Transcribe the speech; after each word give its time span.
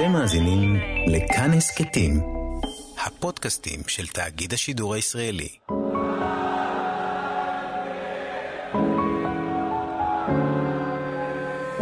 אתם 0.00 0.12
מאזינים 0.12 0.76
לכאן 1.06 1.50
הסכתים, 1.52 2.20
הפודקאסטים 3.06 3.80
של 3.86 4.06
תאגיד 4.06 4.52
השידור 4.52 4.94
הישראלי. 4.94 5.48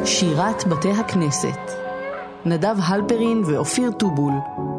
שירת 0.04 0.64
בתי 0.64 0.90
הכנסת 0.90 1.58
נדב 2.44 2.76
הלפרין 2.78 3.42
ואופיר 3.44 3.90
טובול 3.98 4.32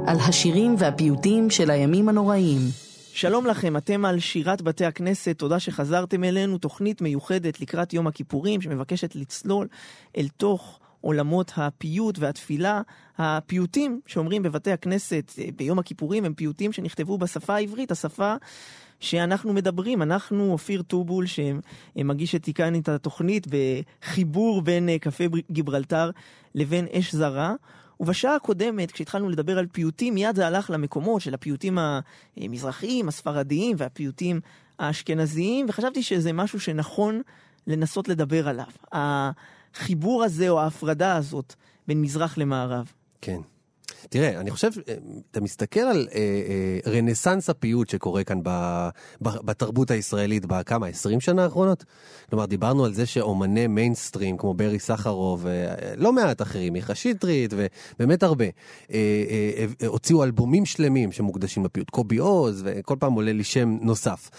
על 0.07 0.17
השירים 0.19 0.75
והפיוטים 0.77 1.49
של 1.49 1.71
הימים 1.71 2.09
הנוראים. 2.09 2.59
שלום 3.13 3.45
לכם, 3.45 3.77
אתם 3.77 4.05
על 4.05 4.19
שירת 4.19 4.61
בתי 4.61 4.85
הכנסת, 4.85 5.35
תודה 5.37 5.59
שחזרתם 5.59 6.23
אלינו, 6.23 6.57
תוכנית 6.57 7.01
מיוחדת 7.01 7.61
לקראת 7.61 7.93
יום 7.93 8.07
הכיפורים 8.07 8.61
שמבקשת 8.61 9.15
לצלול 9.15 9.67
אל 10.17 10.27
תוך 10.37 10.79
עולמות 11.01 11.51
הפיוט 11.57 12.19
והתפילה. 12.19 12.81
הפיוטים 13.17 14.01
שאומרים 14.05 14.43
בבתי 14.43 14.71
הכנסת 14.71 15.33
אה, 15.39 15.45
ביום 15.55 15.79
הכיפורים 15.79 16.25
הם 16.25 16.33
פיוטים 16.33 16.71
שנכתבו 16.71 17.17
בשפה 17.17 17.55
העברית, 17.55 17.91
השפה 17.91 18.35
שאנחנו 18.99 19.53
מדברים. 19.53 20.01
אנחנו, 20.01 20.51
אופיר 20.51 20.81
טובול, 20.81 21.25
שמגיש 21.25 22.35
את 22.35 22.49
כאן 22.55 22.75
את 22.75 22.89
התוכנית 22.89 23.47
בחיבור 23.49 24.61
בין 24.61 24.89
אה, 24.89 24.99
קפה 24.99 25.23
גיברלטר 25.51 26.11
לבין 26.55 26.87
אש 26.91 27.15
זרה. 27.15 27.53
ובשעה 27.99 28.35
הקודמת, 28.35 28.91
כשהתחלנו 28.91 29.29
לדבר 29.29 29.57
על 29.57 29.67
פיוטים, 29.71 30.13
מיד 30.13 30.35
זה 30.35 30.47
הלך 30.47 30.69
למקומות 30.69 31.21
של 31.21 31.33
הפיוטים 31.33 31.77
המזרחיים, 32.37 33.07
הספרדיים 33.07 33.75
והפיוטים 33.79 34.39
האשכנזיים, 34.79 35.65
וחשבתי 35.69 36.03
שזה 36.03 36.33
משהו 36.33 36.59
שנכון 36.59 37.21
לנסות 37.67 38.07
לדבר 38.09 38.49
עליו. 38.49 38.67
החיבור 39.75 40.23
הזה 40.23 40.49
או 40.49 40.59
ההפרדה 40.59 41.15
הזאת 41.15 41.53
בין 41.87 42.01
מזרח 42.01 42.37
למערב. 42.37 42.91
כן. 43.21 43.39
תראה, 44.09 44.39
אני 44.39 44.51
חושב, 44.51 44.69
אה, 44.87 44.93
אתה 45.31 45.41
מסתכל 45.41 45.79
על 45.79 46.07
אה, 46.15 46.19
אה, 46.19 46.91
רנסאנס 46.91 47.49
הפיוט 47.49 47.89
שקורה 47.89 48.23
כאן 48.23 48.39
ב, 48.43 48.49
ב, 49.21 49.29
בתרבות 49.29 49.91
הישראלית 49.91 50.45
בכמה, 50.45 50.87
20 50.87 51.21
שנה 51.21 51.43
האחרונות? 51.43 51.85
כלומר, 52.29 52.45
דיברנו 52.45 52.85
על 52.85 52.93
זה 52.93 53.05
שאומני 53.05 53.67
מיינסטרים 53.67 54.37
כמו 54.37 54.53
ברי 54.53 54.79
סחרוב, 54.79 55.45
ולא 55.45 56.13
מעט 56.13 56.41
אחרים, 56.41 56.73
מיכה 56.73 56.95
שטרית 56.95 57.53
ובאמת 57.53 58.23
הרבה, 58.23 58.45
אה, 58.45 58.51
אה, 58.89 59.65
אה, 59.81 59.87
הוציאו 59.87 60.23
אלבומים 60.23 60.65
שלמים 60.65 61.11
שמוקדשים 61.11 61.65
לפיוט. 61.65 61.89
קובי 61.89 62.17
עוז, 62.17 62.61
וכל 62.65 62.95
פעם 62.99 63.13
עולה 63.13 63.33
לי 63.33 63.43
שם 63.43 63.77
נוסף. 63.81 64.29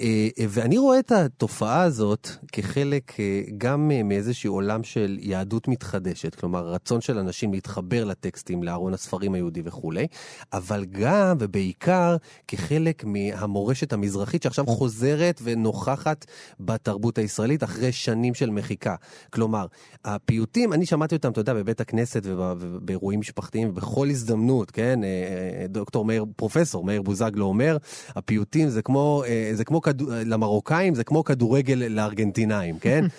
אה, 0.00 0.28
אה, 0.38 0.44
ואני 0.48 0.78
רואה 0.78 0.98
את 0.98 1.12
התופעה 1.12 1.82
הזאת 1.82 2.28
כחלק 2.52 3.20
אה, 3.20 3.42
גם 3.58 3.90
אה, 3.90 4.02
מאיזשהו 4.02 4.54
עולם 4.54 4.84
של 4.84 5.18
יהדות 5.20 5.68
מתחדשת, 5.68 6.34
כלומר, 6.34 6.68
רצון 6.68 7.00
של 7.00 7.18
אנשים 7.18 7.52
להתחבר 7.52 8.04
לטקסטים, 8.04 8.62
לארון 8.62 8.94
הספרים 9.04 9.34
היהודי 9.34 9.62
וכולי, 9.64 10.06
אבל 10.52 10.84
גם 10.84 11.36
ובעיקר 11.40 12.16
כחלק 12.48 13.04
מהמורשת 13.04 13.92
המזרחית 13.92 14.42
שעכשיו 14.42 14.66
חוזרת 14.66 15.40
ונוכחת 15.44 16.26
בתרבות 16.60 17.18
הישראלית 17.18 17.64
אחרי 17.64 17.92
שנים 17.92 18.34
של 18.34 18.50
מחיקה. 18.50 18.94
כלומר, 19.30 19.66
הפיוטים, 20.04 20.72
אני 20.72 20.86
שמעתי 20.86 21.14
אותם, 21.14 21.30
אתה 21.30 21.40
יודע, 21.40 21.54
בבית 21.54 21.80
הכנסת 21.80 22.22
ובאירועים 22.26 23.20
משפחתיים 23.20 23.68
ובכל 23.68 24.10
הזדמנות, 24.10 24.70
כן? 24.70 25.04
אה, 25.04 25.08
אה, 25.08 25.66
דוקטור 25.66 26.04
מאיר, 26.04 26.24
פרופסור 26.36 26.84
מאיר 26.84 27.02
בוזגלו 27.02 27.46
אומר, 27.46 27.76
הפיוטים 28.08 28.68
זה 28.68 28.82
כמו, 28.82 29.22
אה, 29.26 29.50
זה 29.52 29.64
כמו 29.64 29.82
כדור, 29.82 30.08
למרוקאים, 30.26 30.94
זה 30.94 31.04
כמו 31.04 31.24
כדורגל 31.24 31.74
לארגנטינאים, 31.74 32.78
כן? 32.78 33.04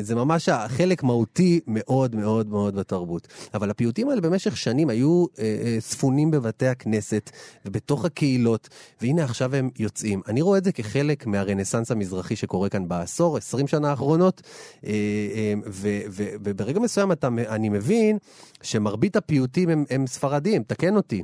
זה 0.00 0.14
ממש 0.14 0.48
חלק 0.68 1.02
מהותי 1.02 1.60
מאוד 1.66 2.14
מאוד 2.14 2.48
מאוד 2.48 2.74
בתרבות. 2.74 3.28
אבל 3.54 3.70
הפיוטים 3.70 4.08
האלה 4.08 4.20
במשך 4.20 4.56
שנים 4.56 4.73
היו 4.88 5.26
ספונים 5.78 6.30
בבתי 6.30 6.66
הכנסת 6.66 7.30
ובתוך 7.64 8.04
הקהילות, 8.04 8.68
והנה 9.00 9.24
עכשיו 9.24 9.54
הם 9.54 9.70
יוצאים. 9.78 10.20
אני 10.28 10.42
רואה 10.42 10.58
את 10.58 10.64
זה 10.64 10.72
כחלק 10.72 11.26
מהרנסאנס 11.26 11.90
המזרחי 11.90 12.36
שקורה 12.36 12.68
כאן 12.68 12.88
בעשור, 12.88 13.36
20 13.36 13.66
שנה 13.66 13.90
האחרונות, 13.90 14.42
וברגע 16.40 16.80
מסוים 16.80 17.12
אתה, 17.12 17.28
אני 17.48 17.68
מבין 17.68 18.18
שמרבית 18.62 19.16
הפיוטים 19.16 19.68
הם, 19.68 19.84
הם 19.90 20.06
ספרדים, 20.06 20.62
תקן 20.62 20.96
אותי. 20.96 21.22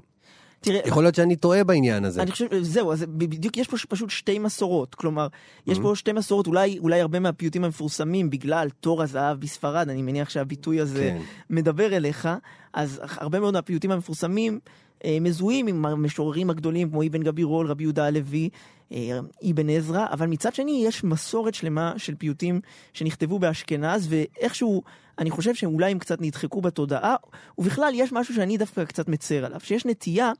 תראה, 0.61 0.81
יכול 0.87 1.03
להיות 1.03 1.15
שאני 1.15 1.37
טועה 1.37 1.65
בעניין 1.65 2.05
הזה. 2.05 2.23
אני 2.23 2.31
חושב, 2.31 2.47
זהו, 2.63 2.93
אז 2.93 3.05
בדיוק 3.09 3.57
יש 3.57 3.69
פה 3.69 3.77
פשוט 3.89 4.11
שתי 4.11 4.39
מסורות. 4.39 4.95
כלומר, 4.95 5.27
יש 5.67 5.79
mm-hmm. 5.79 5.83
פה 5.83 5.97
שתי 5.97 6.13
מסורות, 6.13 6.47
אולי, 6.47 6.79
אולי 6.79 7.01
הרבה 7.01 7.21
מהפיוטים 7.21 7.65
המפורסמים 7.65 8.31
בגלל 8.31 8.69
תור 8.81 9.03
הזהב 9.03 9.41
בספרד, 9.41 9.89
אני 9.89 10.03
מניח 10.03 10.31
שהביטוי 10.31 10.81
הזה 10.81 11.17
כן. 11.19 11.23
מדבר 11.51 11.97
אליך, 11.97 12.29
אז 12.73 13.01
הרבה 13.03 13.41
מאוד 13.41 13.55
מהפיוטים 13.55 13.91
המפורסמים 13.91 14.61
אה, 15.05 15.19
מזוהים 15.21 15.67
עם 15.67 15.87
המשוררים 15.87 16.51
הגדולים 16.51 16.91
כמו 16.91 17.03
אבן 17.03 17.23
גבירול, 17.23 17.67
רבי 17.67 17.83
יהודה 17.83 18.07
הלוי, 18.07 18.49
אה, 18.93 19.19
אבן 19.51 19.71
עזרא, 19.71 20.07
אבל 20.13 20.27
מצד 20.27 20.55
שני 20.55 20.85
יש 20.87 21.05
מסורת 21.05 21.55
שלמה 21.55 21.93
של 21.97 22.15
פיוטים 22.15 22.61
שנכתבו 22.93 23.39
באשכנז, 23.39 24.09
ואיכשהו 24.11 24.83
אני 25.21 25.31
חושב 25.31 25.55
שאולי 25.55 25.91
הם 25.91 25.99
קצת 25.99 26.21
נדחקו 26.21 26.61
בתודעה, 26.61 27.17
ובכלל 27.59 27.93
יש 27.95 28.13
משהו 28.13 28.35
שאני 28.35 28.59
דווקא 28.59 28.85
קצת 28.85 29.09
מצר 29.09 29.45
עליו, 29.45 29.61
שיש 29.61 29.87
נטייה 29.87 30.33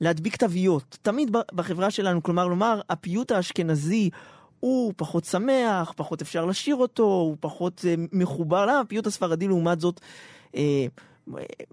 להדביק 0.00 0.36
תוויות. 0.36 0.98
תמיד 1.02 1.36
בחברה 1.52 1.90
שלנו, 1.90 2.22
כלומר 2.22 2.46
לומר, 2.46 2.80
הפיוט 2.90 3.32
האשכנזי 3.32 4.10
הוא 4.60 4.92
פחות 4.96 5.24
שמח, 5.24 5.92
פחות 5.96 6.22
אפשר 6.22 6.44
לשיר 6.44 6.76
אותו, 6.76 7.02
הוא 7.02 7.36
פחות 7.40 7.84
אה, 7.88 7.94
מחובר. 8.12 8.66
למה 8.66 8.80
הפיוט 8.80 9.06
הספרדי 9.06 9.48
לעומת 9.48 9.80
זאת 9.80 10.00
אה, 10.56 10.86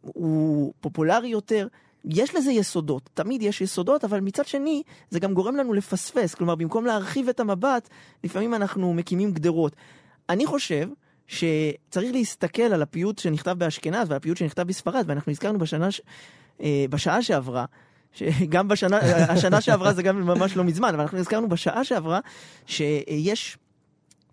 הוא 0.01 0.73
פופולרי 0.81 1.27
יותר? 1.27 1.67
יש 2.05 2.35
לזה 2.35 2.51
יסודות, 2.51 3.09
תמיד 3.13 3.41
יש 3.41 3.61
יסודות, 3.61 4.03
אבל 4.03 4.19
מצד 4.19 4.47
שני, 4.47 4.83
זה 5.09 5.19
גם 5.19 5.33
גורם 5.33 5.55
לנו 5.55 5.73
לפספס. 5.73 6.35
כלומר, 6.35 6.55
במקום 6.55 6.85
להרחיב 6.85 7.29
את 7.29 7.39
המבט, 7.39 7.89
לפעמים 8.23 8.53
אנחנו 8.53 8.93
מקימים 8.93 9.31
גדרות. 9.31 9.75
אני 10.29 10.45
חושב 10.45 10.87
שצריך 11.31 12.13
להסתכל 12.13 12.61
על 12.61 12.81
הפיוט 12.81 13.19
שנכתב 13.19 13.51
באשכנז 13.51 14.09
ועל 14.09 14.17
הפיוט 14.17 14.37
שנכתב 14.37 14.61
בספרד, 14.61 15.03
ואנחנו 15.07 15.31
הזכרנו 15.31 15.59
בשנה, 15.59 15.87
אה, 16.61 16.85
בשעה 16.89 17.21
שעברה, 17.21 17.65
שגם 18.13 18.67
בשנה, 18.67 18.97
השנה 19.33 19.61
שעברה 19.61 19.93
זה 19.93 20.03
גם 20.03 20.21
ממש 20.21 20.57
לא 20.57 20.63
מזמן, 20.63 20.89
אבל 20.89 20.99
אנחנו 21.01 21.17
הזכרנו 21.17 21.49
בשעה 21.49 21.83
שעברה 21.83 22.19
שיש 22.65 23.57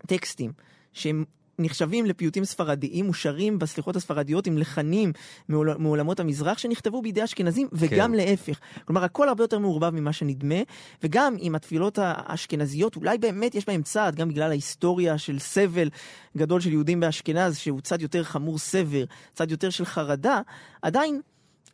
טקסטים 0.07 0.51
שהם 0.93 1.25
נחשבים 1.59 2.05
לפיוטים 2.05 2.45
ספרדיים, 2.45 3.05
מושרים 3.05 3.59
בסליחות 3.59 3.95
הספרדיות 3.95 4.47
עם 4.47 4.57
לחנים 4.57 5.11
מעול, 5.49 5.73
מעולמות 5.77 6.19
המזרח 6.19 6.57
שנכתבו 6.57 7.01
בידי 7.01 7.23
אשכנזים, 7.23 7.67
וגם 7.71 8.11
כן. 8.11 8.17
להפך. 8.17 8.59
כלומר, 8.85 9.03
הכל 9.03 9.29
הרבה 9.29 9.43
יותר 9.43 9.59
מעורבב 9.59 9.89
ממה 9.89 10.13
שנדמה, 10.13 10.55
וגם 11.03 11.35
עם 11.39 11.55
התפילות 11.55 11.99
האשכנזיות, 12.01 12.95
אולי 12.95 13.17
באמת 13.17 13.55
יש 13.55 13.65
בהם 13.65 13.81
צעד, 13.81 14.15
גם 14.15 14.29
בגלל 14.29 14.49
ההיסטוריה 14.49 15.17
של 15.17 15.39
סבל 15.39 15.89
גדול 16.37 16.61
של 16.61 16.71
יהודים 16.71 16.99
באשכנז, 16.99 17.57
שהוא 17.57 17.81
צד 17.81 18.01
יותר 18.01 18.23
חמור 18.23 18.57
סבר, 18.57 19.03
צד 19.33 19.51
יותר 19.51 19.69
של 19.69 19.85
חרדה, 19.85 20.41
עדיין 20.81 21.21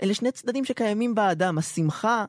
אלה 0.03 0.13
שני 0.13 0.31
צדדים 0.31 0.65
שקיימים 0.65 1.15
באדם, 1.15 1.57
השמחה 1.57 2.25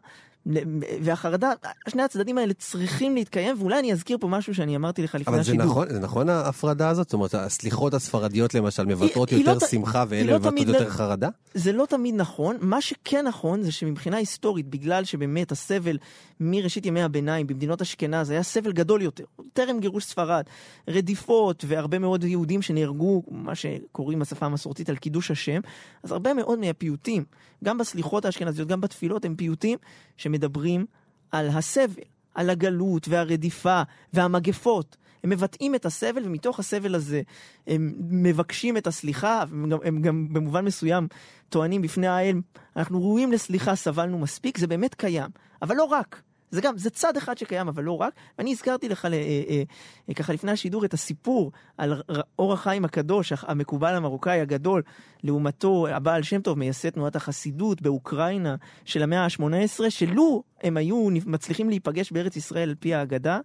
והחרדה, 1.02 1.52
שני 1.88 2.02
הצדדים 2.02 2.38
האלה 2.38 2.54
צריכים 2.54 3.14
להתקיים, 3.14 3.56
ואולי 3.58 3.78
אני 3.78 3.92
אזכיר 3.92 4.18
פה 4.20 4.28
משהו 4.28 4.54
שאני 4.54 4.76
אמרתי 4.76 5.02
לך 5.02 5.14
לפני 5.14 5.38
השידור. 5.38 5.62
אבל 5.62 5.68
זה 5.68 5.70
נכון, 5.70 5.88
זה 5.88 6.00
נכון 6.00 6.28
ההפרדה 6.28 6.88
הזאת? 6.88 7.06
זאת 7.06 7.14
אומרת, 7.14 7.34
הסליחות 7.34 7.94
הספרדיות 7.94 8.54
למשל 8.54 8.84
מבטאות 8.86 9.32
יותר 9.32 9.54
לא, 9.54 9.60
שמחה 9.60 10.04
ואלה 10.08 10.32
לא 10.32 10.38
מבטאות 10.38 10.68
יותר 10.68 10.90
חרדה? 10.90 11.28
זה 11.54 11.72
לא 11.72 11.86
תמיד 11.88 12.14
נכון. 12.14 12.56
מה 12.60 12.80
שכן 12.80 13.26
נכון 13.26 13.62
זה 13.62 13.72
שמבחינה 13.72 14.16
היסטורית, 14.16 14.68
בגלל 14.68 15.04
שבאמת 15.04 15.52
הסבל 15.52 15.98
מראשית 16.40 16.86
ימי 16.86 17.02
הביניים 17.02 17.46
במדינות 17.46 17.82
אשכנז 17.82 18.30
היה 18.30 18.42
סבל 18.42 18.72
גדול 18.72 19.02
יותר, 19.02 19.24
טרם 19.52 19.80
גירוש 19.80 20.04
ספרד, 20.04 20.44
רדיפות 20.88 21.64
והרבה 21.68 21.98
מאוד 21.98 22.24
יהודים 22.24 22.62
שנהרגו, 22.62 23.22
מה 23.30 23.54
שקוראים 23.54 24.18
בשפה 24.18 24.46
המסורתית 24.46 24.88
על 24.88 24.96
קידוש 24.96 25.30
השם, 25.30 25.60
אז 26.02 26.12
הרבה 26.12 26.34
מאוד 26.34 26.58
מהפיוטים, 26.58 27.24
גם 27.64 27.78
בסליחות 27.78 28.24
האשכנזיות, 28.24 28.68
גם 28.68 28.80
בתפילות, 28.80 29.24
הם 29.24 29.36
פיוטים 29.36 29.78
שמדברים 30.16 30.86
על 31.32 31.48
הסבל, 31.48 32.02
על 32.34 32.50
הגלות 32.50 33.08
והרדיפה 33.08 33.82
והמגפות. 34.12 34.96
הם 35.24 35.30
מבטאים 35.30 35.74
את 35.74 35.86
הסבל, 35.86 36.22
ומתוך 36.24 36.58
הסבל 36.58 36.94
הזה 36.94 37.22
הם 37.66 37.92
מבקשים 37.98 38.76
את 38.76 38.86
הסליחה, 38.86 39.42
הם 39.42 39.68
גם, 39.68 39.78
הם 39.84 40.02
גם 40.02 40.28
במובן 40.32 40.64
מסוים 40.64 41.08
טוענים 41.48 41.82
בפני 41.82 42.06
האל, 42.06 42.40
אנחנו 42.76 43.02
ראויים 43.02 43.32
לסליחה, 43.32 43.76
סבלנו 43.76 44.18
מספיק, 44.18 44.58
זה 44.58 44.66
באמת 44.66 44.94
קיים. 44.94 45.30
אבל 45.62 45.76
לא 45.76 45.84
רק. 45.84 46.22
זה 46.50 46.60
גם, 46.60 46.78
זה 46.78 46.90
צד 46.90 47.16
אחד 47.16 47.38
שקיים, 47.38 47.68
אבל 47.68 47.82
לא 47.82 48.00
רק. 48.00 48.14
ואני 48.38 48.52
הזכרתי 48.52 48.88
לך, 48.88 49.04
אה, 49.04 49.12
אה, 49.12 49.62
אה, 50.08 50.14
ככה 50.14 50.32
לפני 50.32 50.50
השידור, 50.50 50.84
את 50.84 50.94
הסיפור 50.94 51.52
על 51.78 52.02
אור 52.38 52.52
החיים 52.52 52.84
הקדוש, 52.84 53.32
המקובל 53.42 53.94
המרוקאי 53.94 54.40
הגדול, 54.40 54.82
לעומתו 55.24 55.86
הבעל 55.88 56.22
שם 56.22 56.40
טוב, 56.40 56.58
מייסד 56.58 56.90
תנועת 56.90 57.16
החסידות 57.16 57.82
באוקראינה 57.82 58.56
של 58.84 59.02
המאה 59.02 59.24
ה-18, 59.24 59.90
שלו 59.90 60.42
הם 60.62 60.76
היו 60.76 61.08
מצליחים 61.26 61.68
להיפגש 61.68 62.12
בארץ 62.12 62.36
ישראל 62.36 62.68
על 62.68 62.74
פי 62.80 62.94
ההגדה, 62.94 63.40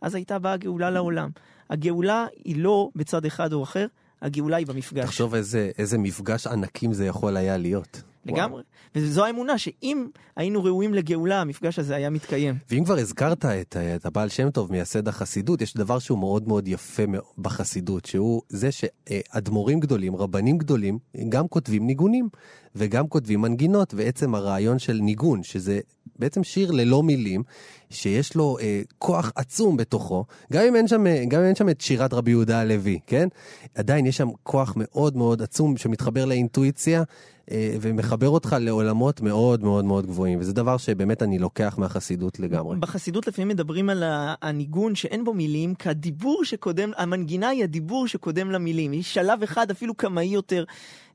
אז 0.00 0.14
הייתה 0.14 0.38
באה 0.38 0.56
גאולה 0.56 0.90
לעולם. 0.90 1.30
הגאולה 1.70 2.26
היא 2.44 2.56
לא 2.62 2.88
בצד 2.96 3.24
אחד 3.24 3.52
או 3.52 3.62
אחר, 3.62 3.86
הגאולה 4.22 4.56
היא 4.56 4.66
במפגש. 4.66 5.04
תחשוב 5.04 5.34
איזה, 5.34 5.70
איזה 5.78 5.98
מפגש 5.98 6.46
ענקים 6.46 6.92
זה 6.92 7.06
יכול 7.06 7.36
היה 7.36 7.56
להיות. 7.56 8.02
לגמרי. 8.26 8.62
וזו 8.94 9.24
האמונה 9.24 9.58
שאם 9.58 10.06
היינו 10.36 10.64
ראויים 10.64 10.94
לגאולה, 10.94 11.40
המפגש 11.40 11.78
הזה 11.78 11.96
היה 11.96 12.10
מתקיים. 12.10 12.54
ואם 12.70 12.84
כבר 12.84 12.98
הזכרת 12.98 13.44
את, 13.44 13.76
את 13.96 14.06
הבעל 14.06 14.28
שם 14.28 14.50
טוב, 14.50 14.72
מייסד 14.72 15.08
החסידות, 15.08 15.62
יש 15.62 15.74
דבר 15.74 15.98
שהוא 15.98 16.18
מאוד 16.18 16.48
מאוד 16.48 16.68
יפה 16.68 17.02
בחסידות, 17.38 18.04
שהוא 18.04 18.42
זה 18.48 18.68
שאדמו"רים 18.72 19.80
גדולים, 19.80 20.16
רבנים 20.16 20.58
גדולים, 20.58 20.98
גם 21.28 21.48
כותבים 21.48 21.86
ניגונים 21.86 22.28
וגם 22.76 23.08
כותבים 23.08 23.40
מנגינות, 23.40 23.94
ועצם 23.96 24.34
הרעיון 24.34 24.78
של 24.78 24.98
ניגון, 25.02 25.42
שזה 25.42 25.80
בעצם 26.18 26.44
שיר 26.44 26.70
ללא 26.70 27.02
מילים, 27.02 27.42
שיש 27.90 28.34
לו 28.34 28.58
אה, 28.60 28.82
כוח 28.98 29.32
עצום 29.36 29.76
בתוכו, 29.76 30.24
גם 30.52 30.64
אם, 30.68 30.76
אין 30.76 30.88
שם, 30.88 31.04
גם 31.28 31.40
אם 31.40 31.46
אין 31.46 31.54
שם 31.54 31.68
את 31.68 31.80
שירת 31.80 32.14
רבי 32.14 32.30
יהודה 32.30 32.60
הלוי, 32.60 32.98
כן? 33.06 33.28
עדיין 33.74 34.06
יש 34.06 34.16
שם 34.16 34.28
כוח 34.42 34.72
מאוד 34.76 35.16
מאוד 35.16 35.42
עצום 35.42 35.76
שמתחבר 35.76 36.24
לאינטואיציה. 36.24 37.02
אה, 37.50 37.76
ומחבר 37.80 38.28
אותך 38.28 38.56
לעולמות 38.60 39.20
מאוד 39.20 39.64
מאוד 39.64 39.84
מאוד 39.84 40.06
גבוהים, 40.06 40.40
וזה 40.40 40.52
דבר 40.52 40.76
שבאמת 40.76 41.22
אני 41.22 41.38
לוקח 41.38 41.74
מהחסידות 41.78 42.40
לגמרי. 42.40 42.78
בחסידות 42.78 43.26
לפעמים 43.26 43.48
מדברים 43.48 43.90
על 43.90 44.02
הניגון 44.42 44.94
שאין 44.94 45.24
בו 45.24 45.34
מילים, 45.34 45.74
כי 45.74 45.88
הדיבור 45.88 46.44
שקודם, 46.44 46.90
המנגינה 46.96 47.48
היא 47.48 47.64
הדיבור 47.64 48.08
שקודם 48.08 48.50
למילים, 48.50 48.92
היא 48.92 49.02
שלב 49.02 49.42
אחד 49.42 49.70
אפילו 49.70 49.94
קמאי 49.94 50.24
יותר 50.24 50.64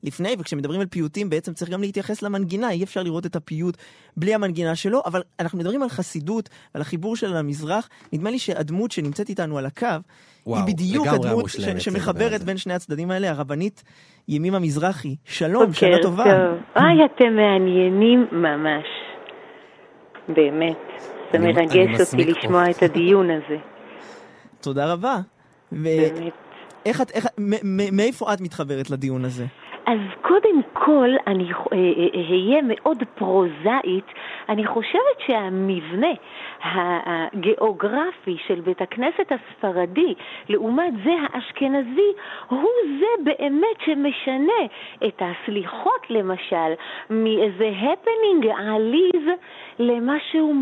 לפני, 0.02 0.36
וכשמדברים 0.38 0.80
על 0.80 0.86
פיוטים 0.86 1.30
בעצם 1.30 1.54
צריך 1.54 1.70
גם 1.70 1.80
להתייחס 1.80 2.22
למנגינה, 2.22 2.70
אי 2.70 2.84
אפשר 2.84 3.02
לראות 3.02 3.26
את 3.26 3.36
הפיוט 3.36 3.76
בלי 4.16 4.34
המנגינה 4.34 4.76
שלו, 4.76 5.02
אבל 5.06 5.22
אנחנו 5.40 5.58
מדברים 5.58 5.82
על 5.82 5.88
חסידות, 5.88 6.48
על 6.74 6.80
החיבור 6.80 7.16
שלה 7.16 7.38
למזרח, 7.38 7.88
נדמה 8.12 8.30
לי 8.30 8.38
שהדמות 8.38 8.92
שנמצאת 8.92 9.28
איתנו 9.28 9.58
על 9.58 9.66
הקו, 9.66 9.86
וואו, 10.46 10.66
היא 10.66 10.74
בדיוק 10.74 11.06
הדמות 11.06 11.48
ש- 11.48 11.60
שמחברת 11.78 12.42
בין 12.42 12.56
שני 12.56 12.74
הצדדים 12.74 13.10
האלה, 13.10 13.30
הרבנית 13.30 13.82
ימימה 14.28 14.58
מזרחי. 14.58 15.16
שלום, 15.24 15.72
שנה 15.72 15.96
טובה. 16.02 16.24
טוב. 16.24 16.58
אוי, 16.76 17.04
אתם 17.04 17.36
מעניינים 17.36 18.26
ממש. 18.32 18.84
באמת. 20.28 20.76
זה 21.32 21.38
מרגש 21.38 22.00
אותי 22.00 22.24
לשמוע 22.24 22.70
את 22.70 22.82
הדיון 22.82 23.30
הזה. 23.30 23.56
תודה 24.60 24.92
רבה. 24.92 25.16
באמת. 25.72 26.12
איך 26.86 27.00
את, 27.00 27.10
איך, 27.10 27.26
מאיפה 27.92 28.32
את 28.34 28.40
מתחברת 28.40 28.90
לדיון 28.90 29.24
הזה? 29.24 29.46
אז 29.86 29.98
קודם 30.22 30.62
כל, 30.72 31.08
אני 31.26 31.50
אהיה 32.14 32.62
מאוד 32.62 33.02
פרוזאית, 33.14 34.06
אני 34.48 34.66
חושבת 34.66 35.18
שהמבנה 35.26 36.12
הגיאוגרפי 36.62 38.36
של 38.46 38.60
בית 38.60 38.82
הכנסת 38.82 39.32
הספרדי 39.32 40.14
לעומת 40.48 40.92
זה 41.04 41.10
האשכנזי 41.22 42.12
הוא 42.48 42.68
זה 43.00 43.24
באמת 43.24 43.80
שמשנה 43.84 44.62
את 45.06 45.22
הסליחות 45.22 46.10
למשל 46.10 46.72
מאיזה 47.10 47.70
הפנינג 47.78 48.46
עליז 48.58 49.28
למשהו 49.78 50.54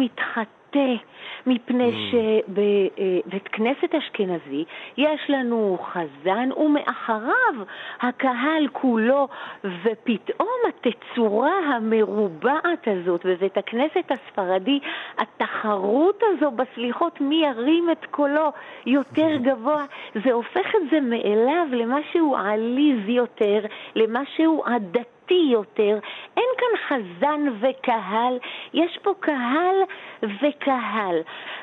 מתחטא. 0.71 1.05
מפני 1.47 1.91
mm. 1.91 2.13
שבבית 2.13 3.49
כנסת 3.49 3.95
אשכנזי 3.95 4.65
יש 4.97 5.21
לנו 5.29 5.79
חזן 5.93 6.49
ומאחריו 6.57 7.55
הקהל 8.01 8.69
כולו, 8.73 9.29
ופתאום 9.65 10.57
התצורה 10.69 11.59
המרובעת 11.59 12.87
הזאת 12.87 13.27
בבית 13.27 13.59
הכנסת 13.59 14.11
הספרדי, 14.11 14.79
התחרות 15.19 16.23
הזו 16.23 16.51
בסליחות 16.51 17.21
מי 17.21 17.45
ירים 17.47 17.91
את 17.93 18.07
קולו 18.11 18.53
יותר 18.87 19.37
גבוה, 19.37 19.85
זה 20.25 20.33
הופך 20.33 20.75
את 20.77 20.91
זה 20.91 21.01
מאליו 21.01 21.67
למשהו 21.73 22.37
עליז 22.37 23.09
יותר, 23.09 23.61
למשהו 23.95 24.63
עדתי. 24.67 25.20
איטי 25.31 25.53
יותר, 25.53 25.99
אין 26.37 26.49
כאן 26.59 26.77
חזן 26.89 27.41
וקהל, 27.61 28.39
יש 28.75 28.99
פה 29.03 29.11
קהל 29.21 29.77
וקהל. 30.23 31.17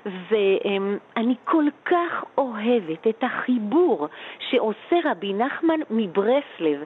ואני 0.06 1.36
כל 1.44 1.66
כך 1.86 2.24
אוהבת 2.38 3.08
את 3.10 3.24
החיבור 3.24 4.08
שעושה 4.50 4.96
רבי 5.06 5.34
נחמן 5.34 5.80
מברסלב 5.90 6.84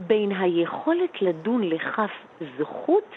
בין 0.00 0.32
היכולת 0.32 1.22
לדון 1.22 1.62
לכף 1.62 2.10
זכות 2.58 3.14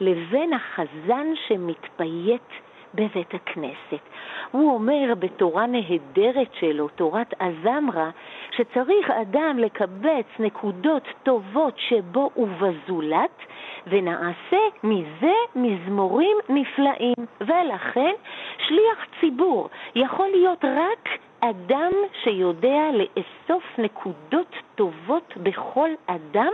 לבין 0.00 0.52
החזן 0.52 1.26
שמתפייט 1.48 2.50
בבית 2.94 3.34
הכנסת. 3.34 4.02
הוא 4.50 4.74
אומר 4.74 5.14
בתורה 5.18 5.66
נהדרת 5.66 6.54
שלו, 6.60 6.88
תורת 6.88 7.34
הזמרה, 7.40 8.10
שצריך 8.56 9.10
אדם 9.10 9.58
לקבץ 9.58 10.26
נקודות 10.38 11.02
טובות 11.22 11.74
שבו 11.78 12.30
ובזולת, 12.36 13.38
ונעשה 13.86 14.58
מזה 14.84 15.34
מזמורים 15.56 16.36
נפלאים. 16.48 17.14
ולכן 17.40 18.12
שליח 18.58 19.06
ציבור 19.20 19.68
יכול 19.94 20.28
להיות 20.28 20.64
רק 20.64 21.08
אדם 21.40 21.92
שיודע 22.22 22.82
לאסוף 22.92 23.64
נקודות 23.78 24.56
טובות 24.74 25.34
בכל 25.36 25.90
אדם, 26.06 26.52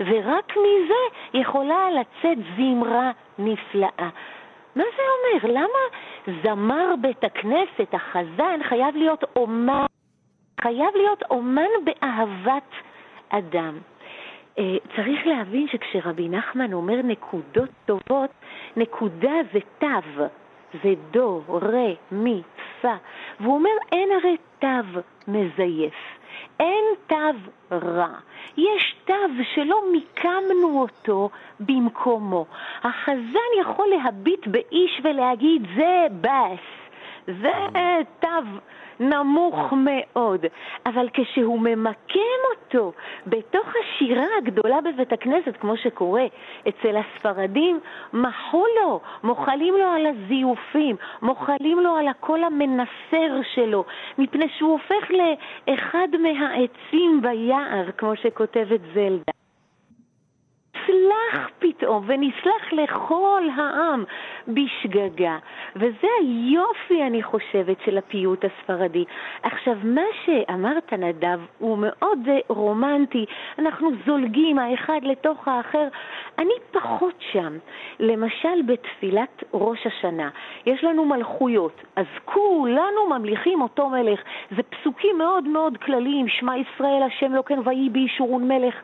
ורק 0.00 0.52
מזה 0.56 1.34
יכולה 1.34 1.90
לצאת 1.90 2.38
זמרה 2.56 3.10
נפלאה. 3.38 4.08
מה 4.76 4.84
זה 4.96 5.02
אומר? 5.02 5.54
למה 5.60 5.78
זמר 6.42 6.94
בית 7.00 7.24
הכנסת, 7.24 7.94
החזן, 7.94 8.60
חייב 8.68 8.96
להיות 8.96 9.24
אומן, 9.36 9.84
חייב 10.60 10.96
להיות 10.96 11.22
אומן 11.30 11.70
באהבת 11.84 12.70
אדם? 13.28 13.78
Uh, 14.56 14.60
צריך 14.96 15.26
להבין 15.26 15.68
שכשרבי 15.68 16.28
נחמן 16.28 16.72
אומר 16.72 17.02
נקודות 17.04 17.70
טובות, 17.86 18.30
נקודה 18.76 19.34
זה 19.52 19.58
תו, 19.78 20.22
זה 20.84 20.94
דו, 21.10 21.42
רה, 21.48 21.92
מי, 22.12 22.42
פה, 22.80 22.94
והוא 23.40 23.54
אומר 23.54 23.70
אין 23.92 24.08
הרי 24.12 24.36
תו 24.58 25.00
מזייף. 25.28 25.94
אין 26.60 26.84
תו 27.06 27.50
רע. 27.72 28.08
יש 28.56 28.96
תו 29.04 29.14
שלא 29.54 29.82
מיקמנו 29.92 30.80
אותו 30.80 31.30
במקומו. 31.60 32.46
החזן 32.82 33.60
יכול 33.60 33.86
להביט 33.88 34.46
באיש 34.46 35.00
ולהגיד 35.04 35.66
זה 35.76 36.06
בס, 36.20 36.92
זה 37.26 37.52
תו 38.20 38.28
נמוך 39.00 39.72
מאוד, 39.72 40.46
אבל 40.86 41.08
כשהוא 41.12 41.60
ממקם 41.60 42.40
אותו 42.50 42.92
בתוך 43.26 43.66
השירה 43.76 44.24
הגדולה 44.38 44.80
בבית 44.80 45.12
הכנסת, 45.12 45.56
כמו 45.60 45.76
שקורה 45.76 46.24
אצל 46.68 46.96
הספרדים, 46.96 47.80
מחו 48.12 48.64
לו, 48.80 49.00
מוחלים 49.22 49.74
לו 49.74 49.84
על 49.84 50.06
הזיופים, 50.06 50.96
מוחלים 51.22 51.80
לו 51.80 51.96
על 51.96 52.08
הקול 52.08 52.44
המנסר 52.44 53.40
שלו, 53.54 53.84
מפני 54.18 54.48
שהוא 54.58 54.72
הופך 54.72 55.10
לאחד 55.10 56.08
מהעצים 56.18 57.22
ביער, 57.22 57.90
כמו 57.98 58.16
שכותבת 58.16 58.80
זלדה. 58.94 59.45
נסלח 60.86 61.50
פתאום, 61.58 62.04
ונסלח 62.06 62.72
לכל 62.72 63.42
העם 63.56 64.04
בשגגה. 64.48 65.38
וזה 65.76 66.08
היופי, 66.20 67.02
אני 67.06 67.22
חושבת, 67.22 67.76
של 67.84 67.98
הפיוט 67.98 68.44
הספרדי. 68.44 69.04
עכשיו, 69.42 69.76
מה 69.84 70.02
שאמרת, 70.24 70.92
נדב, 70.92 71.40
הוא 71.58 71.78
מאוד 71.80 72.28
רומנטי. 72.48 73.24
אנחנו 73.58 73.90
זולגים 74.06 74.58
האחד 74.58 75.00
לתוך 75.02 75.48
האחר. 75.48 75.88
אני 76.38 76.54
פחות 76.72 77.14
שם. 77.32 77.58
למשל, 78.00 78.62
בתפילת 78.66 79.44
ראש 79.54 79.86
השנה, 79.86 80.28
יש 80.66 80.84
לנו 80.84 81.04
מלכויות, 81.04 81.82
אז 81.96 82.06
כולנו 82.24 83.06
ממליכים 83.08 83.60
אותו 83.60 83.88
מלך. 83.88 84.20
זה 84.56 84.62
פסוקים 84.62 85.18
מאוד 85.18 85.44
מאוד 85.44 85.76
כלליים, 85.76 86.28
שמע 86.28 86.56
ישראל, 86.56 87.02
השם 87.02 87.32
לא 87.32 87.42
כן 87.46 87.58
ויהי 87.64 87.88
בישורון 87.90 88.48
מלך. 88.48 88.74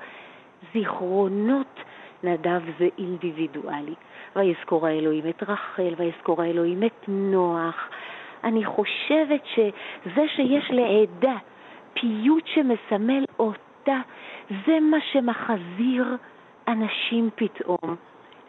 זיכרונות 0.75 1.81
נדב 2.23 2.61
זה 2.79 2.89
אינדיבידואלי. 2.99 3.95
ויזכור 4.37 4.87
האלוהים 4.87 5.29
את 5.29 5.43
רחל, 5.43 5.95
ויזכור 5.97 6.43
האלוהים 6.43 6.83
את 6.85 7.09
נוח. 7.09 7.89
אני 8.45 8.65
חושבת 8.65 9.43
שזה 9.55 10.23
שיש 10.37 10.71
לעדה 10.71 11.37
פיוט 11.95 12.47
שמסמל 12.47 13.25
אותה, 13.39 13.99
זה 14.67 14.81
מה 14.81 14.97
שמחזיר 15.13 16.17
אנשים 16.69 17.31
פתאום 17.35 17.97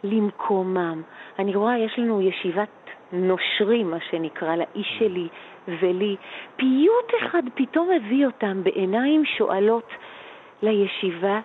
למקומם. 0.04 1.02
אני 1.38 1.54
רואה, 1.54 1.78
יש 1.78 1.98
לנו 1.98 2.20
ישיבת 2.20 2.68
נושרים, 3.12 3.90
מה 3.90 4.00
שנקרא, 4.10 4.56
לאיש 4.56 4.96
שלי 4.98 5.28
ולי. 5.68 6.16
פיוט 6.56 7.12
אחד 7.22 7.42
פתאום 7.54 7.88
הביא 7.96 8.26
אותם 8.26 8.64
בעיניים 8.64 9.24
שואלות 9.24 9.88
לישיבה 10.62 11.40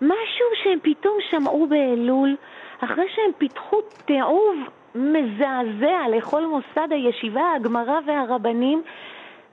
משהו 0.00 0.46
שהם 0.62 0.78
פתאום 0.82 1.14
שמעו 1.30 1.66
באלול, 1.66 2.36
אחרי 2.80 3.04
שהם 3.14 3.30
פיתחו 3.38 3.80
תיעוב 4.04 4.56
מזעזע 4.94 6.00
לכל 6.16 6.46
מוסד 6.46 6.88
הישיבה, 6.90 7.52
הגמרא 7.56 7.98
והרבנים, 8.06 8.82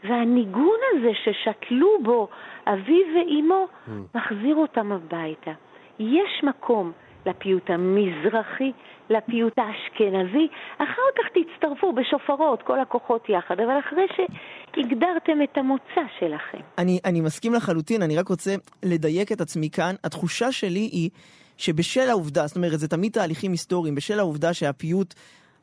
והניגון 0.03 0.77
הזה 0.91 1.11
ששתלו 1.23 1.97
בו 2.03 2.27
אביו 2.67 3.05
ואימו, 3.15 3.67
mm. 3.67 3.91
מחזיר 4.15 4.55
אותם 4.55 4.91
הביתה. 4.91 5.51
יש 5.99 6.43
מקום 6.43 6.91
לפיוט 7.25 7.69
המזרחי, 7.69 8.71
לפיוט 9.17 9.53
האשכנזי, 9.57 10.47
אחר 10.77 11.09
כך 11.17 11.25
תצטרפו 11.37 11.93
בשופרות, 11.93 12.61
כל 12.63 12.79
הכוחות 12.79 13.29
יחד, 13.29 13.55
אבל 13.59 13.79
אחרי 13.79 14.05
שהגדרתם 14.15 15.41
את 15.43 15.57
המוצא 15.57 16.03
שלכם. 16.19 16.57
אני, 16.77 16.99
אני 17.05 17.21
מסכים 17.21 17.53
לחלוטין, 17.53 18.01
אני 18.01 18.17
רק 18.17 18.27
רוצה 18.27 18.55
לדייק 18.83 19.31
את 19.31 19.41
עצמי 19.41 19.69
כאן. 19.69 19.95
התחושה 20.03 20.51
שלי 20.51 20.79
היא 20.79 21.09
שבשל 21.57 22.09
העובדה, 22.09 22.47
זאת 22.47 22.55
אומרת, 22.57 22.79
זה 22.79 22.87
תמיד 22.87 23.11
תהליכים 23.11 23.51
היסטוריים, 23.51 23.95
בשל 23.95 24.19
העובדה 24.19 24.53
שהפיוט... 24.53 25.13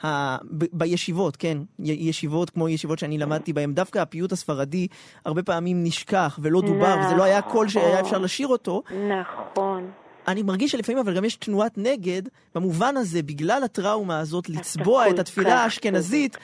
ה... 0.04 0.36
ב... 0.58 0.64
בישיבות, 0.72 1.36
כן, 1.36 1.58
ישיבות 1.78 2.50
כמו 2.50 2.68
ישיבות 2.68 2.98
שאני 2.98 3.18
למדתי 3.18 3.52
בהן, 3.52 3.72
דווקא 3.72 3.98
הפיוט 3.98 4.32
הספרדי 4.32 4.86
הרבה 5.24 5.42
פעמים 5.42 5.84
נשכח 5.84 6.38
ולא 6.42 6.60
דובר, 6.60 6.96
נכון. 6.96 7.06
וזה 7.06 7.16
לא 7.16 7.22
היה 7.22 7.42
קול 7.42 7.68
שהיה 7.68 8.00
אפשר 8.00 8.18
לשיר 8.18 8.48
אותו. 8.48 8.82
נכון. 9.08 9.90
אני 10.28 10.42
מרגיש 10.42 10.72
שלפעמים 10.72 10.98
אבל 10.98 11.16
גם 11.16 11.24
יש 11.24 11.36
תנועת 11.36 11.78
נגד, 11.78 12.22
במובן 12.54 12.96
הזה, 12.96 13.22
בגלל 13.22 13.62
הטראומה 13.64 14.18
הזאת, 14.20 14.48
לצבוע 14.48 15.08
את 15.10 15.18
התפילה 15.18 15.54
האשכנזית 15.54 16.36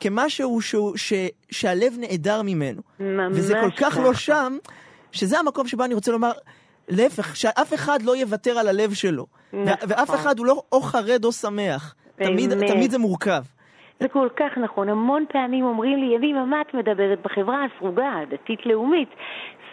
כמשהו 0.00 0.60
שהוא, 0.60 0.96
ש, 0.96 1.12
שהלב 1.50 1.92
נעדר 1.98 2.42
ממנו. 2.42 2.82
ממש 3.00 3.38
וזה 3.38 3.54
כל 3.60 3.70
כך 3.70 3.98
לא 4.02 4.14
שם, 4.14 4.56
שזה 5.12 5.38
המקום 5.38 5.68
שבו 5.68 5.84
אני 5.84 5.94
רוצה 5.94 6.12
לומר, 6.12 6.32
להפך, 6.88 7.36
שאף 7.36 7.74
אחד 7.74 8.02
לא 8.02 8.16
יוותר 8.16 8.58
על 8.58 8.68
הלב 8.68 8.94
שלו. 8.94 9.26
נכון. 9.52 9.88
ואף 9.88 10.14
אחד 10.14 10.38
הוא 10.38 10.46
לא 10.46 10.62
או 10.72 10.80
חרד 10.80 11.24
או 11.24 11.32
שמח. 11.32 11.94
תמיד, 12.16 12.50
תמיד 12.66 12.90
זה 12.90 12.98
מורכב. 12.98 13.42
זה 14.00 14.08
כל 14.08 14.28
כך 14.36 14.58
נכון. 14.58 14.88
המון 14.88 15.24
פעמים 15.32 15.64
אומרים 15.64 15.98
לי, 15.98 16.14
יבימה, 16.16 16.44
מה 16.44 16.60
את 16.60 16.74
מדברת 16.74 17.18
בחברה 17.24 17.64
הסרוגה, 17.64 18.12
הדתית-לאומית? 18.22 19.08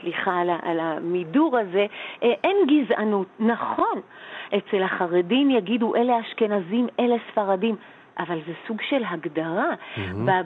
סליחה 0.01 0.39
על, 0.39 0.49
על 0.61 0.79
המידור 0.79 1.57
הזה, 1.57 1.85
אה, 2.23 2.33
אין 2.43 2.57
גזענות. 2.67 3.27
נכון, 3.39 4.01
אצל 4.57 4.83
החרדים 4.83 5.49
יגידו 5.49 5.95
אלה 5.95 6.19
אשכנזים, 6.19 6.87
אלה 6.99 7.15
ספרדים. 7.31 7.75
אבל 8.19 8.39
זה 8.47 8.53
סוג 8.67 8.81
של 8.89 9.03
הגדרה. 9.09 9.69
Mm-hmm. 9.71 9.99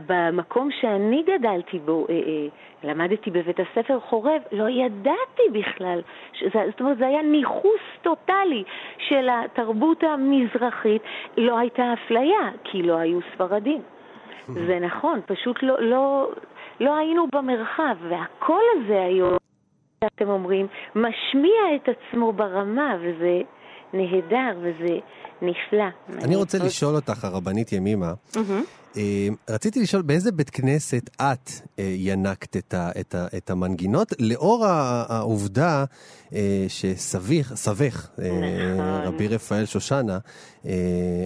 במקום 0.07 0.69
שאני 0.71 1.23
גדלתי 1.23 1.79
בו, 1.79 2.05
אה, 2.09 2.13
אה, 2.13 2.47
למדתי 2.83 3.31
בבית 3.31 3.59
הספר 3.59 3.99
חורב, 3.99 4.41
לא 4.51 4.69
ידעתי 4.69 5.43
בכלל. 5.51 6.01
שזה, 6.33 6.65
זאת 6.71 6.79
אומרת, 6.79 6.97
זה 6.97 7.07
היה 7.07 7.21
ניכוס 7.21 7.81
טוטאלי 8.01 8.63
של 8.97 9.29
התרבות 9.31 10.03
המזרחית. 10.03 11.01
לא 11.37 11.57
הייתה 11.57 11.93
אפליה, 11.93 12.49
כי 12.63 12.83
לא 12.83 12.97
היו 12.97 13.19
ספרדים. 13.33 13.81
Mm-hmm. 13.81 14.51
זה 14.67 14.79
נכון, 14.79 15.19
פשוט 15.25 15.63
לא, 15.63 15.81
לא, 15.81 16.29
לא 16.79 16.95
היינו 16.95 17.25
במרחב, 17.35 17.95
והקול 18.09 18.63
הזה 18.75 19.03
היום, 19.03 19.37
שאתם 20.03 20.29
אומרים, 20.29 20.67
משמיע 20.95 21.61
את 21.75 21.89
עצמו 21.89 22.33
ברמה, 22.33 22.95
וזה 23.01 23.41
נהדר, 23.93 24.59
וזה 24.61 24.97
נפלא. 25.41 26.19
אני 26.23 26.35
רוצה 26.35 26.57
לשאול 26.57 26.95
אותך, 26.95 27.23
הרבנית 27.23 27.71
ימימה, 27.71 28.13
רציתי 29.49 29.81
לשאול 29.81 30.01
באיזה 30.01 30.31
בית 30.31 30.49
כנסת 30.49 31.09
את 31.15 31.51
אה, 31.79 31.95
ינקת 31.97 32.57
את, 32.57 32.73
ה, 32.73 32.89
את, 32.99 33.15
ה, 33.15 33.27
את 33.37 33.49
המנגינות, 33.49 34.13
לאור 34.19 34.65
העובדה 34.65 35.85
אה, 36.33 36.65
שסביך, 36.67 37.53
סבך, 37.55 38.07
נכון. 38.17 38.43
רבי 39.03 39.27
רפאל 39.27 39.65
שושנה, 39.65 40.17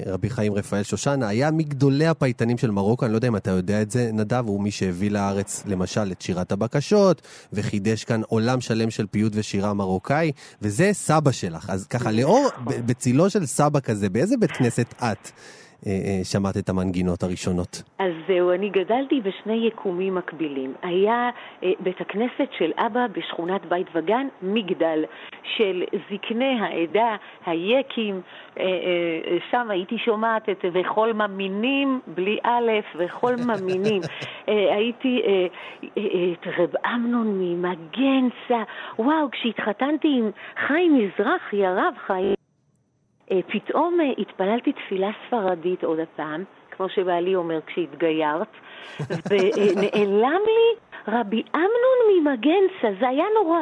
רבי 0.05 0.29
חיים 0.29 0.53
רפאל 0.53 0.83
שושנה, 0.83 1.27
היה 1.27 1.51
מגדולי 1.51 2.07
הפייטנים 2.07 2.57
של 2.57 2.71
מרוקו, 2.71 3.05
אני 3.05 3.11
לא 3.11 3.17
יודע 3.17 3.27
אם 3.27 3.35
אתה 3.35 3.51
יודע 3.51 3.81
את 3.81 3.91
זה, 3.91 4.09
נדב, 4.13 4.43
הוא 4.47 4.61
מי 4.61 4.71
שהביא 4.71 5.11
לארץ 5.11 5.63
למשל 5.65 6.11
את 6.11 6.21
שירת 6.21 6.51
הבקשות, 6.51 7.21
וחידש 7.53 8.03
כאן 8.03 8.21
עולם 8.27 8.61
שלם 8.61 8.89
של 8.89 9.07
פיוט 9.07 9.33
ושירה 9.35 9.73
מרוקאי, 9.73 10.31
וזה 10.61 10.89
סבא 10.93 11.31
שלך. 11.31 11.69
אז 11.69 11.87
ככה, 11.87 12.11
לאור, 12.11 12.49
בצילו 12.65 13.29
של 13.29 13.45
סבא 13.45 13.79
כזה, 13.79 14.09
באיזה 14.09 14.37
בית 14.37 14.51
כנסת 14.51 14.93
את? 15.03 15.31
אה, 15.87 15.91
אה, 15.91 16.23
שמעת 16.23 16.57
את 16.57 16.69
המנגינות 16.69 17.23
הראשונות? 17.23 17.83
אז 17.99 18.11
זהו, 18.27 18.51
אני 18.51 18.69
גדלתי 18.69 19.21
בשני 19.21 19.67
יקומים 19.67 20.15
מקבילים. 20.15 20.73
היה 20.81 21.29
אה, 21.63 21.71
בית 21.79 22.01
הכנסת 22.01 22.47
של 22.57 22.71
אבא 22.77 23.07
בשכונת 23.07 23.65
בית 23.65 23.87
וגן, 23.95 24.27
מגדל, 24.41 25.05
של 25.57 25.83
זקני 26.11 26.59
העדה, 26.61 27.15
היקים, 27.45 28.21
שם 29.51 29.69
הייתי 29.69 29.97
שומעת 29.97 30.49
את 30.49 30.65
וכל 30.73 31.13
ממינים, 31.13 31.99
בלי 32.07 32.37
א', 32.43 32.71
וכל 32.95 33.35
ממינים. 33.35 34.01
הייתי 34.75 35.21
את 36.33 36.47
רב 36.57 36.69
אמנון 36.85 37.27
ממגנצה, 37.39 38.63
וואו, 38.99 39.31
כשהתחתנתי 39.31 40.07
עם 40.07 40.31
חיים 40.67 40.97
מזרחי, 40.97 41.65
הרב 41.65 41.93
חיים... 42.07 42.38
אה, 43.31 43.39
פתאום 43.47 44.01
אה, 44.01 44.11
התפללתי 44.17 44.73
תפילה 44.73 45.09
ספרדית 45.27 45.83
עוד 45.83 45.99
הפעם, 45.99 46.43
כמו 46.71 46.89
שבעלי 46.89 47.35
אומר 47.35 47.59
כשהתגיירת, 47.67 48.47
ונעלם 49.29 50.41
לי 50.45 50.75
רבי 51.07 51.43
אמנון 51.55 51.99
ממגנצה, 52.09 52.99
זה 52.99 53.07
היה 53.07 53.25
נורא. 53.43 53.61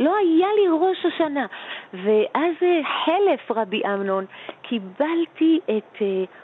לא 0.00 0.16
היה 0.16 0.48
לי 0.56 0.68
ראש 0.68 1.06
השנה. 1.06 1.46
ואז 1.92 2.54
אה, 2.62 2.80
חלף 3.04 3.50
רבי 3.50 3.82
אמנון, 3.86 4.24
קיבלתי 4.62 5.60
את 5.76 6.02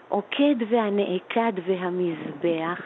עוקד 0.08 0.56
והנעקד 0.68 1.52
והמזבח. 1.66 2.80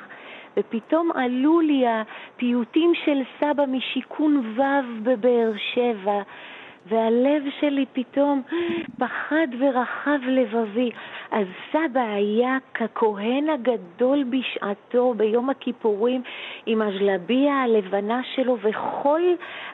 ופתאום 0.57 1.11
עלו 1.15 1.61
לי 1.61 1.85
הפיוטים 1.87 2.93
של 3.05 3.23
סבא 3.41 3.65
משיכון 3.67 4.37
ו' 4.57 4.63
בבאר 5.03 5.53
שבע, 5.75 6.23
והלב 6.89 7.43
שלי 7.61 7.85
פתאום 7.93 8.43
פחד 8.99 9.47
ורחב 9.59 10.19
לבבי. 10.29 10.91
אז 11.31 11.47
סבא 11.73 12.01
היה 12.01 12.57
ככהן 12.75 13.49
הגדול 13.51 14.25
בשעתו 14.25 15.15
ביום 15.17 15.51
הכיפורים 15.51 16.23
עם 16.67 16.83
הז'לביה 16.83 17.63
הלבנה 17.63 18.21
שלו 18.35 18.57
וכל 18.63 19.21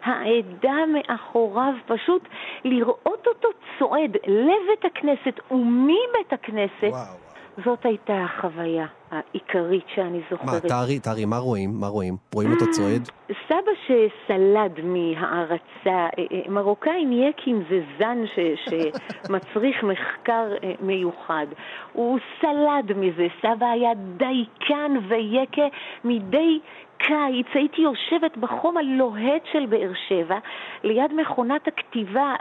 העדה 0.04 0.76
מאחוריו, 0.92 1.75
פשוט 1.87 2.28
לראות 2.64 3.26
אותו 3.26 3.49
צועד 3.78 4.16
לבית 4.26 4.85
הכנסת 4.85 5.40
ומבית 5.50 6.33
הכנסת. 6.33 6.83
וואו. 6.83 7.32
זאת 7.65 7.85
הייתה 7.85 8.25
החוויה 8.25 8.87
העיקרית 9.11 9.85
שאני 9.95 10.21
זוכרת. 10.31 10.65
מה, 10.65 10.69
תארי, 10.69 10.99
תארי, 10.99 11.25
מה 11.25 11.39
רואים? 11.39 11.71
מה 11.81 11.87
רואים? 11.87 12.17
רואים 12.35 12.53
אותו 12.53 12.65
צועד? 12.71 13.09
סבא 13.49 13.73
שסלד 13.87 14.81
מהערצה, 14.85 15.61
אה, 15.87 16.09
אה, 16.19 16.41
מרוקאים 16.49 17.13
יקים 17.13 17.63
זה 17.71 17.81
זן 17.99 18.19
ש, 18.27 18.39
שמצריך 18.71 19.83
מחקר 19.83 20.47
אה, 20.63 20.73
מיוחד. 20.81 21.47
הוא 21.93 22.19
סלד 22.41 22.97
מזה, 22.97 23.27
סבא 23.43 23.67
היה 23.67 23.91
דייקן 24.17 24.93
ויקה 25.09 25.67
מדי 26.05 26.61
קיץ 27.07 27.47
הייתי 27.55 27.83
יושבת 27.83 28.37
בחום 28.37 28.77
הלוהט 28.77 29.43
של 29.53 29.67
באר 29.67 29.91
שבע, 30.09 30.39
ליד 30.85 31.13
מכונת 31.15 31.69
הכתיבה 31.69 32.35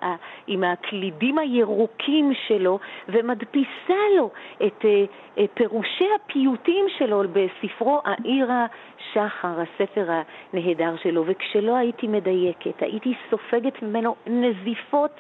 עם 0.48 0.64
הקלידים 0.64 1.38
הירוקים 1.38 2.32
שלו, 2.48 2.80
ומדפיסה 3.10 4.02
לו 4.18 4.30
את 4.66 4.86
uh, 4.86 5.42
פירושי 5.54 6.08
הפיוטים 6.16 6.86
שלו 6.98 7.24
בספרו 7.34 8.02
העיר 8.06 8.50
השחר, 8.52 9.62
הספר 9.62 10.08
הנהדר 10.54 10.96
שלו. 11.04 11.24
וכשלא 11.26 11.76
הייתי 11.76 12.08
מדייקת, 12.08 12.82
הייתי 12.82 13.14
סופגת 13.30 13.82
ממנו 13.84 14.16
נזיפות 14.28 15.20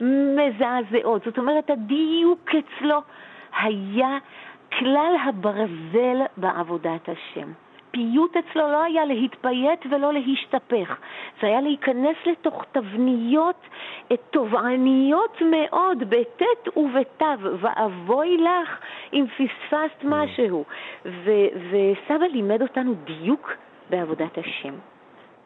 מזעזעות. 0.00 1.24
זאת 1.24 1.38
אומרת, 1.38 1.70
הדיוק 1.70 2.50
אצלו 2.50 2.98
היה 3.60 4.18
כלל 4.78 5.14
הברזל 5.24 6.22
בעבודת 6.36 7.08
השם. 7.08 7.63
הפיוט 7.94 8.36
אצלו 8.36 8.68
לא 8.72 8.82
היה 8.82 9.04
להתביית 9.04 9.80
ולא 9.90 10.12
להשתפך, 10.12 10.96
זה 11.40 11.46
היה 11.46 11.60
להיכנס 11.60 12.16
לתוך 12.26 12.64
תבניות 12.72 13.66
תובעניות 14.30 15.42
מאוד, 15.42 16.10
בט' 16.10 16.76
ובתו, 16.76 17.24
ואבוי 17.60 18.36
לך 18.36 18.78
אם 19.12 19.26
פספסת 19.26 20.02
mm. 20.02 20.06
משהו. 20.06 20.64
וסבא 21.04 22.26
לימד 22.32 22.62
אותנו 22.62 22.94
דיוק 22.94 23.52
בעבודת 23.90 24.38
השם. 24.38 24.74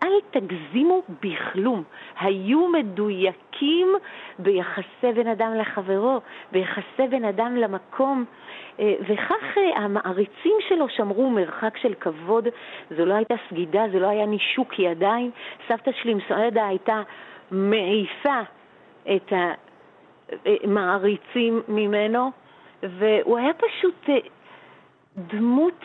אל 0.02 0.12
תגזימו 0.30 1.02
בכלום. 1.22 1.82
היו 2.20 2.68
מדויקים 2.68 3.94
ביחסי 4.38 5.12
בין 5.14 5.28
אדם 5.28 5.54
לחברו, 5.54 6.20
ביחסי 6.52 7.08
בין 7.10 7.24
אדם 7.24 7.56
למקום, 7.56 8.24
אה, 8.80 8.94
וכך 9.00 9.58
אה, 9.58 9.78
המעריצים 9.78 10.56
שלו 10.68 10.88
שמרו 10.88 11.30
מרחק 11.30 11.76
של 11.76 11.94
כבוד. 11.94 12.48
זו 12.96 13.04
לא 13.04 13.14
הייתה 13.14 13.34
סגידה, 13.50 13.84
זה 13.92 13.98
לא 13.98 14.06
היה 14.06 14.26
נישוק 14.26 14.78
ידיים. 14.78 15.30
סבתא 15.68 15.90
שלי 16.02 16.14
מסועדה 16.14 16.66
הייתה 16.66 17.02
מעיפה 17.50 18.40
את 19.16 19.32
המעריצים 20.44 21.62
ממנו, 21.68 22.30
והוא 22.82 23.38
היה 23.38 23.52
פשוט 23.54 24.08
אה, 24.08 24.18
דמות 25.16 25.84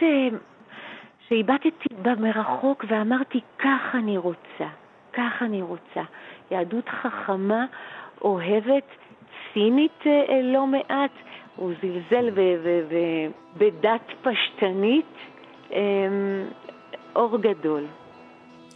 שהבטתי 1.34 1.96
בה 2.02 2.16
מרחוק 2.16 2.86
ואמרתי, 2.90 3.40
כך 3.60 3.82
אני 3.94 4.18
רוצה, 4.18 4.70
כך 5.14 5.32
אני 5.42 5.62
רוצה. 5.62 6.02
יהדות 6.52 6.90
חכמה, 6.90 7.66
אוהבת, 8.22 8.84
צינית 9.54 10.02
אה, 10.06 10.42
לא 10.44 10.68
מעט, 10.68 11.12
הוא 11.56 11.74
זלזל 11.82 12.30
בדת 13.58 14.02
פשטנית, 14.22 15.06
אמ, 15.72 15.78
אור 17.16 17.38
גדול. 17.38 17.86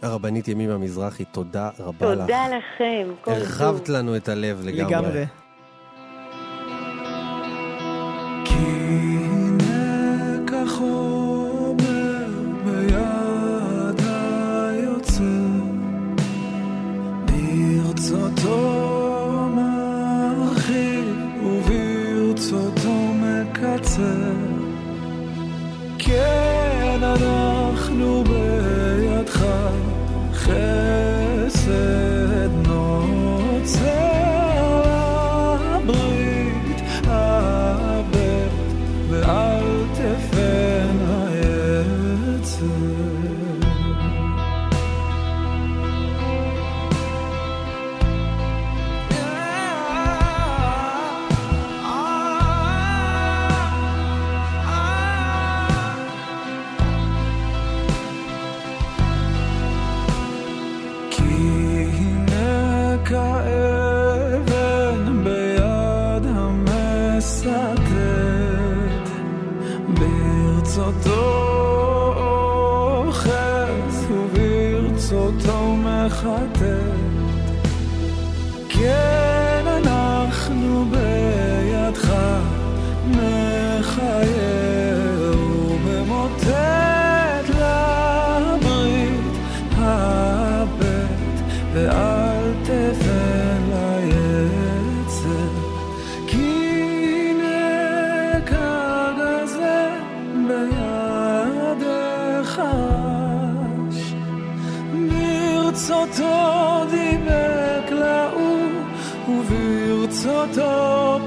הרבנית 0.02 0.48
ימימה 0.48 0.78
מזרחי, 0.78 1.24
תודה 1.24 1.70
רבה 1.80 2.14
לך. 2.14 2.20
תודה 2.20 2.44
לכם. 2.58 3.08
הרחבת 3.26 3.88
לנו 3.88 4.16
את 4.16 4.28
הלב 4.28 4.60
לגמרי. 4.64 4.84
לגמרי. 4.84 5.47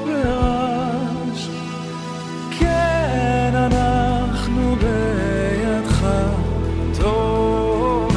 פירש. 0.03 1.49
כן, 2.59 3.51
אנחנו 3.55 4.75
בידך, 4.75 6.05
תומך 6.99 8.15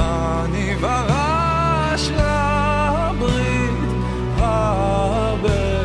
אני 0.00 0.74
ורש 0.80 2.10
לברית 2.10 3.90
הרבה, 4.36 5.84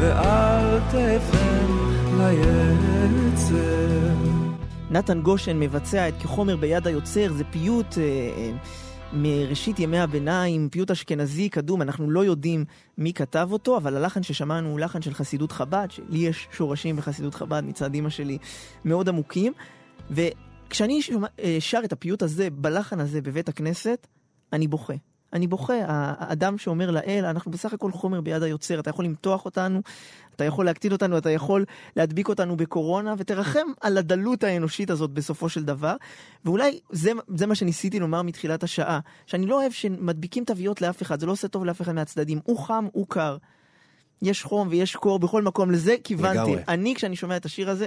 ואל 0.00 0.80
תפן 0.88 1.66
ליצר. 2.18 3.56
נתן 4.90 5.20
גושן 5.22 5.60
מבצע 5.60 6.08
את 6.08 6.14
כחומר 6.22 6.56
ביד 6.56 6.86
היוצר, 6.86 7.32
זה 7.32 7.44
פיוט... 7.50 7.98
אה, 7.98 8.02
אה, 8.02 8.50
מראשית 9.12 9.78
ימי 9.78 9.98
הביניים, 9.98 10.68
פיוט 10.68 10.90
אשכנזי 10.90 11.48
קדום, 11.48 11.82
אנחנו 11.82 12.10
לא 12.10 12.24
יודעים 12.24 12.64
מי 12.98 13.12
כתב 13.12 13.48
אותו, 13.52 13.76
אבל 13.76 13.96
הלחן 13.96 14.22
ששמענו 14.22 14.68
הוא 14.68 14.80
לחן 14.80 15.02
של 15.02 15.14
חסידות 15.14 15.52
חב"ד, 15.52 15.86
שלי 15.90 16.18
יש 16.18 16.48
שורשים 16.52 16.96
בחסידות 16.96 17.34
חב"ד 17.34 17.64
מצד 17.64 17.94
אימא 17.94 18.10
שלי 18.10 18.38
מאוד 18.84 19.08
עמוקים, 19.08 19.52
וכשאני 20.10 21.00
אה, 21.40 21.56
שר 21.60 21.80
את 21.84 21.92
הפיוט 21.92 22.22
הזה, 22.22 22.50
בלחן 22.50 23.00
הזה 23.00 23.20
בבית 23.20 23.48
הכנסת, 23.48 24.06
אני 24.52 24.68
בוכה. 24.68 24.94
אני 25.36 25.46
בוכה, 25.46 25.74
האדם 25.86 26.58
שאומר 26.58 26.90
לאל, 26.90 27.24
אנחנו 27.24 27.50
בסך 27.50 27.72
הכל 27.72 27.92
חומר 27.92 28.20
ביד 28.20 28.42
היוצר, 28.42 28.80
אתה 28.80 28.90
יכול 28.90 29.04
למתוח 29.04 29.44
אותנו, 29.44 29.80
אתה 30.36 30.44
יכול 30.44 30.64
להקטין 30.64 30.92
אותנו, 30.92 31.18
אתה 31.18 31.30
יכול 31.30 31.64
להדביק 31.96 32.28
אותנו 32.28 32.56
בקורונה, 32.56 33.14
ותרחם 33.18 33.66
על 33.80 33.98
הדלות 33.98 34.44
האנושית 34.44 34.90
הזאת 34.90 35.10
בסופו 35.10 35.48
של 35.48 35.64
דבר. 35.64 35.96
ואולי 36.44 36.80
זה, 36.90 37.12
זה 37.36 37.46
מה 37.46 37.54
שניסיתי 37.54 38.00
לומר 38.00 38.22
מתחילת 38.22 38.62
השעה, 38.62 39.00
שאני 39.26 39.46
לא 39.46 39.60
אוהב 39.60 39.72
שמדביקים 39.72 40.44
תוויות 40.44 40.82
לאף 40.82 41.02
אחד, 41.02 41.20
זה 41.20 41.26
לא 41.26 41.32
עושה 41.32 41.48
טוב 41.48 41.64
לאף 41.64 41.82
אחד 41.82 41.92
מהצדדים, 41.92 42.40
הוא 42.44 42.58
חם, 42.58 42.86
הוא 42.92 43.06
קר. 43.08 43.36
יש 44.22 44.44
חום 44.44 44.68
ויש 44.70 44.96
קור 44.96 45.18
בכל 45.18 45.42
מקום, 45.42 45.70
לזה 45.70 45.94
כיוונתי. 46.04 46.38
לגמרי. 46.38 46.62
אני, 46.68 46.94
כשאני 46.94 47.16
שומע 47.16 47.36
את 47.36 47.44
השיר 47.44 47.70
הזה, 47.70 47.86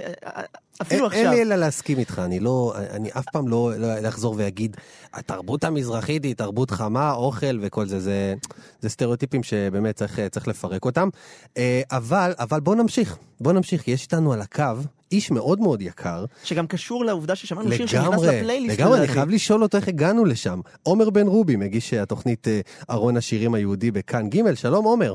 אפילו 0.82 1.06
עכשיו... 1.06 1.20
אין 1.20 1.30
לי 1.30 1.42
אלא 1.42 1.56
להסכים 1.56 1.98
איתך, 1.98 2.22
אני 2.24 2.40
לא, 2.40 2.74
אני 2.90 3.10
אף 3.18 3.24
פעם 3.32 3.48
לא, 3.48 3.72
לא 3.78 4.08
אחזור 4.08 4.34
ואגיד, 4.38 4.76
התרבות 5.14 5.64
המזרחית 5.64 6.24
היא 6.24 6.34
תרבות 6.34 6.70
חמה, 6.70 7.12
אוכל 7.12 7.58
וכל 7.60 7.86
זה, 7.86 8.00
זה, 8.00 8.34
זה 8.80 8.88
סטריאוטיפים 8.88 9.42
שבאמת 9.42 9.96
צריך, 9.96 10.20
צריך 10.30 10.48
לפרק 10.48 10.84
אותם. 10.84 11.08
אה, 11.56 11.82
אבל, 11.90 12.32
אבל 12.38 12.60
בוא 12.60 12.74
נמשיך, 12.74 13.16
בוא 13.40 13.52
נמשיך, 13.52 13.82
כי 13.82 13.90
יש 13.90 14.02
איתנו 14.02 14.32
על 14.32 14.40
הקו 14.40 14.64
איש 15.12 15.30
מאוד 15.30 15.60
מאוד 15.60 15.82
יקר. 15.82 16.24
שגם 16.44 16.66
קשור 16.66 17.04
לעובדה 17.04 17.34
ששמענו 17.34 17.72
שיר 17.72 17.86
שנכנס 17.86 18.22
לפלייליסט. 18.22 18.78
לגמרי, 18.78 18.98
אני 18.98 19.08
חייב 19.08 19.30
לשאול 19.30 19.62
אותו 19.62 19.76
איך 19.76 19.88
הגענו 19.88 20.24
לשם. 20.24 20.60
עומר 20.82 21.10
בן 21.10 21.26
רובי, 21.26 21.56
מגיש 21.56 21.94
התוכנית 21.94 22.48
אה, 22.48 22.60
ארון 22.90 23.16
השירים 23.16 23.54
היהודי 23.54 23.90
בכאן 23.90 24.28
ג', 24.28 24.54
שלום 24.54 24.84
עומר. 24.84 25.14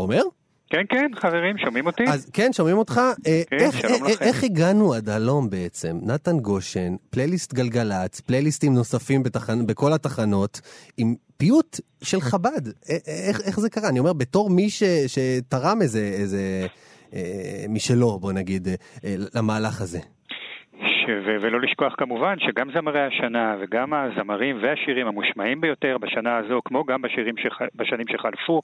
עומר? 0.00 0.22
כן, 0.70 0.82
כן, 0.88 1.10
חברים, 1.20 1.58
שומעים 1.64 1.86
אותי? 1.86 2.04
אז 2.08 2.26
כן, 2.32 2.52
שומעים 2.52 2.78
אותך. 2.78 3.00
אה, 3.26 3.42
כן, 3.50 3.56
איך, 3.60 3.80
שלום 3.80 4.06
איך, 4.06 4.16
לכם. 4.16 4.24
איך 4.24 4.44
הגענו 4.44 4.94
עד 4.94 5.08
הלום 5.08 5.50
בעצם? 5.50 5.98
נתן 6.02 6.38
גושן, 6.38 6.96
פלייליסט 7.10 7.54
גלגלצ, 7.54 8.20
פלייליסטים 8.20 8.74
נוספים 8.74 9.22
בתחנ... 9.22 9.66
בכל 9.66 9.92
התחנות, 9.92 10.60
עם 10.96 11.14
פיוט 11.36 11.80
של 12.02 12.20
חב"ד. 12.20 12.68
איך, 13.06 13.40
איך 13.40 13.60
זה 13.60 13.70
קרה? 13.70 13.88
אני 13.88 13.98
אומר, 13.98 14.12
בתור 14.12 14.50
מי 14.50 14.70
ש, 14.70 14.82
שתרם 15.06 15.82
איזה, 15.82 16.10
איזה 16.18 16.66
אה, 17.14 17.64
משלו, 17.68 18.18
בוא 18.18 18.32
נגיד, 18.32 18.68
אה, 19.04 19.14
למהלך 19.34 19.80
הזה. 19.80 19.98
ו- 21.08 21.36
ולא 21.40 21.60
לשכוח 21.60 21.94
כמובן 21.98 22.36
שגם 22.38 22.70
זמרי 22.72 23.00
השנה 23.00 23.56
וגם 23.60 23.92
הזמרים 23.94 24.58
והשירים 24.60 25.06
המושמעים 25.06 25.60
ביותר 25.60 25.98
בשנה 25.98 26.36
הזו, 26.36 26.60
כמו 26.64 26.84
גם 26.84 27.02
בשירים 27.02 27.34
שח... 27.36 27.58
בשנים 27.74 28.06
שחלפו, 28.08 28.62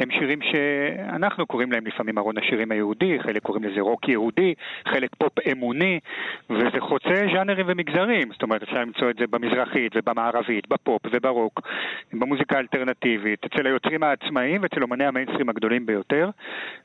הם 0.00 0.10
שירים 0.10 0.38
שאנחנו 0.42 1.46
קוראים 1.46 1.72
להם 1.72 1.86
לפעמים 1.86 2.18
ארון 2.18 2.38
השירים 2.38 2.72
היהודי, 2.72 3.18
חלק 3.20 3.42
קוראים 3.42 3.64
לזה 3.64 3.80
רוק 3.80 4.08
יהודי, 4.08 4.54
חלק 4.88 5.10
פופ 5.18 5.32
אמוני, 5.52 6.00
וזה 6.50 6.80
חוצה 6.80 7.22
ז'אנרים 7.34 7.66
ומגזרים, 7.68 8.32
זאת 8.32 8.42
אומרת 8.42 8.62
אפשר 8.62 8.80
למצוא 8.80 9.10
את 9.10 9.16
זה 9.18 9.26
במזרחית 9.30 9.92
ובמערבית, 9.96 10.68
בפופ 10.68 11.02
וברוק, 11.12 11.60
במוזיקה 12.12 12.56
האלטרנטיבית, 12.56 13.44
אצל 13.44 13.66
היוצרים 13.66 14.02
העצמאיים 14.02 14.62
ואצל 14.62 14.82
אומני 14.82 15.04
המיינסטרים 15.04 15.48
הגדולים 15.48 15.86
ביותר. 15.86 16.30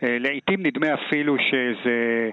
אה, 0.04 0.18
לעיתים 0.20 0.66
נדמה 0.66 0.94
אפילו 0.94 1.36
שזה, 1.40 2.30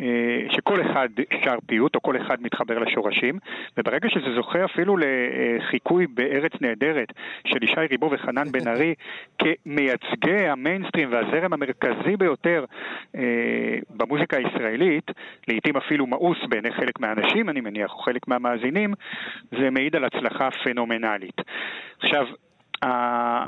אה, 0.00 0.40
שכל 0.50 0.80
אחד 0.80 1.08
שר 1.44 1.56
פיוט 1.66 1.94
או 1.94 2.00
כל 2.04 2.16
אחד 2.16 2.42
מתחבר 2.42 2.78
לשורשים, 2.78 3.38
וברגע 3.76 4.08
שזה 4.10 4.34
זוכה 4.34 4.64
אפילו 4.64 4.96
לחיקוי 4.96 6.06
בארץ 6.06 6.52
נהדרת 6.60 7.08
של 7.46 7.64
ישי 7.64 7.86
ריבו 7.90 8.10
וחנן 8.10 8.52
בן 8.52 8.68
ארי 8.68 8.94
כמייצגי 9.40 10.48
המיינסטרים 10.48 11.12
והזרם 11.12 11.52
המרכזי 11.52 12.16
ביותר 12.18 12.64
אה, 13.16 13.22
במוזיקה 13.90 14.36
הישראלית, 14.36 15.10
לעיתים 15.48 15.76
אפילו 15.76 16.06
מאוס 16.06 16.38
בעיני 16.48 16.72
חלק 16.72 17.00
מהאנשים, 17.00 17.48
אני 17.48 17.60
מניח, 17.60 17.92
או 17.92 17.98
חלק 17.98 18.28
מהמאזינים, 18.28 18.94
זה 19.50 19.70
מעיד 19.70 19.96
על 19.96 20.04
הצלחה 20.04 20.48
פנומנלית. 20.50 21.40
עכשיו, 21.98 22.26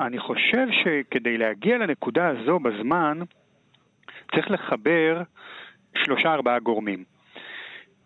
אני 0.07 0.19
חושב 0.19 0.66
שכדי 0.71 1.38
להגיע 1.38 1.79
לנקודה 1.79 2.29
הזו 2.29 2.59
בזמן, 2.59 3.19
צריך 4.35 4.51
לחבר 4.51 5.23
שלושה 6.05 6.33
ארבעה 6.33 6.59
גורמים. 6.59 7.15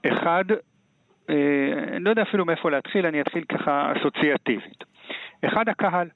אחד, 0.06 0.44
אני 1.28 2.04
לא 2.04 2.10
יודע 2.10 2.22
אפילו 2.22 2.44
מאיפה 2.44 2.70
להתחיל, 2.70 3.06
אני 3.06 3.20
אתחיל 3.20 3.44
ככה 3.44 3.92
אסוציאטיבית. 3.96 4.84
אחד, 5.44 5.68
הקהל. 5.68 6.08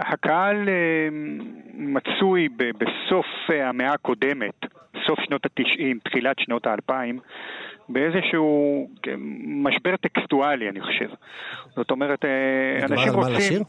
הקהל 0.00 0.68
מצוי 1.74 2.48
בסוף 2.78 3.26
המאה 3.50 3.92
הקודמת, 3.92 4.66
סוף 5.06 5.20
שנות 5.20 5.46
התשעים, 5.46 5.98
תחילת 6.04 6.38
שנות 6.38 6.66
האלפיים, 6.66 7.18
באיזשהו 7.88 8.88
כן, 9.02 9.16
משבר 9.46 9.96
טקסטואלי, 9.96 10.68
אני 10.68 10.80
חושב. 10.80 11.08
זאת 11.76 11.90
אומרת, 11.90 12.24
אה, 12.24 12.84
אנשים 12.84 13.12
רוצים... 13.12 13.62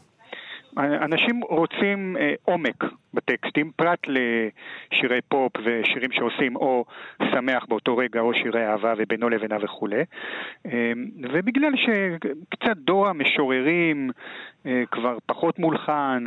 אנשים 0.78 1.40
רוצים 1.40 2.16
אה, 2.20 2.34
עומק 2.44 2.84
בטקסטים, 3.14 3.70
פרט 3.76 3.98
לשירי 4.06 5.20
פופ 5.28 5.52
ושירים 5.64 6.12
שעושים 6.12 6.56
או 6.56 6.84
שמח 7.30 7.64
באותו 7.68 7.96
רגע 7.96 8.20
או 8.20 8.34
שירי 8.34 8.66
אהבה 8.66 8.94
ובינו 8.98 9.28
לבינה 9.28 9.56
וכולי. 9.62 10.02
אה, 10.66 10.92
ובגלל 11.22 11.72
שקצת 11.76 12.76
דור 12.76 13.08
המשוררים 13.08 14.10
אה, 14.66 14.82
כבר 14.90 15.18
פחות 15.26 15.58
מולחן, 15.58 16.24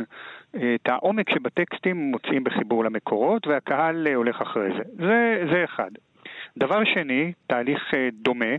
אה, 0.54 0.74
את 0.74 0.88
העומק 0.88 1.30
שבטקסטים 1.30 1.96
מוצאים 1.96 2.44
בחיבור 2.44 2.84
למקורות 2.84 3.46
והקהל 3.46 4.06
אה, 4.06 4.14
הולך 4.14 4.40
אחרי 4.40 4.68
זה. 4.76 4.82
זה, 5.06 5.44
זה 5.52 5.64
אחד. 5.64 5.90
דבר 6.56 6.84
שני, 6.84 7.32
תהליך 7.46 7.94
אה, 7.94 8.08
דומה 8.12 8.54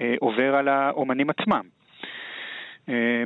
אה, 0.00 0.14
עובר 0.20 0.54
על 0.54 0.68
האומנים 0.68 1.30
עצמם. 1.30 1.62
אה, 2.88 3.22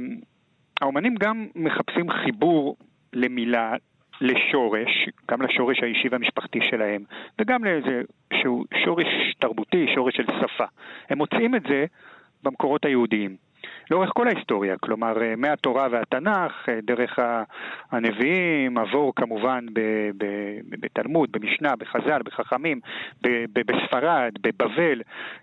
האומנים 0.80 1.14
גם 1.14 1.46
מחפשים 1.54 2.10
חיבור 2.10 2.76
למילה, 3.12 3.74
לשורש, 4.20 5.08
גם 5.30 5.42
לשורש 5.42 5.82
האישי 5.82 6.08
והמשפחתי 6.08 6.58
שלהם, 6.62 7.04
וגם 7.40 7.64
לאיזה 7.64 8.02
שהוא 8.32 8.64
שורש 8.84 9.06
תרבותי, 9.38 9.86
שורש 9.94 10.16
של 10.16 10.26
שפה. 10.26 10.64
הם 11.10 11.18
מוצאים 11.18 11.54
את 11.54 11.62
זה 11.68 11.84
במקורות 12.42 12.84
היהודיים. 12.84 13.36
לאורך 13.90 14.10
כל 14.14 14.28
ההיסטוריה, 14.28 14.76
כלומר 14.76 15.22
אה, 15.22 15.36
מהתורה 15.36 15.88
והתנ"ך, 15.90 16.68
אה, 16.68 16.78
דרך 16.82 17.18
הנביאים, 17.90 18.78
עבור 18.78 19.12
כמובן 19.16 19.66
בתלמוד, 20.68 21.32
במשנה, 21.32 21.76
בחז"ל, 21.76 22.22
בחכמים, 22.24 22.80
בספרד, 23.52 24.32
בבבל, 24.40 25.02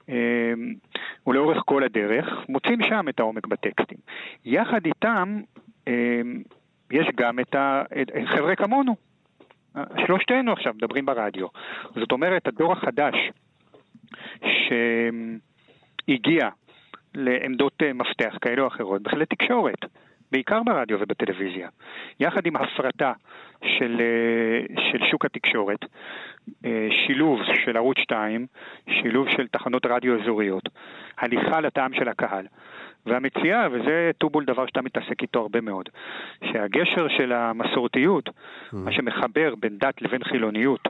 אה, 0.10 0.54
ולאורך 1.28 1.62
כל 1.66 1.84
הדרך, 1.84 2.26
מוצאים 2.50 2.84
שם 2.84 3.06
את 3.10 3.20
העומק 3.20 3.48
בטקסטים. 3.48 3.98
יחד 4.46 4.86
איתם 4.86 5.42
יש 6.92 7.08
גם 7.16 7.40
את 7.40 7.56
החבר'ה 8.16 8.56
כמונו. 8.56 8.96
שלושתנו 10.06 10.54
עכשיו 10.54 10.74
מדברים 10.74 11.06
ברדיו. 11.06 11.48
זאת 11.96 12.12
אומרת, 12.12 12.48
הדור 12.48 12.74
החדש 12.74 13.16
שהגיע 16.08 16.50
לעמדות 17.16 17.74
אה, 17.84 17.94
מפתח 17.94 18.38
כאלה 18.42 18.62
או 18.62 18.68
אחרות 18.68 19.02
בכלי 19.02 19.26
תקשורת, 19.26 19.86
בעיקר 20.32 20.64
ברדיו 20.64 20.98
ובטלוויזיה. 21.02 21.70
יחד 22.20 22.46
עם 22.46 22.56
הפרטה 22.56 23.14
של, 23.64 24.02
אה, 24.02 24.82
של 24.92 25.06
שוק 25.12 25.26
התקשורת, 25.26 25.86
אה, 26.66 26.88
שילוב 26.92 27.40
של 27.66 27.78
ערוץ 27.78 27.98
2, 27.98 28.48
שילוב 28.90 29.30
של 29.30 29.48
תחנות 29.48 29.86
רדיו 29.86 30.22
אזוריות, 30.22 30.70
הליכה 31.18 31.62
לטעם 31.62 31.94
של 31.94 32.08
הקהל. 32.08 32.46
והמציאה, 33.06 33.68
וזה 33.72 34.12
טובול 34.18 34.46
דבר 34.46 34.66
שאתה 34.66 34.82
מתעסק 34.82 35.22
איתו 35.22 35.40
הרבה 35.40 35.62
מאוד, 35.62 35.90
שהגשר 36.44 37.08
של 37.18 37.32
המסורתיות, 37.32 38.30
mm. 38.30 38.32
מה 38.74 38.92
שמחבר 38.92 39.56
בין 39.56 39.78
דת 39.78 40.02
לבין 40.02 40.24
חילוניות, 40.24 40.88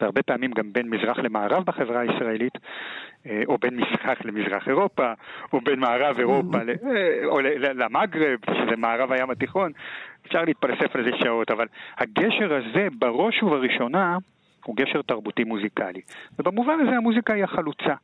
והרבה 0.00 0.22
פעמים 0.22 0.50
גם 0.50 0.72
בין 0.72 0.90
מזרח 0.90 1.18
למערב 1.18 1.64
בחברה 1.64 2.00
הישראלית, 2.00 2.58
אה, 3.26 3.42
או 3.46 3.58
בין 3.58 3.76
מזרח 3.76 4.18
למזרח 4.24 4.68
אירופה, 4.68 5.12
או 5.52 5.60
בין 5.60 5.80
מערב 5.80 6.18
אירופה 6.18 6.58
אה, 6.58 7.26
או 7.26 7.40
למגרב, 7.74 8.38
שזה 8.50 8.76
מערב 8.76 9.12
הים 9.12 9.30
התיכון, 9.30 9.72
אפשר 10.26 10.44
להתפלסף 10.44 10.96
על 10.96 11.04
זה 11.04 11.10
שעות, 11.24 11.50
אבל 11.50 11.66
הגשר 11.98 12.54
הזה 12.54 12.88
בראש 12.98 13.42
ובראשונה 13.42 14.16
הוא 14.64 14.76
גשר 14.76 15.02
תרבותי 15.02 15.44
מוזיקלי. 15.44 16.00
ובמובן 16.38 16.78
הזה 16.80 16.96
המוזיקה 16.96 17.32
היא 17.32 17.44
החלוצה. 17.44 17.94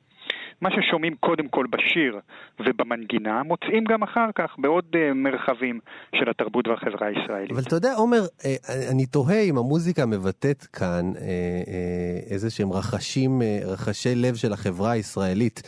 מה 0.60 0.68
ששומעים 0.70 1.14
קודם 1.20 1.48
כל 1.48 1.66
בשיר 1.70 2.20
ובמנגינה, 2.60 3.42
מוצאים 3.42 3.84
גם 3.84 4.02
אחר 4.02 4.30
כך 4.34 4.54
בעוד 4.58 4.84
uh, 4.92 5.14
מרחבים 5.14 5.80
של 6.14 6.30
התרבות 6.30 6.68
והחברה 6.68 7.06
הישראלית. 7.06 7.50
אבל 7.50 7.62
אתה 7.66 7.76
יודע, 7.76 7.94
עומר, 7.94 8.22
אה, 8.44 8.56
אני 8.92 9.06
תוהה 9.06 9.40
אם 9.40 9.58
המוזיקה 9.58 10.06
מבטאת 10.06 10.62
כאן 10.62 11.12
אה, 11.16 12.30
איזה 12.30 12.50
שהם 12.50 12.72
רחשים, 12.72 13.42
רחשי 13.64 14.14
לב 14.14 14.34
של 14.34 14.52
החברה 14.52 14.90
הישראלית 14.90 15.62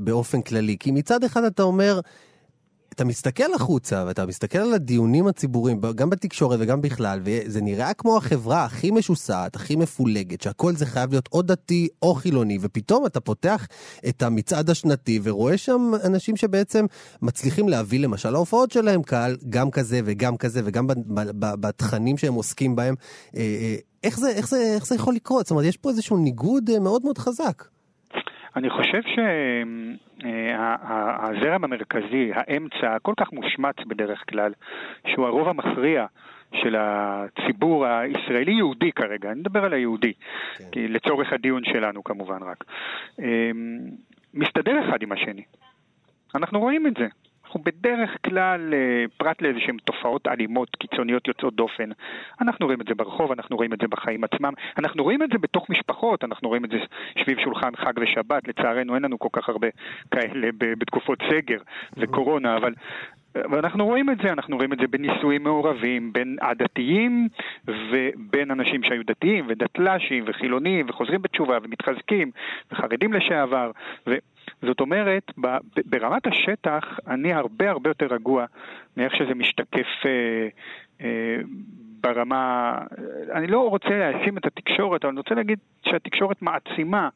באופן 0.00 0.42
כללי. 0.42 0.76
כי 0.80 0.90
מצד 0.90 1.24
אחד 1.24 1.44
אתה 1.44 1.62
אומר, 1.62 2.00
אתה 2.94 3.04
מסתכל 3.04 3.54
החוצה 3.54 4.04
ואתה 4.06 4.26
מסתכל 4.26 4.58
על 4.58 4.74
הדיונים 4.74 5.26
הציבוריים, 5.26 5.80
גם 5.94 6.10
בתקשורת 6.10 6.58
וגם 6.62 6.80
בכלל, 6.80 7.20
וזה 7.24 7.60
נראה 7.60 7.94
כמו 7.94 8.16
החברה 8.16 8.64
הכי 8.64 8.90
משוסעת, 8.90 9.56
הכי 9.56 9.76
מפולגת, 9.76 10.40
שהכל 10.40 10.76
זה 10.76 10.86
חייב 10.86 11.10
להיות 11.10 11.28
או 11.32 11.42
דתי 11.42 11.88
או 12.02 12.14
חילוני, 12.14 12.58
ופתאום 12.60 13.06
אתה 13.06 13.20
פותח 13.20 13.66
את 14.08 14.22
המצעד 14.22 14.70
השנתי 14.70 15.20
ורואה 15.22 15.58
שם 15.58 15.92
אנשים 16.04 16.36
שבעצם 16.36 16.86
מצליחים 17.22 17.68
להביא 17.68 18.00
למשל 18.00 18.30
להופעות 18.30 18.70
שלהם 18.70 19.02
קהל 19.02 19.36
גם 19.48 19.70
כזה 19.70 20.00
וגם 20.04 20.36
כזה, 20.36 20.60
וגם 20.64 20.86
בתכנים 21.40 22.18
שהם 22.18 22.34
עוסקים 22.34 22.76
בהם. 22.76 22.94
אה, 23.36 23.40
אה, 23.40 23.76
איך 24.04 24.18
זה, 24.18 24.28
איך, 24.28 24.48
זה, 24.48 24.72
איך 24.74 24.86
זה 24.86 24.94
יכול 24.94 25.14
לקרות? 25.14 25.46
זאת 25.46 25.50
אומרת, 25.50 25.64
יש 25.64 25.76
פה 25.76 25.90
איזשהו 25.90 26.16
ניגוד 26.16 26.70
אה, 26.70 26.80
מאוד 26.80 27.04
מאוד 27.04 27.18
חזק. 27.18 27.73
אני 28.56 28.70
חושב 28.70 29.00
שהזרם 30.22 31.64
המרכזי, 31.64 32.30
האמצע, 32.34 32.98
כל 33.02 33.14
כך 33.16 33.32
מושמץ 33.32 33.76
בדרך 33.86 34.24
כלל, 34.28 34.52
שהוא 35.06 35.26
הרוב 35.26 35.48
המכריע 35.48 36.06
של 36.54 36.76
הציבור 36.78 37.86
הישראלי-יהודי 37.86 38.92
כרגע, 38.92 39.30
אני 39.30 39.40
מדבר 39.40 39.64
על 39.64 39.72
היהודי, 39.72 40.12
כן. 40.56 40.64
לצורך 40.74 41.32
הדיון 41.32 41.64
שלנו 41.64 42.04
כמובן 42.04 42.42
רק, 42.42 42.64
אמ, 43.18 43.24
מסתדר 44.34 44.88
אחד 44.88 45.02
עם 45.02 45.12
השני. 45.12 45.42
אנחנו 46.34 46.60
רואים 46.60 46.86
את 46.86 46.92
זה. 46.98 47.06
אנחנו 47.54 47.72
בדרך 47.72 48.16
כלל, 48.24 48.74
אה, 48.74 49.04
פרט 49.16 49.42
לאיזה 49.42 49.60
שהן 49.60 49.76
תופעות 49.84 50.28
אלימות, 50.28 50.76
קיצוניות 50.76 51.28
יוצאות 51.28 51.54
דופן, 51.54 51.90
אנחנו 52.40 52.66
רואים 52.66 52.80
את 52.80 52.86
זה 52.88 52.94
ברחוב, 52.94 53.32
אנחנו 53.32 53.56
רואים 53.56 53.72
את 53.72 53.78
זה 53.80 53.88
בחיים 53.88 54.24
עצמם, 54.24 54.52
אנחנו 54.78 55.02
רואים 55.02 55.22
את 55.22 55.28
זה 55.32 55.38
בתוך 55.38 55.70
משפחות, 55.70 56.24
אנחנו 56.24 56.48
רואים 56.48 56.64
את 56.64 56.70
זה 56.70 56.78
סביב 57.24 57.38
שולחן 57.38 57.76
חג 57.76 57.92
ושבת, 57.96 58.48
לצערנו 58.48 58.94
אין 58.94 59.02
לנו 59.02 59.18
כל 59.18 59.28
כך 59.32 59.48
הרבה 59.48 59.68
כאלה 60.10 60.48
בתקופות 60.58 61.18
סגר 61.30 61.58
וקורונה, 61.96 62.56
אבל 62.56 62.74
ואנחנו 63.34 63.86
רואים 63.86 64.10
את 64.10 64.18
זה, 64.22 64.32
אנחנו 64.32 64.56
רואים 64.56 64.72
את 64.72 64.78
זה 64.78 64.86
בנישואים 64.86 65.42
מעורבים, 65.42 66.12
בין 66.12 66.36
הדתיים 66.42 67.28
ובין 67.66 68.50
אנשים 68.50 68.82
שהיו 68.82 69.02
דתיים 69.06 69.46
ודתל"שים 69.48 70.24
וחילונים 70.26 70.86
וחוזרים 70.88 71.22
בתשובה 71.22 71.58
ומתחזקים 71.62 72.30
וחרדים 72.72 73.12
לשעבר. 73.12 73.70
ו... 74.06 74.14
זאת 74.62 74.80
אומרת, 74.80 75.32
ברמת 75.86 76.26
השטח 76.26 76.98
אני 77.06 77.32
הרבה 77.32 77.70
הרבה 77.70 77.90
יותר 77.90 78.06
רגוע 78.06 78.44
מאיך 78.96 79.16
שזה 79.16 79.34
משתקף 79.34 79.86
אה, 80.06 80.48
אה, 81.00 81.36
ברמה, 82.04 82.74
אני 83.34 83.46
לא 83.46 83.68
רוצה 83.68 83.88
להאשים 83.88 84.38
את 84.38 84.42
התקשורת, 84.46 85.00
אבל 85.04 85.10
אני 85.10 85.18
רוצה 85.18 85.34
להגיד 85.34 85.58
שהתקשורת 85.84 86.42
מעצימה, 86.42 87.08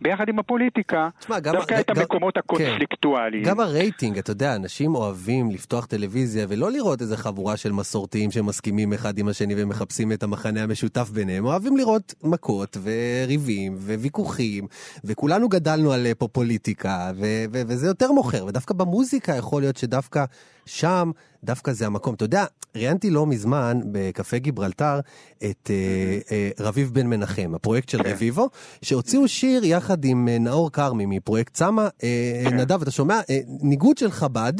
ביחד 0.00 0.28
עם 0.28 0.38
הפוליטיקה, 0.38 1.08
תשמע, 1.18 1.40
גם, 1.40 1.54
דווקא 1.54 1.74
גם, 1.74 1.80
את 1.80 1.90
המקומות 1.90 2.34
כן. 2.34 2.40
הקונפליקטואליים. 2.40 3.44
גם 3.44 3.60
הרייטינג, 3.60 4.18
אתה 4.18 4.30
יודע, 4.30 4.56
אנשים 4.56 4.94
אוהבים 4.94 5.50
לפתוח 5.50 5.86
טלוויזיה 5.86 6.46
ולא 6.48 6.70
לראות 6.70 7.00
איזה 7.00 7.16
חבורה 7.16 7.56
של 7.56 7.72
מסורתיים 7.72 8.30
שמסכימים 8.30 8.92
אחד 8.92 9.18
עם 9.18 9.28
השני 9.28 9.54
ומחפשים 9.56 10.12
את 10.12 10.22
המחנה 10.22 10.62
המשותף 10.62 11.10
ביניהם, 11.10 11.44
אוהבים 11.44 11.76
לראות 11.76 12.14
מכות 12.24 12.76
וריבים 12.82 13.74
וויכוחים, 13.74 14.66
וכולנו 15.04 15.48
גדלנו 15.48 15.92
על 15.92 16.06
פה 16.18 16.28
פוליטיקה, 16.28 17.10
ו- 17.14 17.44
ו- 17.52 17.62
וזה 17.68 17.86
יותר 17.86 18.12
מוכר, 18.12 18.44
ודווקא 18.46 18.74
במוזיקה 18.74 19.36
יכול 19.36 19.62
להיות 19.62 19.76
שדווקא 19.76 20.24
שם, 20.66 21.10
דווקא 21.44 21.72
זה 21.72 21.86
המקום. 21.86 22.14
אתה 22.14 22.24
יודע, 22.24 22.44
ראיינתי 22.76 23.10
לא 23.10 23.26
מזמן 23.26 23.80
בקפה 23.92 24.38
גיברלטר 24.38 25.00
את 25.38 25.70
אה, 25.70 26.18
אה, 26.30 26.50
רביב 26.60 26.90
בן 26.94 27.06
מנחם, 27.06 27.52
הפרויקט 27.54 27.88
של. 27.88 27.98
רביבו, 28.04 28.48
שהוציאו 28.82 29.28
שיר 29.28 29.64
יחד 29.64 30.04
עם 30.04 30.28
אה, 30.28 30.38
נאור 30.38 30.72
כרמי 30.72 31.06
מפרויקט 31.06 31.54
צמא. 31.54 31.88
אה, 32.02 32.42
כן. 32.44 32.56
נדב, 32.56 32.82
אתה 32.82 32.90
שומע? 32.90 33.20
אה, 33.30 33.40
ניגוד 33.46 33.98
של 33.98 34.10
חב"ד 34.10 34.52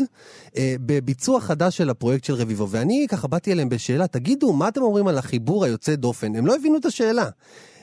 אה, 0.57 0.75
בביצוע 0.81 1.41
חדש 1.41 1.77
של 1.77 1.91
הפרויקט 1.91 2.25
של 2.25 2.35
רביבו, 2.35 2.69
ואני 2.69 3.07
ככה 3.11 3.29
באתי 3.29 3.53
אליהם 3.53 3.69
בשאלה, 3.69 4.07
תגידו, 4.07 4.53
מה 4.53 4.69
אתם 4.69 4.83
אומרים 4.83 5.09
על 5.09 5.19
החיבור 5.19 5.65
היוצא 5.65 5.95
דופן? 5.95 6.37
הם 6.37 6.47
לא 6.47 6.55
הבינו 6.57 6.77
את 6.77 6.85
השאלה. 6.85 7.29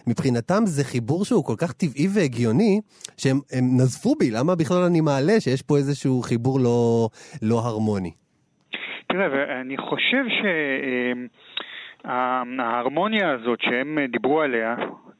מבחינתם 0.08 0.62
זה 0.66 0.84
חיבור 0.84 1.26
שהוא 1.26 1.46
כל 1.46 1.56
כך 1.58 1.74
טבעי 1.74 2.08
והגיוני, 2.16 2.82
שהם 3.18 3.40
נזפו 3.78 4.16
בי, 4.20 4.32
למה 4.32 4.56
בכלל 4.56 4.84
אני 4.84 5.02
מעלה 5.02 5.40
שיש 5.40 5.62
פה 5.62 5.78
איזשהו 5.78 6.22
חיבור 6.22 6.60
לא, 6.60 7.10
לא 7.42 7.60
הרמוני? 7.60 8.12
תראה, 9.08 9.28
ואני 9.32 9.78
חושב 9.78 10.24
שההרמוניה 12.06 13.32
הזאת 13.32 13.60
שהם 13.62 13.98
דיברו 14.12 14.42
עליה, 14.42 14.76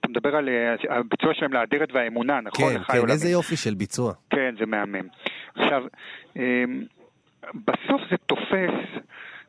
מדבר 0.10 0.36
על 0.36 0.50
הביצוע 0.90 1.34
שלהם 1.34 1.54
לאדרת 1.54 1.90
והאמונה, 1.94 2.42
נכון? 2.42 2.74
כן, 2.74 2.84
כן, 2.84 3.10
איזה 3.10 3.30
יופי 3.30 3.56
של 3.56 3.74
ביצוע. 3.74 4.14
כן, 4.30 4.56
זה 4.60 4.66
מהמם. 4.66 5.08
עכשיו, 5.56 5.84
בסוף 7.54 8.02
זה 8.12 8.18
תופס 8.26 8.74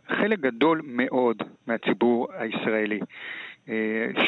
חלק 0.08 0.40
גדול 0.40 0.82
מאוד 0.84 1.36
מהציבור 1.66 2.28
הישראלי. 2.38 3.00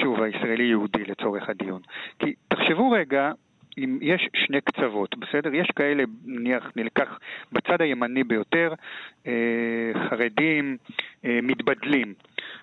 שוב, 0.01 0.23
הישראלי-יהודי 0.23 1.05
לצורך 1.05 1.49
הדיון. 1.49 1.81
כי 2.19 2.35
תחשבו 2.49 2.91
רגע 2.91 3.33
אם 3.79 3.99
יש 4.03 4.29
שני 4.37 4.61
קצוות, 4.61 5.19
בסדר? 5.19 5.55
יש 5.55 5.69
כאלה, 5.77 6.05
נניח, 6.25 6.73
נלקח 6.77 7.19
בצד 7.53 7.81
הימני 7.81 8.25
ביותר, 8.25 8.75
אה, 9.27 9.33
חרדים 10.09 10.77
אה, 11.25 11.39
מתבדלים. 11.43 12.15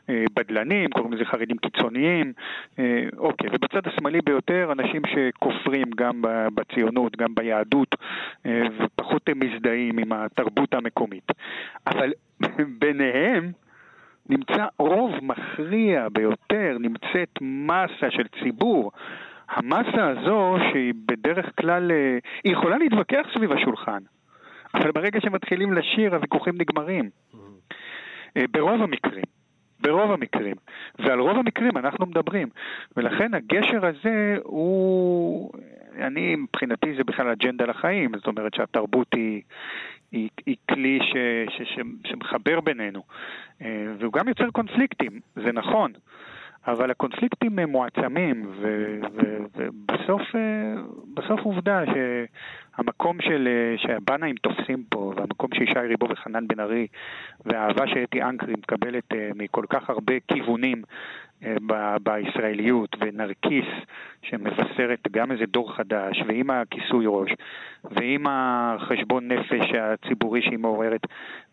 אה, 0.10 0.24
בדלנים, 0.36 0.90
קוראים 0.90 1.14
לזה 1.14 1.26
חרדים 1.26 1.58
קיצוניים, 1.58 2.34
אוקיי, 3.18 3.50
ובצד 3.50 3.88
השמאלי 3.88 4.20
ביותר 4.26 4.72
אנשים 4.72 5.02
שכופרים 5.06 5.92
גם 5.96 6.22
בציונות, 6.54 7.18
גם 7.18 7.36
ביהדות, 7.36 7.96
ופחות 8.80 9.30
מזדהים 9.36 9.98
עם 10.00 10.12
התרבות 10.12 10.74
המקומית. 10.74 11.32
אבל 11.88 12.14
ביניהם 12.82 13.52
נמצא 14.30 14.66
רוב 14.80 15.12
מכריע 15.22 16.08
ביותר, 16.10 16.78
נמצאת 16.80 17.30
מסה 17.42 18.12
של 18.12 18.28
ציבור 18.44 18.92
המסה 19.50 20.08
הזו, 20.08 20.58
שהיא 20.72 20.94
בדרך 21.06 21.46
כלל, 21.60 21.92
אה, 21.92 22.18
היא 22.44 22.54
יכולה 22.54 22.78
להתווכח 22.78 23.28
סביב 23.34 23.52
השולחן, 23.52 24.00
אבל 24.74 24.92
ברגע 24.92 25.22
שמתחילים 25.22 25.74
לשיר 25.74 26.16
הוויכוחים 26.16 26.54
נגמרים. 26.58 27.10
אה, 28.38 28.46
ברוב 28.52 28.82
המקרים. 28.82 29.24
ברוב 29.82 30.12
המקרים. 30.12 30.56
ועל 31.00 31.20
רוב 31.20 31.38
המקרים 31.38 31.78
אנחנו 31.78 32.06
מדברים. 32.06 32.50
ולכן 32.98 33.34
הגשר 33.34 33.86
הזה 33.86 34.38
הוא, 34.44 35.52
אני, 35.98 36.36
מבחינתי 36.36 36.96
זה 36.98 37.04
בכלל 37.04 37.28
אג'נדה 37.28 37.66
לחיים. 37.66 38.12
זאת 38.18 38.28
אומרת 38.28 38.54
שהתרבות 38.54 39.14
היא, 39.14 39.42
היא, 40.12 40.30
היא 40.46 40.56
כלי 40.70 41.00
ש, 41.02 41.14
ש, 41.58 41.62
ש, 41.76 41.80
שמחבר 42.08 42.60
בינינו. 42.60 43.04
אה, 43.62 43.86
והוא 44.00 44.14
גם 44.14 44.28
יוצר 44.28 44.50
קונפליקטים, 44.52 45.20
זה 45.36 45.52
נכון. 45.52 45.92
אבל 46.68 46.92
הקונפליקטים 46.92 47.60
מועצמים, 47.60 48.52
ובסוף 49.56 50.22
בסוף 51.14 51.40
עובדה 51.40 51.84
שהמקום 51.86 53.22
של, 53.22 53.48
שהבנאים 53.78 54.36
תופסים 54.36 54.84
פה, 54.90 55.14
והמקום 55.16 55.50
שישי 55.54 55.80
ריבו 55.80 56.10
וחנן 56.10 56.48
בן 56.48 56.60
ארי, 56.60 56.88
והאהבה 57.46 57.88
שאתי 57.88 58.22
אנקרי 58.22 58.54
מקבלת 58.54 59.14
אה, 59.14 59.30
מכל 59.36 59.66
כך 59.70 59.90
הרבה 59.90 60.14
כיוונים 60.28 60.78
אה, 60.78 60.84
בישראליות, 62.04 62.96
ונרקיס 63.00 63.66
שמבשרת 64.22 65.08
גם 65.12 65.32
איזה 65.32 65.46
דור 65.46 65.74
חדש, 65.74 66.24
ועם 66.28 66.50
הכיסוי 66.50 67.06
ראש, 67.08 67.32
ועם 67.84 68.26
החשבון 68.30 69.28
נפש 69.28 69.74
הציבורי 69.80 70.42
שהיא 70.42 70.60
מעוררת 70.60 71.02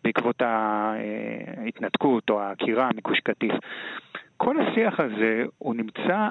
בעקבות 0.03 0.41
ההתנתקות 0.41 2.29
או 2.29 2.41
העקירה 2.41 2.89
מגוש 2.95 3.19
קטיף. 3.19 3.53
כל 4.37 4.55
השיח 4.61 4.99
הזה 4.99 5.43
הוא 5.57 5.75
נמצא 5.75 6.27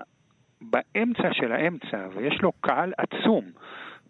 באמצע 0.61 1.33
של 1.33 1.53
האמצע, 1.53 2.07
ויש 2.15 2.43
לו 2.43 2.53
קהל 2.61 2.93
עצום, 2.99 3.45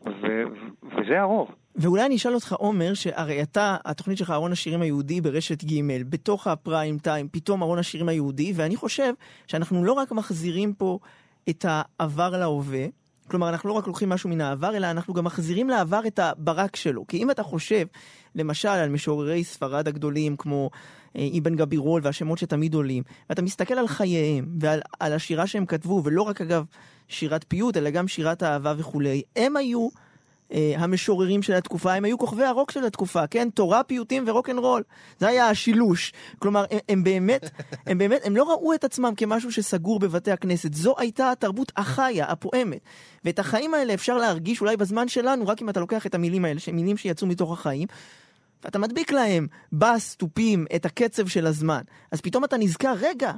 ו- 0.07 0.45
וזה 0.83 1.21
הרוב. 1.21 1.55
ואולי 1.77 2.07
אני 2.07 2.17
אשאל 2.17 2.35
אותך, 2.35 2.53
עומר, 2.53 2.95
שהרי 2.95 3.43
אתה, 3.43 3.77
התוכנית 3.85 4.19
שלך, 4.19 4.31
ארון 4.31 4.53
השירים 4.53 4.83
היהודי 4.83 5.21
ברשת 5.21 5.65
ג', 5.65 5.81
בתוך 6.09 6.47
הפריים 6.47 6.99
טיים, 6.99 7.29
פתאום 7.33 7.63
ארון 7.63 7.79
השירים 7.79 8.09
היהודי, 8.09 8.53
ואני 8.57 8.77
חושב 8.77 9.13
שאנחנו 9.47 9.85
לא 9.85 9.93
רק 9.93 10.13
מחזירים 10.13 10.73
פה 10.75 10.99
את 11.51 11.65
העבר 11.69 12.31
להווה, 12.31 12.87
כלומר, 13.29 13.49
אנחנו 13.49 13.69
לא 13.69 13.75
רק 13.75 13.87
לוקחים 13.87 14.09
משהו 14.09 14.31
מן 14.31 14.41
העבר, 14.41 14.77
אלא 14.77 14.91
אנחנו 14.91 15.15
גם 15.15 15.25
מחזירים 15.25 15.69
לעבר 15.69 16.01
את 16.07 16.19
הברק 16.19 16.77
שלו. 16.77 17.07
כי 17.07 17.17
אם 17.17 17.31
אתה 17.31 17.43
חושב, 17.43 17.87
למשל, 18.35 18.69
על 18.69 18.89
משוררי 18.89 19.45
ספרד 19.45 19.89
הגדולים, 19.89 20.37
כמו 20.37 20.71
אה, 21.17 21.29
אבן 21.39 21.57
גבירול 21.57 22.01
והשמות 22.05 22.39
שתמיד 22.39 22.75
עולים, 22.75 23.03
ואתה 23.31 23.43
מסתכל 23.43 23.75
על 23.75 23.89
חייהם 23.89 24.47
ועל 24.61 24.81
על 25.01 25.13
השירה 25.13 25.47
שהם 25.47 25.67
כתבו, 25.67 26.03
ולא 26.05 26.23
רק, 26.23 26.41
אגב, 26.41 26.65
שירת 27.09 27.45
פיוט, 27.49 27.77
אלא 27.77 27.91
גם 27.91 28.09
שירת 28.09 28.43
אהבה 28.43 28.75
וכולי, 28.77 29.23
הם 29.37 29.57
היו... 29.57 30.06
אה, 30.53 30.75
המשוררים 30.79 31.43
של 31.43 31.53
התקופה, 31.53 31.95
הם 31.95 32.05
היו 32.05 32.19
כוכבי 32.19 32.45
הרוק 32.45 32.71
של 32.71 32.85
התקופה, 32.85 33.27
כן? 33.27 33.49
תורה, 33.51 33.83
פיוטים 33.83 34.25
ורוקנרול. 34.27 34.83
זה 35.19 35.29
היה 35.29 35.49
השילוש. 35.49 36.13
כלומר, 36.39 36.65
הם, 36.71 36.79
הם 36.89 37.05
באמת, 37.05 37.51
הם 37.87 37.99
באמת, 37.99 38.21
הם 38.25 38.37
לא 38.37 38.45
ראו 38.45 38.75
את 38.75 38.85
עצמם 38.85 39.13
כמשהו 39.17 39.53
שסגור 39.53 39.99
בבתי 39.99 40.31
הכנסת. 40.31 40.75
זו 40.75 40.95
הייתה 40.99 41.31
התרבות 41.31 41.73
החיה, 41.77 42.27
הפועמת. 42.27 42.81
ואת 43.25 43.39
החיים 43.39 43.75
האלה 43.75 43.95
אפשר 43.95 44.17
להרגיש 44.17 44.61
אולי 44.61 44.77
בזמן 44.77 45.09
שלנו, 45.09 45.47
רק 45.47 45.63
אם 45.63 45.69
אתה 45.69 45.81
לוקח 45.81 46.07
את 46.07 46.15
המילים 46.15 46.45
האלה, 46.45 46.61
שהם 46.61 46.77
מילים 46.77 46.97
שיצאו 46.97 47.27
מתוך 47.27 47.53
החיים, 47.53 47.89
ואתה 48.65 48.79
מדביק 48.79 49.13
להם 49.13 49.47
בס, 49.73 50.17
תופים, 50.17 50.67
את 50.77 50.87
הקצב 50.87 51.29
של 51.29 51.47
הזמן. 51.47 51.83
אז 52.13 52.21
פתאום 52.21 52.45
אתה 52.45 52.57
נזכר, 52.57 52.95
רגע, 53.01 53.33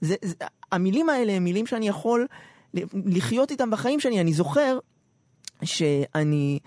זה, 0.00 0.14
זה, 0.22 0.34
המילים 0.72 1.08
האלה 1.08 1.32
הם 1.32 1.44
מילים 1.44 1.66
שאני 1.66 1.88
יכול 1.88 2.26
לחיות 3.04 3.50
איתם 3.50 3.70
בחיים 3.70 4.00
שלי. 4.00 4.20
אני 4.20 4.32
זוכר 4.32 4.78
שאני 5.66 6.58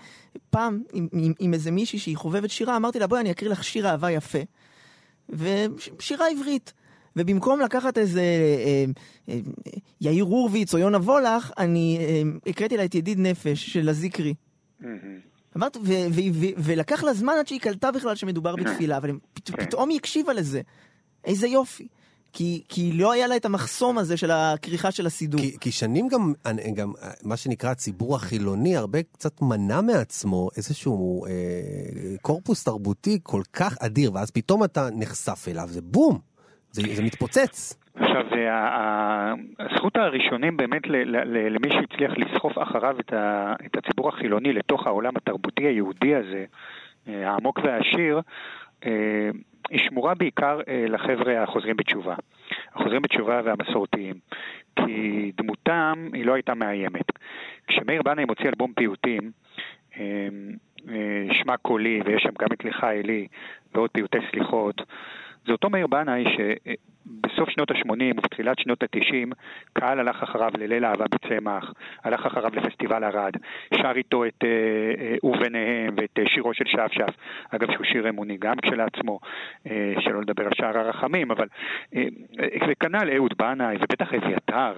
פעם 0.50 0.82
עם, 0.92 1.08
עם, 1.12 1.32
עם 1.38 1.54
איזה 1.54 1.70
מישהי 1.70 1.98
שהיא 1.98 2.16
חובבת 2.16 2.50
שירה, 2.50 2.76
אמרתי 2.76 2.98
לה 2.98 3.06
בואי 3.06 3.20
אני 3.20 3.30
אקריא 3.30 3.50
לך 3.50 3.64
שיר 3.64 3.88
אהבה 3.88 4.10
יפה. 4.10 4.38
ושירה 5.28 6.28
עברית. 6.30 6.72
ובמקום 7.16 7.60
לקחת 7.60 7.98
איזה 7.98 8.20
אה, 8.20 8.84
אה, 9.28 9.38
יאיר 10.00 10.24
הורוביץ 10.24 10.74
או 10.74 10.78
יונה 10.78 10.98
וולך, 10.98 11.52
אני 11.58 11.98
אה, 12.00 12.22
הקראתי 12.46 12.76
לה 12.76 12.84
את 12.84 12.94
ידיד 12.94 13.18
נפש 13.18 13.72
של 13.72 13.88
הזיקרי. 13.88 14.34
אמרת, 15.56 15.76
ולקח 16.56 17.04
לה 17.04 17.14
זמן 17.14 17.32
עד 17.38 17.48
שהיא 17.48 17.60
קלטה 17.60 17.90
בכלל 17.90 18.14
שמדובר 18.14 18.56
בתפילה, 18.56 18.96
אבל 18.96 19.10
פת, 19.34 19.50
כן. 19.50 19.64
פתאום 19.64 19.88
היא 19.88 19.98
הקשיבה 19.98 20.32
לזה. 20.32 20.60
איזה 21.24 21.46
יופי. 21.46 21.88
כי, 22.32 22.62
כי 22.68 22.92
לא 22.92 23.12
היה 23.12 23.26
לה 23.26 23.36
את 23.36 23.44
המחסום 23.44 23.98
הזה 23.98 24.16
של 24.16 24.30
הכריכה 24.30 24.90
של 24.90 25.06
הסידור. 25.06 25.40
כי, 25.40 25.58
כי 25.60 25.72
שנים 25.72 26.08
גם, 26.08 26.32
גם, 26.76 26.92
מה 27.24 27.36
שנקרא 27.36 27.70
הציבור 27.70 28.16
החילוני, 28.16 28.76
הרבה 28.76 29.02
קצת 29.02 29.42
מנע 29.42 29.80
מעצמו 29.80 30.48
איזשהו 30.56 31.26
אה, 31.26 31.30
קורפוס 32.22 32.64
תרבותי 32.64 33.18
כל 33.22 33.42
כך 33.52 33.76
אדיר, 33.82 34.14
ואז 34.14 34.30
פתאום 34.30 34.64
אתה 34.64 34.88
נחשף 34.92 35.48
אליו, 35.48 35.66
זה 35.66 35.80
בום, 35.82 36.18
זה, 36.70 36.82
זה 36.94 37.02
מתפוצץ. 37.02 37.74
עכשיו, 37.94 38.24
הזכות 39.58 39.96
הראשונים 39.96 40.56
באמת 40.56 40.82
למי 41.50 41.68
שהצליח 41.70 42.12
לסחוף 42.16 42.52
אחריו 42.58 42.96
את, 43.00 43.76
הציבור 43.76 44.08
החילוני 44.08 44.52
לתוך 44.52 44.86
העולם 44.86 45.12
התרבותי 45.16 45.66
היהודי 45.66 46.14
הזה, 46.14 46.44
אה, 47.08 47.30
העמוק 47.30 47.58
והעשיר, 47.58 48.20
היא 49.70 49.80
שמורה 49.80 50.14
בעיקר 50.14 50.60
אה, 50.68 50.84
לחבר'ה 50.88 51.42
החוזרים 51.42 51.76
בתשובה. 51.76 52.14
החוזרים 52.74 53.02
בתשובה 53.02 53.40
והמסורתיים. 53.44 54.14
כי 54.76 55.32
דמותם 55.36 56.08
היא 56.12 56.26
לא 56.26 56.34
הייתה 56.34 56.54
מאיימת. 56.54 57.12
כשמאיר 57.66 58.02
בנאי 58.02 58.24
מוציא 58.24 58.48
אלבום 58.48 58.72
פיוטים, 58.72 59.30
אה, 59.96 60.28
אה, 60.88 61.26
שמע 61.32 61.56
קולי, 61.56 62.00
ויש 62.04 62.22
שם 62.22 62.32
גם 62.38 62.48
את 62.52 62.64
לך 62.64 62.84
אלי 62.84 63.26
ועוד 63.74 63.90
פיוטי 63.90 64.18
סליחות, 64.30 64.82
זה 65.46 65.52
אותו 65.52 65.70
מאיר 65.70 65.86
בנאי 65.86 66.24
ש... 66.24 66.40
בסוף 67.06 67.50
שנות 67.50 67.70
ה-80 67.70 68.18
ובתחילת 68.18 68.58
שנות 68.58 68.82
ה-90, 68.82 69.34
קהל 69.72 70.00
הלך 70.00 70.22
אחריו 70.22 70.50
לליל 70.58 70.84
אהבה 70.84 71.04
בצמח, 71.10 71.72
הלך 72.04 72.26
אחריו 72.26 72.50
לפסטיבל 72.54 73.04
ערד, 73.04 73.32
שר 73.74 73.92
איתו 73.96 74.24
את 74.24 74.44
אה, 74.44 74.48
אה, 75.04 75.16
וביניהם 75.22 75.94
ואת 75.96 76.18
אה, 76.18 76.24
שירו 76.26 76.54
של 76.54 76.64
שפשף, 76.66 77.14
אגב 77.50 77.72
שהוא 77.72 77.84
שיר 77.84 78.08
אמוני 78.08 78.36
גם 78.40 78.56
כשלעצמו, 78.62 79.20
אה, 79.66 79.94
שלא 80.00 80.20
לדבר 80.20 80.44
על 80.44 80.52
שער 80.54 80.78
הרחמים, 80.78 81.30
אבל 81.30 81.46
אה, 81.96 82.04
וכנ"ל 82.68 83.10
אהוד 83.14 83.34
בנאי 83.38 83.76
ובטח 83.76 84.14
אביתר, 84.14 84.72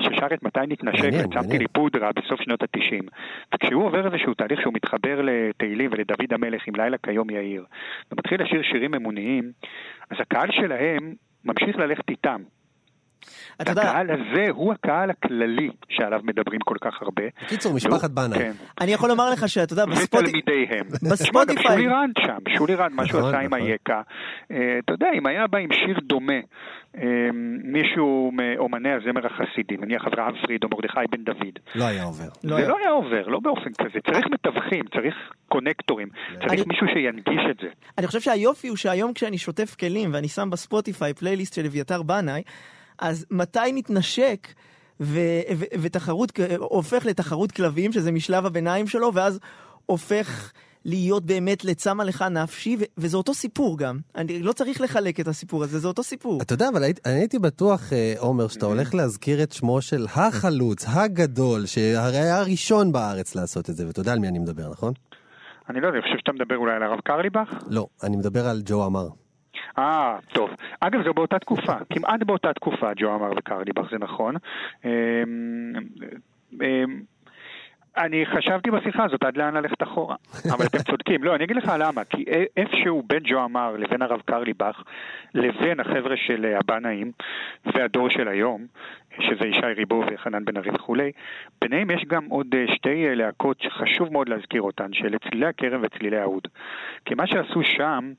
ששר 0.00 0.26
את 0.34 0.42
מתי 0.42 0.60
נתנשק 0.68 1.10
וצמתי 1.12 1.58
לי 1.58 1.68
פודרה 1.68 2.10
בסוף 2.12 2.40
שנות 2.40 2.62
ה-90. 2.62 3.04
וכשהוא 3.54 3.84
עובר 3.84 4.06
איזשהו 4.06 4.34
תהליך 4.34 4.60
שהוא 4.60 4.74
מתחבר 4.74 5.20
לתהילים 5.22 5.90
ולדוד 5.92 6.32
המלך 6.32 6.62
עם 6.66 6.76
לילה 6.76 6.96
כיום 6.98 7.30
יאיר, 7.30 7.64
ומתחיל 8.12 8.42
לשיר 8.42 8.62
שירים 8.62 8.94
אמוניים, 8.94 9.52
אז 10.10 10.16
הקהל 10.20 10.50
שלהם 10.50 11.14
ממשיך 11.46 11.76
ללכת 11.76 12.10
איתם. 12.10 12.42
אתה 13.60 13.70
יודע... 13.70 13.82
הקהל 13.82 14.06
הזה 14.10 14.44
הוא 14.50 14.72
הקהל 14.72 15.10
הכללי 15.10 15.70
שעליו 15.88 16.20
מדברים 16.24 16.60
כל 16.60 16.76
כך 16.80 17.02
הרבה. 17.02 17.22
בקיצור, 17.44 17.74
משפחת 17.74 18.10
בנאי. 18.10 18.38
כן. 18.38 18.52
אני 18.80 18.92
יכול 18.92 19.08
לומר 19.08 19.30
לך 19.30 19.48
שאתה 19.48 19.72
יודע, 19.72 19.84
ותלמידיהם. 19.84 20.86
בספוטיפיי. 21.10 21.76
שולי 21.76 21.88
רנד 21.88 22.14
שם, 22.26 22.56
שולי 22.56 22.74
רנד, 22.74 22.92
מה 22.92 23.06
שהוא 23.06 23.20
נכון, 23.20 23.34
עשה 23.34 23.44
עם 23.44 23.54
נכון. 23.54 23.60
אייכה. 23.60 24.02
אה, 24.50 24.78
אתה 24.84 24.92
יודע, 24.92 25.06
אם 25.18 25.26
היה 25.26 25.46
בא 25.46 25.58
עם 25.58 25.68
שיר 25.72 25.98
דומה, 26.02 26.40
אה, 26.96 27.02
מישהו 27.64 28.30
מאומני 28.32 28.92
הזמר 28.92 29.26
החסידי, 29.26 29.76
נניח 29.76 30.02
אברהם 30.06 30.34
פריד 30.46 30.64
או 30.64 30.68
מרדכי 30.68 31.00
בן 31.10 31.24
דוד. 31.24 31.58
לא 31.74 31.84
היה 31.84 32.04
עובר. 32.04 32.28
לא 32.44 32.56
זה 32.56 32.68
לא 32.68 32.76
היה 32.78 32.90
עובר, 32.90 33.28
לא 33.28 33.40
באופן 33.40 33.70
כזה. 33.78 33.98
צריך 34.10 34.26
מתווכים, 34.32 34.84
צריך 34.94 35.14
קונקטורים, 35.48 36.08
צריך 36.48 36.66
מישהו 36.66 36.86
שינגיש 36.94 37.44
את 37.50 37.56
זה. 37.62 37.68
אני 37.98 38.06
חושב 38.06 38.20
שהיופי 38.20 38.68
הוא 38.68 38.76
שהיום 38.76 39.12
כשאני 39.12 39.38
שוטף 39.38 39.74
כלים 39.74 40.10
ואני 40.12 40.28
שם 40.28 40.50
בספוטיפיי 40.50 41.14
פלייליסט 41.14 41.54
של 41.54 41.64
אביתר 41.66 42.02
בנאי, 42.02 42.42
אז 42.98 43.26
מתי 43.30 43.72
נתנשק 43.74 44.48
ותחרות, 45.80 46.32
הופך 46.58 47.06
לתחרות 47.06 47.52
כלבים, 47.52 47.92
שזה 47.92 48.12
משלב 48.12 48.46
הביניים 48.46 48.86
שלו, 48.86 49.14
ואז 49.14 49.40
הופך 49.86 50.52
להיות 50.84 51.24
באמת 51.24 51.64
לצמא 51.64 52.02
לך 52.02 52.22
נפשי, 52.22 52.76
וזה 52.98 53.16
אותו 53.16 53.34
סיפור 53.34 53.78
גם. 53.78 53.98
אני 54.14 54.42
לא 54.42 54.52
צריך 54.52 54.80
לחלק 54.80 55.20
את 55.20 55.28
הסיפור 55.28 55.64
הזה, 55.64 55.78
זה 55.78 55.88
אותו 55.88 56.02
סיפור. 56.02 56.42
אתה 56.42 56.54
יודע, 56.54 56.68
אבל 56.68 56.82
הייתי, 56.82 57.00
אני 57.06 57.14
הייתי 57.14 57.38
בטוח, 57.38 57.92
אה, 57.92 58.14
עומר, 58.18 58.48
שאתה 58.48 58.66
הולך 58.66 58.94
להזכיר 58.94 59.42
את 59.42 59.52
שמו 59.52 59.82
של 59.82 60.06
החלוץ, 60.16 60.86
הגדול, 60.88 61.66
שהרי 61.66 62.16
היה 62.16 62.38
הראשון 62.38 62.92
בארץ 62.92 63.34
לעשות 63.34 63.70
את 63.70 63.76
זה, 63.76 63.86
ואתה 63.86 64.00
יודע 64.00 64.12
על 64.12 64.18
מי 64.18 64.28
אני 64.28 64.38
מדבר, 64.38 64.70
נכון? 64.70 64.92
אני 65.70 65.80
לא 65.80 65.86
יודע, 65.86 65.98
אני 65.98 66.02
חושב 66.02 66.18
שאתה 66.18 66.32
מדבר 66.32 66.56
אולי 66.56 66.74
על 66.76 66.82
הרב 66.82 67.00
קרליבך? 67.04 67.48
לא, 67.70 67.86
אני 68.02 68.16
מדבר 68.16 68.46
על 68.46 68.62
ג'ו 68.64 68.86
אמר. 68.86 69.08
אה, 69.78 70.18
טוב. 70.32 70.50
אגב, 70.80 71.02
זה 71.02 71.12
באותה 71.12 71.38
תקופה, 71.38 71.74
כמעט 71.90 72.22
באותה 72.22 72.52
תקופה, 72.52 72.90
ג'ו 72.96 73.14
אמר 73.14 73.30
וקרליבך, 73.36 73.90
זה 73.90 73.98
נכון. 73.98 74.34
אמ, 74.84 74.90
אמ, 76.62 77.00
אני 77.96 78.26
חשבתי 78.26 78.70
בשיחה 78.70 79.04
הזאת 79.04 79.22
עד 79.24 79.36
לאן 79.36 79.54
ללכת 79.54 79.82
אחורה, 79.82 80.16
אבל 80.54 80.66
אתם 80.66 80.78
צודקים. 80.78 81.24
לא, 81.24 81.34
אני 81.34 81.44
אגיד 81.44 81.56
לך 81.56 81.72
למה, 81.78 82.04
כי 82.04 82.24
איפשהו 82.56 83.02
בין 83.06 83.22
ג'ו 83.24 83.44
אמר 83.44 83.76
לבין 83.76 84.02
הרב 84.02 84.20
קרליבך, 84.24 84.82
לבין 85.34 85.80
החבר'ה 85.80 86.16
של 86.16 86.54
הבנאים 86.58 87.12
והדור 87.66 88.10
של 88.10 88.28
היום, 88.28 88.66
שזה 89.20 89.48
ישי 89.48 89.72
ריבו 89.76 90.02
וחנן 90.12 90.44
בן 90.44 90.56
ארי 90.56 90.70
וכולי, 90.74 91.12
ביניהם 91.60 91.90
יש 91.90 92.04
גם 92.04 92.24
עוד 92.28 92.46
אה, 92.54 92.64
שתי 92.74 93.06
אה, 93.08 93.14
להקות 93.14 93.60
שחשוב 93.60 94.12
מאוד 94.12 94.28
להזכיר 94.28 94.62
אותן, 94.62 94.92
של 94.92 95.18
צלילי 95.18 95.46
הכרם 95.46 95.80
וצלילי 95.82 96.18
האוד. 96.18 96.48
כי 97.04 97.14
מה 97.14 97.26
שעשו 97.26 97.62
שם, 97.62 98.12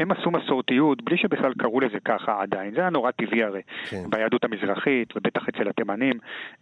הם 0.00 0.10
עשו 0.10 0.30
מסורתיות 0.30 1.02
בלי 1.02 1.16
שבכלל 1.16 1.52
קראו 1.58 1.80
לזה 1.80 2.00
ככה 2.04 2.42
עדיין, 2.42 2.74
זה 2.74 2.80
היה 2.80 2.90
נורא 2.90 3.10
טבעי 3.10 3.42
הרי, 3.42 3.62
כן. 3.90 4.02
ביהדות 4.10 4.44
המזרחית, 4.44 5.16
ובטח 5.16 5.48
אצל 5.48 5.68
התימנים, 5.68 6.18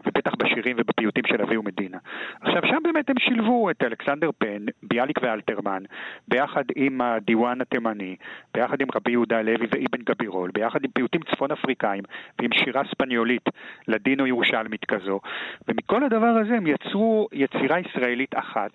ובטח 0.07 0.33
בשירים 0.38 0.77
ובפיוטים 0.79 1.24
של 1.27 1.42
אבי 1.42 1.57
ומדינה. 1.57 1.98
עכשיו, 2.40 2.62
שם 2.66 2.79
באמת 2.83 3.11
הם 3.11 3.16
שילבו 3.18 3.70
את 3.70 3.83
אלכסנדר 3.83 4.31
פן, 4.38 4.64
ביאליק 4.83 5.18
ואלתרמן, 5.22 5.83
ביחד 6.29 6.64
עם 6.77 7.01
הדיוואן 7.01 7.61
התימני, 7.61 8.16
ביחד 8.55 8.81
עם 8.81 8.88
רבי 8.94 9.11
יהודה 9.11 9.38
הלוי 9.38 9.66
ואיבן 9.72 10.03
גבירול, 10.05 10.51
ביחד 10.55 10.85
עם 10.85 10.90
פיוטים 10.90 11.20
צפון 11.31 11.51
אפריקאים, 11.51 12.03
ועם 12.38 12.51
שירה 12.53 12.83
ספניולית 12.90 13.48
לדינו 13.88 14.27
ירושלמית 14.27 14.85
כזו, 14.85 15.21
ומכל 15.69 16.05
הדבר 16.05 16.35
הזה 16.41 16.55
הם 16.55 16.67
יצרו 16.67 17.29
יצירה 17.33 17.77
ישראלית 17.81 18.35
אחת, 18.35 18.71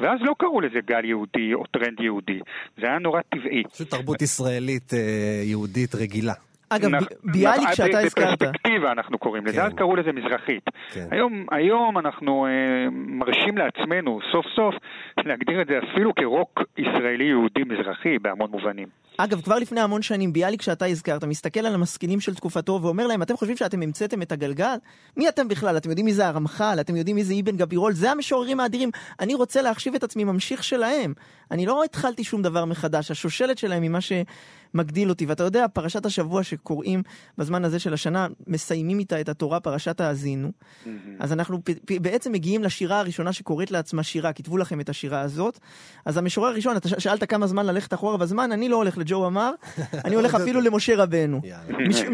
ואז 0.00 0.18
לא 0.22 0.34
קראו 0.38 0.60
לזה 0.60 0.78
גל 0.86 1.04
יהודי 1.04 1.54
או 1.54 1.64
טרנד 1.64 2.00
יהודי, 2.00 2.40
זה 2.80 2.86
היה 2.86 2.98
נורא 2.98 3.20
טבעי. 3.28 3.62
פשוט 3.72 3.90
תרבות 3.90 4.22
ישראלית 4.22 4.94
אה, 4.94 5.42
יהודית 5.44 5.94
רגילה. 5.94 6.32
אגב, 6.68 6.90
ביאליק 7.24 7.68
שאתה 7.72 7.98
הזכרת. 8.00 8.38
בפרספקטיבה 8.42 8.92
אנחנו 8.92 9.18
קוראים 9.18 9.46
לזה, 9.46 9.64
אז 9.64 9.72
כן. 9.72 9.76
קראו 9.76 9.96
לזה 9.96 10.12
מזרחית. 10.12 10.64
כן. 10.92 11.08
היום 11.50 11.98
אנחנו 11.98 12.46
אה, 12.46 12.50
מרשים 12.90 13.58
לעצמנו 13.58 14.20
סוף 14.32 14.46
סוף 14.56 14.74
להגדיר 15.24 15.62
את 15.62 15.66
זה 15.66 15.78
אפילו 15.78 16.14
כרוק 16.14 16.62
ישראלי 16.78 17.24
יהודי 17.24 17.62
מזרחי 17.66 18.18
בהמון 18.18 18.50
מובנים. 18.50 18.88
אגב, 19.18 19.40
כבר 19.40 19.58
לפני 19.58 19.80
המון 19.80 20.02
שנים, 20.02 20.32
ביאליק 20.32 20.62
שאתה 20.62 20.86
הזכרת, 20.86 21.24
מסתכל 21.24 21.60
על 21.60 21.74
המשכילים 21.74 22.20
של 22.20 22.34
תקופתו 22.34 22.78
ואומר 22.82 23.06
להם, 23.06 23.22
אתם 23.22 23.36
חושבים 23.36 23.56
שאתם 23.56 23.82
המצאתם 23.82 24.22
את 24.22 24.32
הגלגל? 24.32 24.76
מי 25.16 25.28
אתם 25.28 25.48
בכלל? 25.48 25.76
אתם 25.76 25.88
יודעים 25.90 26.06
מי 26.06 26.14
זה 26.14 26.26
הרמח"ל? 26.26 26.78
אתם 26.80 26.96
יודעים 26.96 27.16
מי 27.16 27.24
זה 27.24 27.34
אבן 27.40 27.56
גבירול? 27.56 27.92
זה 27.92 28.10
המשוררים 28.10 28.60
האדירים. 28.60 28.90
אני 29.20 29.34
רוצה 29.34 29.62
להחשיב 29.62 29.94
את 29.94 30.04
עצמי 30.04 30.24
ממשיך 30.24 30.64
שלהם. 30.64 31.14
אני 31.50 31.66
לא 31.66 31.84
התחלתי 31.84 32.24
שום 32.24 32.42
דבר 32.42 32.64
מחדש. 32.64 33.10
השושלת 33.10 33.58
שלהם 33.58 33.82
היא 33.82 33.90
מה 33.90 34.00
שמגדיל 34.72 35.08
אותי. 35.08 35.26
ואתה 35.26 35.44
יודע, 35.44 35.66
פרשת 35.72 36.06
השבוע 36.06 36.42
שקוראים 36.42 37.02
בזמן 37.38 37.64
הזה 37.64 37.78
של 37.78 37.94
השנה, 37.94 38.26
מסיימים 38.46 38.98
איתה 38.98 39.20
את 39.20 39.28
התורה, 39.28 39.60
פרשת 39.60 40.00
האזינו. 40.00 40.48
Mm-hmm. 40.48 40.88
אז 41.20 41.32
אנחנו 41.32 41.58
בעצם 42.02 42.32
מגיעים 42.32 42.64
לשירה 42.64 43.00
הראשונה 43.00 43.32
שקוראת 43.32 43.70
לעצמה 43.70 44.02
שירה. 44.02 44.32
כתבו 44.32 44.58
לכם 44.58 44.80
את 44.80 44.88
השירה 44.88 45.20
הזאת. 45.20 45.58
אז 46.04 46.16
המשורר 46.16 46.48
הראשון, 46.48 46.76
אתה 46.76 46.88
שאלת 47.00 47.24
כמה 47.24 47.46
זמן 47.46 47.66
ללכת 47.66 47.94
אחורה 47.94 48.16
בזמן, 48.16 48.52
אני 48.52 48.68
לא 48.68 48.76
הולך 48.76 48.98
לג'ו 48.98 49.26
אמר, 49.26 49.52
אני 50.04 50.14
הולך 50.14 50.34
אפילו 50.40 50.60
למשה 50.60 50.96
רבנו. 50.96 51.40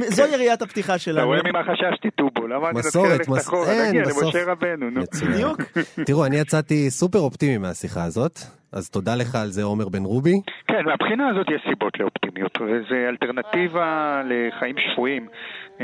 זו 0.09 0.23
יריית 0.33 0.63
הפתיחה 0.63 0.99
שלנו. 0.99 1.19
אתה 1.19 1.27
רואה 1.27 1.39
ממה 1.45 1.63
חששתי 1.63 2.11
טובו, 2.11 2.47
למה 2.47 2.71
אני 2.71 2.79
נתחיל 2.79 3.03
ללכת 3.03 3.49
אחורה? 3.49 3.89
נגיע 3.89 4.03
למשה 4.03 4.45
רבנו, 4.47 4.91
נו. 4.91 5.01
בדיוק. 5.33 5.61
תראו, 6.07 6.27
אני 6.27 6.37
יצאתי 6.37 6.91
סופר 6.91 7.19
אופטימי 7.19 7.59
מהשיחה 7.59 8.05
הזאת. 8.05 8.62
אז 8.73 8.91
תודה 8.91 9.15
לך 9.15 9.35
על 9.35 9.49
זה, 9.49 9.63
עומר 9.63 9.89
בן 9.89 10.05
רובי. 10.05 10.41
כן, 10.69 10.85
מהבחינה 10.85 11.29
הזאת 11.29 11.47
יש 11.49 11.63
סיבות 11.69 12.01
לאופטימיות, 12.01 12.59
וזו 12.61 12.95
אלטרנטיבה 13.09 14.23
לחיים 14.25 14.77
שפויים. 14.79 15.29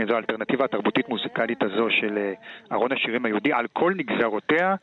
זו 0.08 0.14
האלטרנטיבה 0.14 0.64
התרבותית 0.64 1.08
מוזיקלית 1.08 1.62
הזו 1.62 1.86
של 2.00 2.18
אה, 2.18 2.32
ארון 2.72 2.92
השירים 2.92 3.24
היהודי 3.24 3.52
על 3.52 3.66
כל 3.72 3.92
נגזרותיה, 3.96 4.74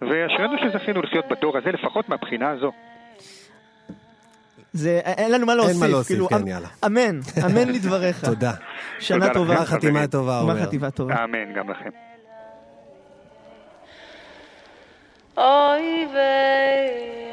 ואשרינו 0.00 0.54
שזכינו 0.58 1.02
לחיות 1.02 1.24
בדור 1.30 1.58
הזה, 1.58 1.70
לפחות 1.72 2.08
מהבחינה 2.08 2.50
הזו. 2.50 2.72
זה, 4.72 5.00
אין 5.04 5.32
לנו 5.32 5.46
מה 5.46 5.54
להוסיף. 5.54 5.72
אין 5.72 5.80
מה 5.80 5.88
להוסיף, 5.88 6.16
כאילו, 6.16 6.28
כן, 6.28 6.48
יאללה. 6.48 6.68
אמן, 6.86 7.20
אמן 7.46 7.68
לדבריך. 7.68 8.24
תודה. 8.30 8.52
שנה 8.98 9.34
טובה. 9.34 9.54
גמר 9.54 9.64
חתימה 9.64 10.06
טובה, 10.06 10.38
עומר. 10.38 10.54
גמר 10.54 10.62
חתימה 10.66 10.90
טובה. 10.90 11.24
אמן, 11.24 11.52
גם 11.52 11.70
לכם. 11.70 11.90
אוי 15.36 16.06
ויי 16.14 17.25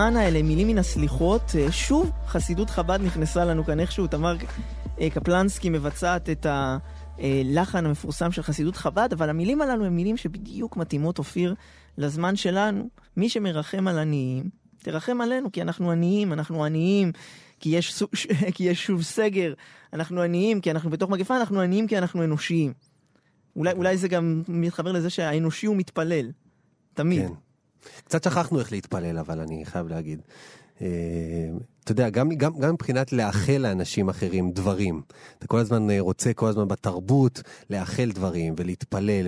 רחמנה 0.00 0.28
אלה 0.28 0.42
מילים 0.42 0.68
מן 0.68 0.78
הסליחות. 0.78 1.42
אה, 1.58 1.72
שוב, 1.72 2.10
חסידות 2.26 2.70
חב"ד 2.70 2.98
נכנסה 3.02 3.44
לנו 3.44 3.64
כאן 3.64 3.80
איכשהו, 3.80 4.06
תמר 4.06 4.36
אה, 5.00 5.10
קפלנסקי 5.10 5.70
מבצעת 5.70 6.30
את 6.30 6.46
הלחן 7.18 7.86
המפורסם 7.86 8.32
של 8.32 8.42
חסידות 8.42 8.76
חב"ד, 8.76 9.12
אבל 9.12 9.30
המילים 9.30 9.62
הללו 9.62 9.84
הן 9.84 9.92
מילים 9.92 10.16
שבדיוק 10.16 10.76
מתאימות, 10.76 11.18
אופיר, 11.18 11.54
לזמן 11.98 12.36
שלנו. 12.36 12.88
מי 13.16 13.28
שמרחם 13.28 13.88
על 13.88 13.98
עניים, 13.98 14.44
תרחם 14.78 15.20
עלינו, 15.20 15.52
כי 15.52 15.62
אנחנו 15.62 15.90
עניים, 15.90 16.32
אנחנו 16.32 16.64
עניים, 16.64 17.12
כי 17.60 17.68
יש, 17.68 18.02
כי 18.54 18.64
יש 18.64 18.86
שוב 18.86 19.02
סגר, 19.02 19.52
אנחנו 19.92 20.22
עניים, 20.22 20.60
כי 20.60 20.70
אנחנו 20.70 20.90
בתוך 20.90 21.10
מגפה, 21.10 21.36
אנחנו 21.36 21.60
עניים 21.60 21.86
כי 21.86 21.98
אנחנו 21.98 22.24
אנושיים. 22.24 22.72
אולי, 23.56 23.72
אולי 23.72 23.96
זה 23.96 24.08
גם 24.08 24.42
מתחבר 24.48 24.92
לזה 24.92 25.10
שהאנושי 25.10 25.66
הוא 25.66 25.76
מתפלל, 25.76 26.30
תמיד. 26.94 27.28
כן. 27.28 27.34
קצת 28.04 28.24
שכחנו 28.24 28.58
איך 28.58 28.72
להתפלל, 28.72 29.18
אבל 29.18 29.40
אני 29.40 29.64
חייב 29.64 29.88
להגיד. 29.88 30.20
אה, 30.82 30.86
אתה 31.84 31.92
יודע, 31.92 32.10
גם, 32.10 32.28
גם, 32.28 32.58
גם 32.58 32.72
מבחינת 32.72 33.12
לאחל 33.12 33.58
לאנשים 33.58 34.08
אחרים 34.08 34.50
דברים. 34.50 35.02
אתה 35.38 35.46
כל 35.46 35.58
הזמן 35.58 35.90
אה, 35.90 36.00
רוצה, 36.00 36.32
כל 36.32 36.48
הזמן 36.48 36.68
בתרבות, 36.68 37.42
לאחל 37.70 38.10
דברים 38.14 38.54
ולהתפלל 38.56 39.26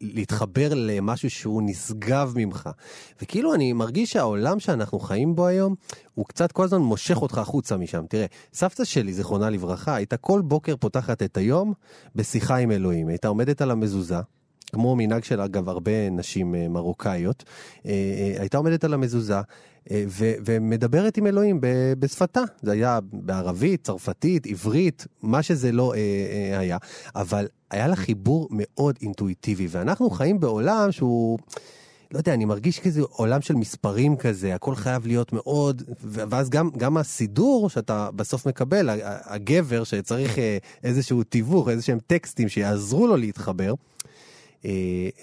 ולהתחבר 0.00 0.68
למשהו 0.74 1.30
שהוא 1.30 1.62
נשגב 1.64 2.32
ממך. 2.36 2.70
וכאילו 3.22 3.54
אני 3.54 3.72
מרגיש 3.72 4.12
שהעולם 4.12 4.60
שאנחנו 4.60 4.98
חיים 4.98 5.34
בו 5.34 5.46
היום, 5.46 5.74
הוא 6.14 6.26
קצת 6.26 6.52
כל 6.52 6.64
הזמן 6.64 6.80
מושך 6.80 7.22
אותך 7.22 7.38
החוצה 7.38 7.76
משם. 7.76 8.04
תראה, 8.08 8.26
סבתא 8.52 8.84
שלי, 8.84 9.12
זיכרונה 9.12 9.50
לברכה, 9.50 9.94
הייתה 9.94 10.16
כל 10.16 10.40
בוקר 10.40 10.76
פותחת 10.76 11.22
את 11.22 11.36
היום 11.36 11.72
בשיחה 12.14 12.56
עם 12.56 12.70
אלוהים. 12.70 13.08
הייתה 13.08 13.28
עומדת 13.28 13.62
על 13.62 13.70
המזוזה. 13.70 14.20
כמו 14.72 14.96
מנהג 14.96 15.24
של 15.24 15.40
אגב 15.40 15.68
הרבה 15.68 16.10
נשים 16.10 16.54
אה, 16.54 16.68
מרוקאיות, 16.68 17.44
אה, 17.86 17.90
אה, 17.90 18.40
הייתה 18.40 18.58
עומדת 18.58 18.84
על 18.84 18.94
המזוזה 18.94 19.40
ו- 19.92 20.34
ומדברת 20.44 21.16
עם 21.16 21.26
אלוהים 21.26 21.58
בשפתה. 21.98 22.40
זה 22.62 22.72
היה 22.72 22.98
בערבית, 23.12 23.84
צרפתית, 23.84 24.46
עברית, 24.46 25.06
מה 25.22 25.42
שזה 25.42 25.72
לא 25.72 25.94
היה, 26.58 26.78
אבל 27.14 27.46
היה 27.70 27.88
לה 27.88 27.96
חיבור 27.96 28.48
מאוד 28.50 28.98
אינטואיטיבי, 29.02 29.66
ואנחנו 29.70 30.10
חיים 30.10 30.40
בעולם 30.40 30.92
שהוא... 30.92 31.38
לא 32.12 32.18
יודע, 32.18 32.34
אני 32.34 32.44
מרגיש 32.44 32.80
כזה 32.80 33.00
עולם 33.00 33.40
של 33.40 33.54
מספרים 33.54 34.16
כזה, 34.16 34.54
הכל 34.54 34.74
חייב 34.74 35.06
להיות 35.06 35.32
מאוד, 35.32 35.82
ואז 36.04 36.50
גם, 36.50 36.70
גם 36.76 36.96
הסידור 36.96 37.70
שאתה 37.70 38.10
בסוף 38.16 38.46
מקבל, 38.46 38.90
הגבר 39.24 39.84
שצריך 39.84 40.38
איזשהו 40.84 41.22
תיווך, 41.22 41.68
איזשהם 41.68 41.98
טקסטים 42.06 42.48
שיעזרו 42.48 43.06
לו 43.06 43.16
להתחבר, 43.16 43.74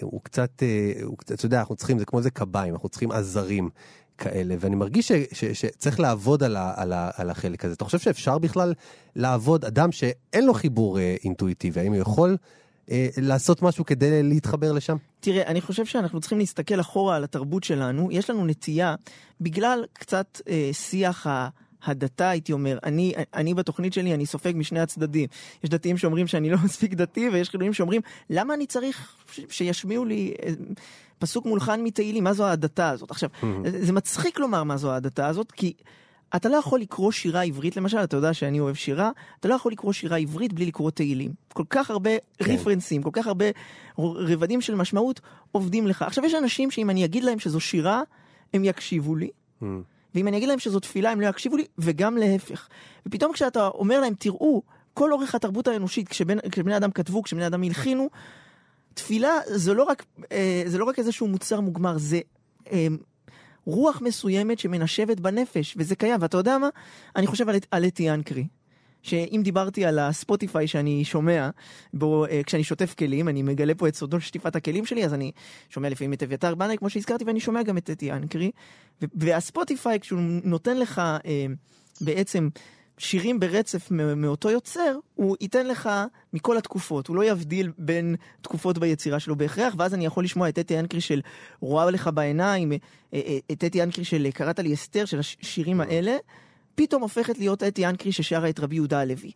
הוא 0.01 0.21
קצת, 0.23 0.63
אה, 0.63 0.91
הוא 1.03 1.17
אתה 1.33 1.45
יודע, 1.45 1.59
אנחנו 1.59 1.75
צריכים, 1.75 1.99
זה 1.99 2.05
כמו 2.05 2.19
איזה 2.19 2.29
קביים, 2.29 2.73
אנחנו 2.73 2.89
צריכים 2.89 3.11
עזרים 3.11 3.69
כאלה, 4.17 4.55
ואני 4.59 4.75
מרגיש 4.75 5.07
ש, 5.07 5.11
ש, 5.31 5.45
שצריך 5.45 5.99
לעבוד 5.99 6.43
על, 6.43 6.55
ה, 6.55 6.73
על, 6.75 6.93
ה, 6.93 7.09
על 7.17 7.29
החלק 7.29 7.65
הזה. 7.65 7.73
אתה 7.73 7.85
חושב 7.85 7.99
שאפשר 7.99 8.37
בכלל 8.37 8.73
לעבוד, 9.15 9.65
אדם 9.65 9.91
שאין 9.91 10.45
לו 10.45 10.53
חיבור 10.53 10.99
אה, 10.99 11.15
אינטואיטיבי, 11.23 11.79
האם 11.79 11.93
הוא 11.93 12.01
יכול... 12.01 12.37
אה, 12.91 13.07
לעשות 13.17 13.61
משהו 13.61 13.85
כדי 13.85 14.23
להתחבר 14.23 14.71
לשם? 14.71 14.97
תראה, 15.19 15.47
אני 15.47 15.61
חושב 15.61 15.85
שאנחנו 15.85 16.19
צריכים 16.19 16.37
להסתכל 16.37 16.79
אחורה 16.79 17.15
על 17.15 17.23
התרבות 17.23 17.63
שלנו. 17.63 18.11
יש 18.11 18.29
לנו 18.29 18.45
נטייה, 18.45 18.95
בגלל 19.41 19.85
קצת 19.93 20.41
אה, 20.49 20.69
שיח 20.73 21.27
ה... 21.27 21.49
הדתה, 21.89 22.29
הייתי 22.29 22.53
אומר, 22.53 22.77
אני, 22.83 23.13
אני 23.33 23.53
בתוכנית 23.53 23.93
שלי, 23.93 24.13
אני 24.13 24.25
סופג 24.25 24.53
משני 24.55 24.79
הצדדים. 24.79 25.27
יש 25.63 25.69
דתיים 25.69 25.97
שאומרים 25.97 26.27
שאני 26.27 26.49
לא 26.49 26.57
מספיק 26.65 26.93
דתי, 26.93 27.29
ויש 27.29 27.49
חילונים 27.49 27.73
שאומרים, 27.73 28.01
למה 28.29 28.53
אני 28.53 28.67
צריך 28.67 29.15
שישמיעו 29.49 30.05
לי 30.05 30.33
אה, 30.43 30.49
פסוק 31.19 31.45
מולחן 31.45 31.83
מתהילים? 31.83 32.23
מה 32.23 32.33
זו 32.33 32.45
ההדתה 32.45 32.89
הזאת? 32.89 33.11
עכשיו, 33.11 33.29
זה 33.79 33.93
מצחיק 33.93 34.39
לומר 34.39 34.63
מה 34.63 34.77
זו 34.77 34.91
ההדתה 34.91 35.27
הזאת, 35.27 35.51
כי... 35.51 35.73
אתה 36.35 36.49
לא 36.49 36.57
יכול 36.57 36.79
לקרוא 36.79 37.11
שירה 37.11 37.43
עברית, 37.43 37.77
למשל, 37.77 37.97
אתה 37.97 38.17
יודע 38.17 38.33
שאני 38.33 38.59
אוהב 38.59 38.75
שירה, 38.75 39.11
אתה 39.39 39.47
לא 39.47 39.53
יכול 39.53 39.71
לקרוא 39.71 39.93
שירה 39.93 40.17
עברית 40.17 40.53
בלי 40.53 40.65
לקרוא 40.65 40.91
תהילים. 40.91 41.31
כל 41.53 41.63
כך 41.69 41.91
הרבה 41.91 42.09
כן. 42.37 42.45
ריפרנסים, 42.51 43.03
כל 43.03 43.09
כך 43.13 43.27
הרבה 43.27 43.45
רבדים 43.97 44.61
של 44.61 44.75
משמעות 44.75 45.21
עובדים 45.51 45.87
לך. 45.87 46.01
עכשיו, 46.01 46.25
יש 46.25 46.33
אנשים 46.33 46.71
שאם 46.71 46.89
אני 46.89 47.05
אגיד 47.05 47.23
להם 47.23 47.39
שזו 47.39 47.59
שירה, 47.59 48.01
הם 48.53 48.63
יקשיבו 48.63 49.15
לי. 49.15 49.29
Mm. 49.61 49.65
ואם 50.15 50.27
אני 50.27 50.37
אגיד 50.37 50.49
להם 50.49 50.59
שזו 50.59 50.79
תפילה, 50.79 51.11
הם 51.11 51.21
לא 51.21 51.27
יקשיבו 51.27 51.57
לי, 51.57 51.65
וגם 51.77 52.17
להפך. 52.17 52.67
ופתאום 53.05 53.33
כשאתה 53.33 53.67
אומר 53.67 53.99
להם, 53.99 54.13
תראו, 54.19 54.61
כל 54.93 55.13
אורך 55.13 55.35
התרבות 55.35 55.67
האנושית, 55.67 56.07
כשבן, 56.07 56.37
כשבני 56.51 56.77
אדם 56.77 56.91
כתבו, 56.91 57.23
כשבני 57.23 57.47
אדם 57.47 57.63
הלחינו, 57.63 58.09
תפילה 58.93 59.33
זה 59.45 59.73
לא 59.73 59.83
רק, 59.83 60.05
אה, 60.31 60.63
זה 60.65 60.77
לא 60.77 60.85
רק 60.85 60.99
איזשהו 60.99 61.27
מוצר 61.27 61.61
מוגמר, 61.61 61.97
זה 61.97 62.19
אה, 62.71 62.87
רוח 63.65 64.01
מסוימת 64.01 64.59
שמנשבת 64.59 65.19
בנפש, 65.19 65.75
וזה 65.77 65.95
קיים. 65.95 66.21
ואתה 66.21 66.37
יודע 66.37 66.57
מה? 66.57 66.69
אני 67.15 67.27
חושב 67.27 67.45
על 67.71 67.85
אתי 67.85 68.11
אנקרי. 68.11 68.47
שאם 69.07 69.41
דיברתי 69.43 69.85
על 69.85 69.99
הספוטיפיי 69.99 70.67
שאני 70.67 71.05
שומע 71.05 71.49
בו 71.93 72.25
uh, 72.25 72.29
כשאני 72.45 72.63
שוטף 72.63 72.93
כלים, 72.93 73.29
אני 73.29 73.41
מגלה 73.41 73.75
פה 73.75 73.87
את 73.87 73.95
סודות 73.95 74.21
שטיפת 74.21 74.55
הכלים 74.55 74.85
שלי, 74.85 75.05
אז 75.05 75.13
אני 75.13 75.31
שומע 75.69 75.89
לפעמים 75.89 76.13
את 76.13 76.23
אביתר 76.23 76.55
בנאי, 76.55 76.77
כמו 76.77 76.89
שהזכרתי, 76.89 77.23
ואני 77.23 77.39
שומע 77.39 77.63
גם 77.63 77.77
את 77.77 77.89
אתי 77.89 78.11
אנקרי. 78.11 78.51
והספוטיפיי, 79.01 79.99
כשהוא 79.99 80.19
נותן 80.43 80.77
לך 80.77 81.01
uh, 81.17 81.23
בעצם 82.01 82.49
שירים 82.97 83.39
ברצף 83.39 83.91
מאותו 83.91 84.49
יוצר, 84.49 84.97
הוא 85.15 85.37
ייתן 85.41 85.67
לך 85.67 85.89
מכל 86.33 86.57
התקופות, 86.57 87.07
הוא 87.07 87.15
לא 87.15 87.25
יבדיל 87.25 87.71
בין 87.77 88.15
תקופות 88.41 88.77
ביצירה 88.77 89.19
שלו 89.19 89.35
בהכרח, 89.35 89.73
ואז 89.77 89.93
אני 89.93 90.05
יכול 90.05 90.23
לשמוע 90.23 90.49
את 90.49 90.59
אתי 90.59 90.79
אנקרי 90.79 91.01
של 91.01 91.21
רואה 91.59 91.91
לך 91.91 92.09
בעיניים, 92.13 92.71
אה, 93.13 93.37
את 93.51 93.63
אתי 93.63 93.83
אנקרי 93.83 94.03
של 94.03 94.27
קראת 94.33 94.59
לי 94.59 94.73
אסתר, 94.73 95.05
של 95.05 95.19
השירים 95.19 95.81
האלה. 95.81 96.17
פתאום 96.77 97.01
הופכת 97.01 97.37
להיות 97.37 97.63
אתי 97.63 97.85
אנקרי 97.85 98.11
ששרה 98.11 98.49
את 98.49 98.59
רבי 98.59 98.75
יהודה 98.75 98.99
הלוי. 98.99 99.31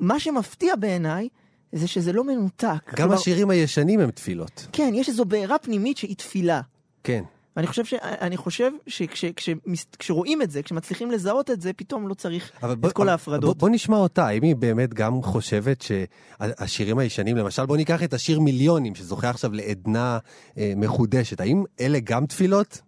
מה 0.00 0.20
שמפתיע 0.20 0.76
בעיניי, 0.76 1.28
זה 1.72 1.86
שזה 1.86 2.12
לא 2.12 2.24
מנותק. 2.24 2.64
גם 2.64 2.94
כלומר, 2.96 3.14
השירים 3.14 3.50
הישנים 3.50 4.00
הם 4.00 4.10
תפילות. 4.10 4.66
כן, 4.72 4.92
יש 4.94 5.08
איזו 5.08 5.24
בעירה 5.24 5.58
פנימית 5.58 5.96
שהיא 5.96 6.16
תפילה. 6.16 6.60
כן. 7.04 7.22
ואני 7.56 7.66
חושב, 7.66 7.84
ש... 7.84 7.94
אני 8.02 8.36
חושב 8.36 8.70
שכשרואים 8.86 10.42
את 10.42 10.50
זה, 10.50 10.62
כשמצליחים 10.62 11.10
לזהות 11.10 11.50
את 11.50 11.60
זה, 11.60 11.72
פתאום 11.72 12.08
לא 12.08 12.14
צריך 12.14 12.52
בוא, 12.62 12.88
את 12.88 12.94
כל 12.94 13.08
ההפרדות. 13.08 13.56
בוא, 13.56 13.60
בוא 13.60 13.74
נשמע 13.74 13.96
אותה, 13.96 14.26
האם 14.26 14.42
היא 14.42 14.56
באמת 14.56 14.94
גם 14.94 15.22
חושבת 15.22 15.82
שהשירים 15.82 16.98
הישנים, 16.98 17.36
למשל 17.36 17.66
בוא 17.66 17.76
ניקח 17.76 18.02
את 18.02 18.14
השיר 18.14 18.40
מיליונים, 18.40 18.94
שזוכה 18.94 19.30
עכשיו 19.30 19.52
לעדנה 19.52 20.18
אה, 20.58 20.72
מחודשת, 20.76 21.40
האם 21.40 21.64
אלה 21.80 21.98
גם 22.04 22.26
תפילות? 22.26 22.80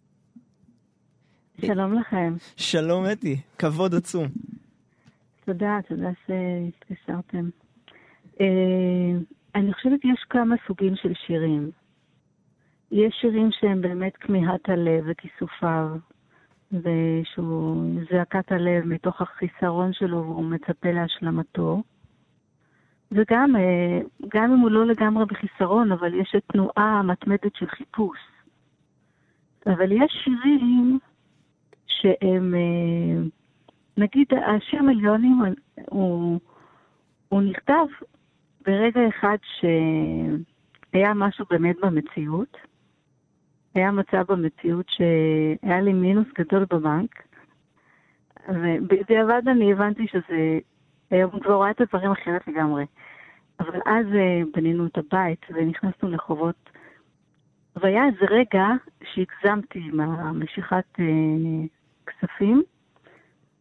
שלום 1.66 1.94
לכם. 1.94 2.34
שלום 2.56 3.04
אתי, 3.12 3.36
כבוד 3.58 3.94
עצום. 3.94 4.26
תודה, 5.44 5.78
תודה 5.88 6.08
שהתקשרתם. 6.26 7.48
Uh, 8.34 8.42
אני 9.54 9.74
חושבת 9.74 10.00
שיש 10.02 10.24
כמה 10.30 10.54
סוגים 10.66 10.96
של 10.96 11.12
שירים. 11.26 11.70
יש 12.92 13.14
שירים 13.20 13.48
שהם 13.52 13.80
באמת 13.80 14.16
כמיהת 14.16 14.68
הלב 14.68 15.04
וכיסופיו, 15.06 15.88
ושהוא 16.72 17.84
זעקת 18.12 18.52
הלב 18.52 18.84
מתוך 18.84 19.20
החיסרון 19.20 19.92
שלו 19.92 20.16
והוא 20.16 20.44
מצפה 20.44 20.92
להשלמתו. 20.92 21.82
וגם, 23.12 23.56
אה, 23.56 24.00
גם 24.28 24.52
אם 24.52 24.58
הוא 24.58 24.70
לא 24.70 24.86
לגמרי 24.86 25.24
בחיסרון, 25.24 25.92
אבל 25.92 26.14
יש 26.14 26.34
את 26.36 26.42
תנועה 26.52 26.98
המתמדת 26.98 27.56
של 27.56 27.66
חיפוש. 27.66 28.18
אבל 29.66 29.92
יש 29.92 30.12
שירים 30.24 30.98
שהם, 31.88 32.54
אה, 32.54 33.22
נגיד, 33.96 34.26
השיר 34.46 34.82
מיליונים 34.82 35.38
הוא, 35.88 36.40
הוא 37.28 37.42
נכתב 37.42 37.86
ברגע 38.66 39.00
אחד 39.08 39.36
שהיה 39.42 41.14
משהו 41.14 41.44
באמת 41.50 41.76
במציאות. 41.82 42.56
היה 43.74 43.90
מצב 43.90 44.24
במציאות 44.28 44.86
שהיה 44.88 45.80
לי 45.80 45.92
מינוס 45.92 46.26
גדול 46.38 46.66
בבנק, 46.70 47.22
ובדיעבד 48.48 49.42
אני 49.48 49.72
הבנתי 49.72 50.06
שזה, 50.06 50.58
היום 51.10 51.40
כבר 51.40 51.54
רואה 51.54 51.70
את 51.70 51.80
הדברים 51.80 52.10
אחרת 52.10 52.48
לגמרי. 52.48 52.84
אבל 53.60 53.80
אז 53.86 54.06
אה, 54.14 54.40
בנינו 54.54 54.86
את 54.86 54.98
הבית 54.98 55.46
ונכנסנו 55.50 56.10
לחובות. 56.10 56.70
והיה 57.76 58.06
איזה 58.06 58.24
רגע 58.30 58.66
שהגזמתי 59.04 59.78
עם 59.78 60.00
המשיכת 60.00 60.84
אה, 61.00 61.04
כספים, 62.08 62.62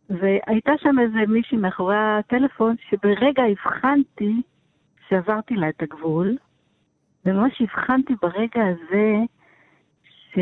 והייתה 0.09 0.71
שם 0.77 0.99
איזה 0.99 1.17
מישהי 1.27 1.57
מאחורי 1.57 1.95
הטלפון, 1.97 2.75
שברגע 2.89 3.43
הבחנתי 3.43 4.41
שעברתי 5.09 5.55
לה 5.55 5.69
את 5.69 5.81
הגבול, 5.81 6.37
וממש 7.25 7.61
הבחנתי 7.61 8.13
ברגע 8.21 8.65
הזה 8.65 9.15
ש... 10.03 10.39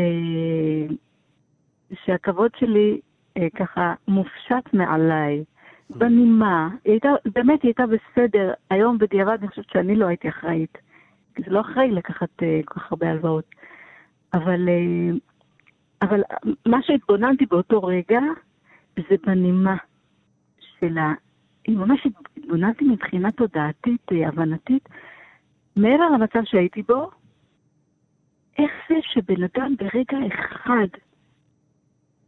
שהכבוד 2.04 2.50
שלי 2.56 3.00
אה, 3.36 3.46
ככה 3.56 3.94
מופשט 4.08 4.72
מעליי, 4.72 5.44
בנימה. 5.90 6.68
היא 6.84 6.92
הייתה, 6.92 7.08
באמת 7.32 7.62
היא 7.62 7.68
הייתה 7.68 7.84
בסדר. 7.86 8.52
היום 8.70 8.98
בדיעבד 8.98 9.38
אני 9.40 9.48
חושבת 9.48 9.70
שאני 9.70 9.96
לא 9.96 10.06
הייתי 10.06 10.28
אחראית. 10.28 10.78
כי 11.34 11.42
זה 11.42 11.50
לא 11.50 11.60
אחראי 11.60 11.90
לקחת 11.90 12.42
אה, 12.42 12.60
כל 12.64 12.80
כך 12.80 12.92
הרבה 12.92 13.10
הלוואות. 13.10 13.44
אבל 14.34 14.68
אה, 14.68 15.16
אבל 16.02 16.20
מה 16.66 16.82
שהתבוננתי 16.82 17.46
באותו 17.46 17.82
רגע, 17.82 18.20
זה 18.96 19.16
בנימה 19.26 19.76
של 20.58 20.98
ה... 20.98 21.12
ממש 21.68 22.06
התבוננתי 22.36 22.84
מבחינה 22.84 23.32
תודעתית, 23.32 24.12
אה, 24.12 24.28
הבנתית, 24.28 24.88
מעבר 25.76 26.10
למצב 26.10 26.40
שהייתי 26.44 26.82
בו, 26.82 27.10
איך 28.58 28.70
זה 28.88 28.94
שבן 29.02 29.42
אדם 29.42 29.74
ברגע 29.78 30.18
אחד 30.34 30.86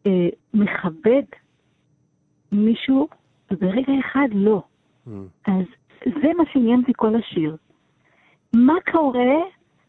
אה, 0.07 0.29
מכבד 0.55 1.23
מישהו, 2.53 3.09
וברגע 3.51 3.93
אחד 4.01 4.29
לא. 4.33 4.62
Mm. 5.07 5.11
אז 5.47 5.64
זה 6.05 6.29
מה 6.39 6.45
שעניין 6.53 6.81
אותי 6.81 6.93
כל 6.97 7.14
השיר. 7.14 7.57
מה 8.53 8.75
קורה 8.93 9.37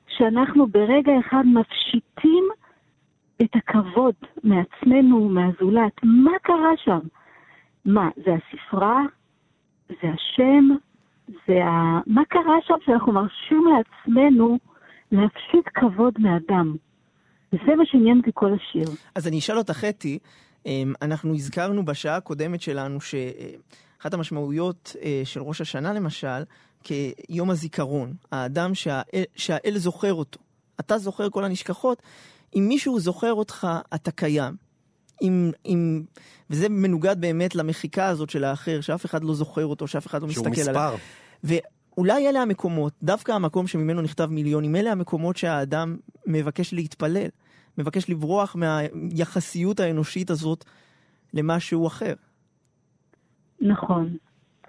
שאנחנו 0.07 0.67
ברגע 0.67 1.11
אחד 1.19 1.43
מפשיטים 1.45 2.43
את 3.41 3.55
הכבוד 3.55 4.15
מעצמנו, 4.43 5.29
מהזולת? 5.29 5.93
מה 6.03 6.31
קרה 6.41 6.71
שם? 6.85 6.99
מה, 7.85 8.09
זה 8.15 8.31
הספרה? 8.33 9.01
זה 9.89 10.07
השם? 10.13 10.67
זה 11.47 11.65
ה... 11.65 11.99
מה 12.07 12.21
קרה 12.29 12.55
שם 12.67 12.73
שאנחנו 12.85 13.13
מרשים 13.13 13.63
לעצמנו 13.67 14.57
להפשיט 15.11 15.69
כבוד 15.73 16.13
מאדם? 16.19 16.75
וזה 17.53 17.75
מה 17.75 17.85
שעניין 17.85 18.17
אותי 18.17 18.31
כל 18.33 18.53
השיר. 18.53 18.87
אז 19.15 19.27
אני 19.27 19.39
אשאל 19.39 19.57
אותך, 19.57 19.83
אתי, 19.89 20.19
אמ, 20.65 20.93
אנחנו 21.01 21.33
הזכרנו 21.33 21.85
בשעה 21.85 22.15
הקודמת 22.15 22.61
שלנו 22.61 23.01
שאחת 23.01 24.13
המשמעויות 24.13 24.95
אה, 25.03 25.21
של 25.23 25.41
ראש 25.41 25.61
השנה 25.61 25.93
למשל, 25.93 26.43
כיום 26.83 27.49
הזיכרון, 27.49 28.13
האדם 28.31 28.75
שהאל, 28.75 29.23
שהאל 29.35 29.73
זוכר 29.77 30.13
אותו. 30.13 30.39
אתה 30.79 30.97
זוכר 30.97 31.29
כל 31.29 31.43
הנשכחות, 31.43 32.01
אם 32.55 32.65
מישהו 32.67 32.99
זוכר 32.99 33.33
אותך, 33.33 33.67
אתה 33.95 34.11
קיים. 34.11 34.53
אם, 35.21 35.51
אם, 35.65 36.03
וזה 36.49 36.69
מנוגד 36.69 37.21
באמת 37.21 37.55
למחיקה 37.55 38.07
הזאת 38.07 38.29
של 38.29 38.43
האחר, 38.43 38.81
שאף 38.81 39.05
אחד 39.05 39.23
לא 39.23 39.33
זוכר 39.33 39.65
אותו, 39.65 39.87
שאף 39.87 40.07
אחד 40.07 40.21
לא 40.21 40.27
מסתכל 40.27 40.47
עליו. 40.47 40.63
שהוא 40.63 40.71
מספר. 40.73 41.59
ואולי 41.97 42.29
אלה 42.29 42.41
המקומות, 42.41 42.93
דווקא 43.03 43.31
המקום 43.31 43.67
שממנו 43.67 44.01
נכתב 44.01 44.25
מיליונים, 44.25 44.75
אלה 44.75 44.91
המקומות 44.91 45.37
שהאדם 45.37 45.97
מבקש 46.25 46.73
להתפלל, 46.73 47.27
מבקש 47.77 48.09
לברוח 48.09 48.55
מהיחסיות 48.55 49.79
האנושית 49.79 50.29
הזאת 50.29 50.65
למשהו 51.33 51.87
אחר. 51.87 52.13
נכון. 53.61 54.17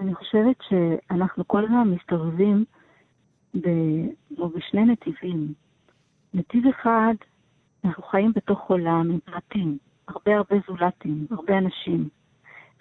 אני 0.01 0.15
חושבת 0.15 0.57
שאנחנו 0.69 1.49
כל 1.49 1.65
הזמן 1.65 1.89
מסתובבים 1.89 2.65
ב... 3.55 3.69
בשני 4.57 4.85
נתיבים. 4.85 5.55
נתיב 6.35 6.63
אחד, 6.67 7.15
אנחנו 7.85 8.03
חיים 8.03 8.33
בתוך 8.37 8.71
עולם 8.71 9.11
עם 9.11 9.21
פרטים, 9.21 9.79
הרבה 10.09 10.37
הרבה 10.37 10.57
זולתים, 10.69 11.27
הרבה 11.31 11.59
אנשים. 11.59 12.09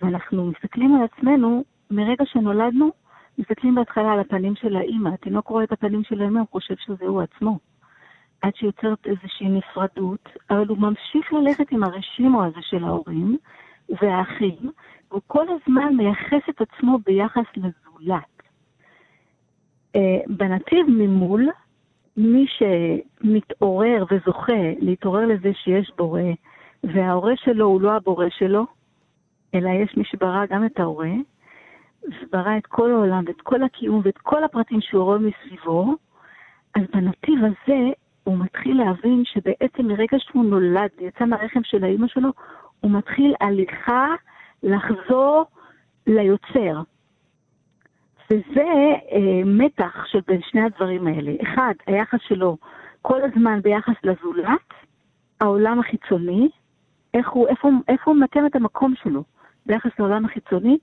ואנחנו 0.01 0.45
מסתכלים 0.45 0.95
על 0.95 1.03
עצמנו, 1.03 1.63
מרגע 1.91 2.25
שנולדנו, 2.25 2.91
מסתכלים 3.37 3.75
בהתחלה 3.75 4.11
על 4.11 4.19
הפנים 4.19 4.55
של 4.55 4.75
האימא. 4.75 5.09
התינוק 5.09 5.47
רואה 5.47 5.63
את 5.63 5.71
הפנים 5.71 6.03
של 6.03 6.21
האימא, 6.21 6.39
הוא 6.39 6.47
חושב 6.51 6.75
שזה 6.77 7.05
הוא 7.05 7.21
עצמו. 7.21 7.59
עד 8.41 8.55
שיוצרת 8.55 9.05
איזושהי 9.05 9.49
נפרדות, 9.49 10.29
אבל 10.49 10.67
הוא 10.67 10.77
ממשיך 10.77 11.33
ללכת 11.33 11.71
עם 11.71 11.83
הרשימו 11.83 12.43
הזה 12.43 12.59
של 12.61 12.83
ההורים 12.83 13.37
והאחים, 14.01 14.71
והוא 15.11 15.21
כל 15.27 15.45
הזמן 15.49 15.95
מייחס 15.95 16.49
את 16.49 16.61
עצמו 16.61 16.99
ביחס 17.05 17.45
לזולת. 17.57 18.43
אה, 19.95 20.19
בנתיב 20.27 20.85
ממול, 20.89 21.49
מי 22.17 22.45
שמתעורר 22.47 24.05
וזוכה 24.11 24.73
להתעורר 24.79 25.25
לזה 25.25 25.51
שיש 25.53 25.91
בורא, 25.97 26.21
וההורה 26.83 27.33
שלו 27.35 27.65
הוא 27.65 27.81
לא 27.81 27.91
הבורא 27.91 28.25
שלו, 28.29 28.65
אלא 29.55 29.69
יש 29.69 29.97
מי 29.97 30.03
שברא 30.05 30.45
גם 30.45 30.65
את 30.65 30.79
ההורה, 30.79 31.11
וברא 32.03 32.57
את 32.57 32.65
כל 32.65 32.91
העולם 32.91 33.23
ואת 33.27 33.41
כל 33.41 33.63
הקיום 33.63 34.01
ואת 34.03 34.17
כל 34.17 34.43
הפרטים 34.43 34.81
שהוא 34.81 35.03
רואה 35.03 35.17
מסביבו, 35.17 35.95
אז 36.75 36.81
בנתיב 36.93 37.39
הזה 37.43 37.79
הוא 38.23 38.37
מתחיל 38.37 38.77
להבין 38.77 39.23
שבעצם 39.25 39.87
מרגע 39.87 40.17
שהוא 40.19 40.45
נולד, 40.45 40.89
יצא 40.99 41.25
מהרחם 41.25 41.63
של 41.63 41.83
האימא 41.83 42.07
שלו, 42.07 42.29
הוא 42.79 42.91
מתחיל 42.91 43.35
הליכה 43.41 44.07
לחזור 44.63 45.45
ליוצר. 46.07 46.81
וזה 48.33 48.93
אה, 49.11 49.41
מתח 49.45 50.05
של 50.05 50.19
בין 50.27 50.41
שני 50.41 50.61
הדברים 50.61 51.07
האלה. 51.07 51.31
אחד, 51.43 51.73
היחס 51.87 52.19
שלו 52.27 52.57
כל 53.01 53.21
הזמן 53.21 53.61
ביחס 53.61 53.93
לזולת, 54.03 54.73
העולם 55.41 55.79
החיצוני, 55.79 56.49
איך 57.13 57.29
הוא, 57.29 57.47
איפה, 57.47 57.69
איפה 57.87 58.11
הוא 58.11 58.15
ממקם 58.15 58.45
את 58.45 58.55
המקום 58.55 58.93
שלו 59.03 59.23
ביחס 59.65 59.91
לעולם 59.99 60.25
החיצוני, 60.25 60.77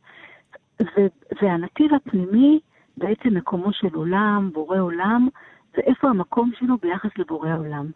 ו, 0.82 1.06
והנתיב 1.42 1.94
הפנימי, 1.94 2.60
בעצם 2.96 3.28
מקומו 3.34 3.72
של 3.72 3.94
עולם, 3.94 4.50
בורא 4.52 4.78
עולם, 4.78 5.28
ואיפה 5.76 6.08
המקום 6.08 6.50
שלו 6.58 6.76
ביחס 6.78 7.10
לבורא 7.18 7.48
העולם. 7.48 7.86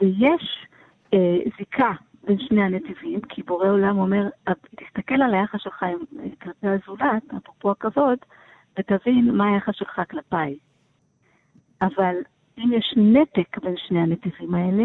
ויש 0.00 0.66
אה, 1.14 1.38
זיקה 1.58 1.92
בין 2.24 2.38
שני 2.38 2.62
הנתיבים, 2.62 3.20
כי 3.20 3.42
בורא 3.42 3.68
עולם 3.68 3.98
אומר, 3.98 4.28
תסתכל 4.76 5.22
על 5.22 5.34
היחס 5.34 5.60
שלך 5.60 5.82
עם 5.82 5.98
כלפי 6.42 6.66
הזולת, 6.68 7.22
אפרופו 7.36 7.70
הכבוד, 7.70 8.18
ותבין 8.78 9.30
מה 9.30 9.54
היחס 9.54 9.74
שלך 9.74 10.00
כלפיי. 10.10 10.58
אבל 11.82 12.14
אם 12.58 12.72
יש 12.72 12.94
נתק 12.96 13.58
בין 13.62 13.74
שני 13.76 14.00
הנתיבים 14.00 14.54
האלה, 14.54 14.84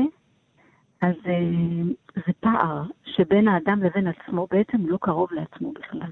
אז 1.02 1.16
אה, 1.26 1.94
זה 2.16 2.34
פער 2.40 2.84
שבין 3.06 3.48
האדם 3.48 3.84
לבין 3.84 4.08
עצמו 4.08 4.48
בעצם 4.52 4.78
לא 4.88 4.98
קרוב 5.02 5.34
לעצמו 5.34 5.72
בכלל. 5.72 6.12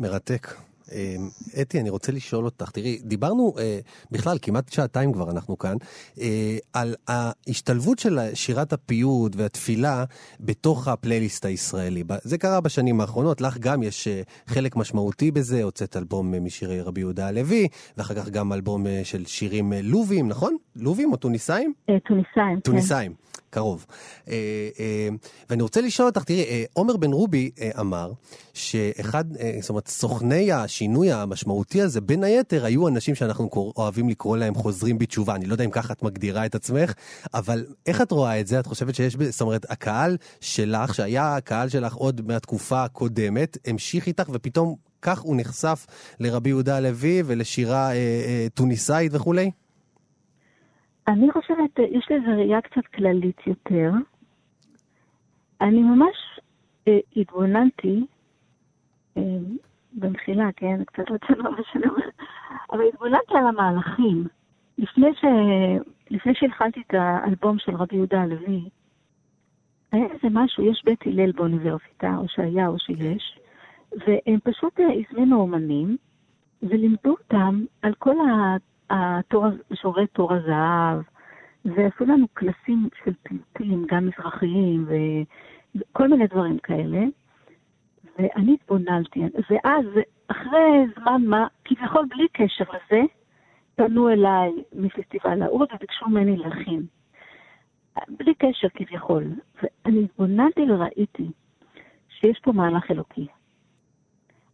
מרתק. 0.00 0.46
אמ, 0.92 1.28
אתי, 1.60 1.80
אני 1.80 1.90
רוצה 1.90 2.12
לשאול 2.12 2.44
אותך, 2.44 2.70
תראי, 2.70 2.98
דיברנו 3.04 3.54
אה, 3.58 3.78
בכלל, 4.10 4.38
כמעט 4.42 4.72
שעתיים 4.72 5.12
כבר 5.12 5.30
אנחנו 5.30 5.58
כאן, 5.58 5.76
אה, 6.20 6.56
על 6.72 6.94
ההשתלבות 7.08 7.98
של 7.98 8.18
שירת 8.34 8.72
הפיוט 8.72 9.32
והתפילה 9.36 10.04
בתוך 10.40 10.88
הפלייליסט 10.88 11.44
הישראלי. 11.44 12.04
זה 12.22 12.38
קרה 12.38 12.60
בשנים 12.60 13.00
האחרונות, 13.00 13.40
לך 13.40 13.58
גם 13.58 13.82
יש 13.82 14.08
אה, 14.08 14.22
חלק 14.46 14.76
משמעותי 14.76 15.30
בזה, 15.30 15.62
הוצאת 15.62 15.96
אלבום 15.96 16.34
משירי 16.44 16.80
רבי 16.80 17.00
יהודה 17.00 17.28
הלוי, 17.28 17.68
ואחר 17.96 18.14
כך 18.14 18.28
גם 18.28 18.52
אלבום 18.52 18.86
של 19.04 19.26
שירים 19.26 19.72
לובים, 19.82 20.28
נכון? 20.28 20.56
לובים 20.78 21.12
או 21.12 21.16
טוניסאים? 21.16 21.72
טוניסאים, 21.86 22.54
כן. 22.54 22.60
טוניסאים. 22.60 23.12
קרוב. 23.50 23.86
אה, 24.28 24.34
אה, 24.80 25.08
ואני 25.50 25.62
רוצה 25.62 25.80
לשאול 25.80 26.08
אותך, 26.08 26.24
תראי, 26.24 26.44
אה, 26.44 26.64
עומר 26.72 26.96
בן 26.96 27.12
רובי 27.12 27.50
אמר 27.80 28.12
שאחד, 28.54 29.24
זאת 29.60 29.70
אומרת, 29.70 29.88
סוכני 29.88 30.52
השינוי 30.52 31.12
המשמעותי 31.12 31.82
הזה, 31.82 32.00
בין 32.00 32.24
היתר, 32.24 32.64
היו 32.64 32.88
אנשים 32.88 33.14
שאנחנו 33.14 33.50
אוהבים 33.76 34.08
לקרוא 34.08 34.36
להם 34.36 34.54
חוזרים 34.54 34.98
בתשובה. 34.98 35.34
אני 35.34 35.46
לא 35.46 35.54
יודע 35.54 35.64
אם 35.64 35.70
ככה 35.70 35.92
את 35.92 36.02
מגדירה 36.02 36.46
את 36.46 36.54
עצמך, 36.54 36.92
אבל 37.34 37.66
איך 37.86 38.02
את 38.02 38.12
רואה 38.12 38.40
את 38.40 38.46
זה? 38.46 38.60
את 38.60 38.66
חושבת 38.66 38.94
שיש, 38.94 39.16
זאת 39.16 39.40
אומרת, 39.40 39.70
הקהל 39.70 40.16
שלך, 40.40 40.94
שהיה 40.94 41.36
הקהל 41.36 41.68
שלך 41.68 41.94
עוד 41.94 42.20
מהתקופה 42.26 42.84
הקודמת, 42.84 43.58
המשיך 43.66 44.06
איתך 44.06 44.28
ופתאום 44.32 44.74
כך 45.02 45.20
הוא 45.20 45.36
נחשף 45.36 45.86
לרבי 46.20 46.48
יהודה 46.48 46.76
הלוי 46.76 47.22
ולשירה 47.26 47.90
אה, 47.90 47.94
אה, 47.94 48.46
טוניסאית 48.54 49.14
וכולי? 49.14 49.50
אני 51.08 51.32
חושבת, 51.32 51.78
יש 51.90 52.08
לזה 52.10 52.34
ראייה 52.36 52.60
קצת 52.60 52.86
כללית 52.86 53.46
יותר. 53.46 53.90
אני 55.60 55.82
ממש 55.82 56.40
אה, 56.88 56.98
התבוננתי, 57.16 58.06
אה, 59.16 59.22
במחילה, 59.92 60.48
כן, 60.56 60.84
קצת 60.84 61.10
רצינו 61.10 61.42
מה 61.42 61.58
שאני 61.72 61.88
אומרת, 61.88 62.14
אבל 62.72 62.88
התבוננתי 62.88 63.34
על 63.38 63.46
המהלכים. 63.46 64.24
לפני, 64.78 65.14
ש... 65.14 65.24
לפני 66.10 66.34
שהתחלתי 66.34 66.80
את 66.86 66.94
האלבום 66.94 67.58
של 67.58 67.76
רבי 67.76 67.96
יהודה 67.96 68.22
הלוי, 68.22 68.68
היה 69.92 70.04
איזה 70.04 70.28
משהו, 70.30 70.64
יש 70.64 70.82
בית 70.84 71.06
הלל 71.06 71.32
באוניברסיטה, 71.32 72.16
או 72.16 72.28
שהיה 72.28 72.68
או 72.68 72.78
שיש, 72.78 73.38
והם 74.06 74.38
פשוט 74.44 74.80
הזמינו 74.80 75.40
אומנים 75.40 75.96
ולימדו 76.62 77.10
אותם 77.10 77.64
על 77.82 77.94
כל 77.94 78.14
משוררי 79.70 80.06
תור 80.06 80.32
הזהב, 80.32 81.02
ועשו 81.64 82.04
לנו 82.04 82.28
קלסים 82.34 82.88
של 83.04 83.12
פיוטים, 83.22 83.84
גם 83.88 84.06
מזרחיים, 84.06 84.86
וכל 84.88 86.08
מיני 86.08 86.26
דברים 86.26 86.58
כאלה. 86.58 87.00
ואני 88.18 88.54
התבוננתי, 88.54 89.20
ואז, 89.50 89.84
אחרי 90.28 90.86
זמן 91.00 91.22
מה, 91.26 91.46
כביכול 91.64 92.06
בלי 92.08 92.28
קשר 92.32 92.64
לזה, 92.64 93.02
פנו 93.76 94.08
אליי 94.08 94.50
מפסטיבל 94.72 95.42
האוד 95.42 95.68
וביקשו 95.74 96.08
ממני 96.08 96.36
להכין. 96.36 96.82
בלי 98.08 98.34
קשר 98.34 98.68
כביכול. 98.68 99.24
ואני 99.62 100.04
התבוננתי 100.04 100.70
וראיתי 100.70 101.30
שיש 102.08 102.38
פה 102.42 102.52
מהלך 102.52 102.90
אלוקי. 102.90 103.26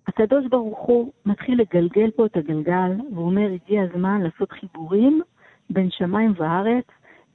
הקדוש 0.07 0.47
ברוך 0.47 0.79
הוא 0.79 1.13
מתחיל 1.27 1.61
לגלגל 1.61 2.11
פה 2.11 2.27
את 2.27 2.37
הגלגל, 2.37 2.91
והוא 3.13 3.27
אומר, 3.27 3.51
הגיע 3.53 3.83
הזמן 3.83 4.21
לעשות 4.23 4.53
חיבורים 4.53 5.23
בין 5.71 5.91
שמיים 5.91 6.33
וארץ, 6.37 6.85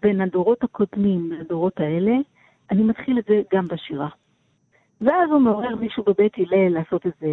בין 0.01 0.21
הדורות 0.21 0.63
הקודמים 0.63 1.31
לדורות 1.31 1.79
האלה, 1.79 2.15
אני 2.71 2.83
מתחיל 2.83 3.19
את 3.19 3.23
זה 3.27 3.41
גם 3.53 3.67
בשירה. 3.67 4.09
ואז 5.01 5.29
הוא 5.29 5.39
מעורר 5.39 5.75
מישהו 5.75 6.03
בבית 6.07 6.33
הלל 6.37 6.69
לעשות 6.69 7.05
איזה 7.05 7.27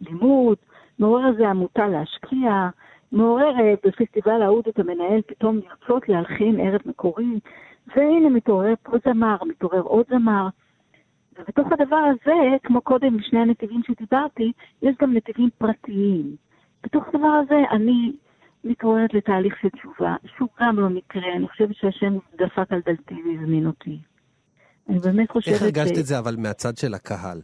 לימוד, 0.00 0.56
מעורר 0.98 1.28
איזה 1.28 1.48
עמותה 1.48 1.86
להשקיע, 1.86 2.68
מעורר 3.12 3.60
אה, 3.60 3.74
בפסטיבל 3.84 4.42
האוד 4.42 4.68
את 4.68 4.78
המנהל 4.78 5.20
פתאום 5.26 5.56
לרצות 5.58 6.08
להלחין 6.08 6.60
ערב 6.60 6.80
מקורי, 6.86 7.40
והנה 7.86 8.28
מתעורר 8.28 8.74
פה 8.82 8.96
זמר, 9.04 9.36
מתעורר 9.48 9.80
עוד 9.80 10.06
זמר. 10.08 10.48
ובתוך 11.38 11.68
הדבר 11.72 11.96
הזה, 11.96 12.32
כמו 12.62 12.80
קודם 12.80 13.16
שני 13.20 13.38
הנתיבים 13.38 13.80
שדיברתי, 13.86 14.52
יש 14.82 14.96
גם 15.00 15.14
נתיבים 15.14 15.48
פרטיים. 15.58 16.36
בתוך 16.84 17.04
הדבר 17.08 17.40
הזה 17.44 17.54
אני 17.70 18.12
מתעוררת 18.64 19.14
לתהליך 19.14 19.54
של 19.62 19.68
תשובה, 19.68 20.16
שהוא 20.36 20.48
גם 20.60 20.76
לא 20.76 20.88
מקרה, 20.88 21.36
אני 21.36 21.48
חושבת 21.48 21.76
שהשם 21.76 22.18
דפק 22.34 22.72
על 22.72 22.80
דלתי 22.86 23.14
והזמין 23.14 23.66
אותי. 23.66 23.98
אני 24.88 24.98
באמת 24.98 25.30
חושבת... 25.30 25.54
איך 25.54 25.62
הרגשת 25.62 25.98
את 25.98 26.06
זה 26.06 26.18
אבל 26.18 26.36
מהצד 26.36 26.76
של 26.76 26.94
הקהל? 26.94 27.40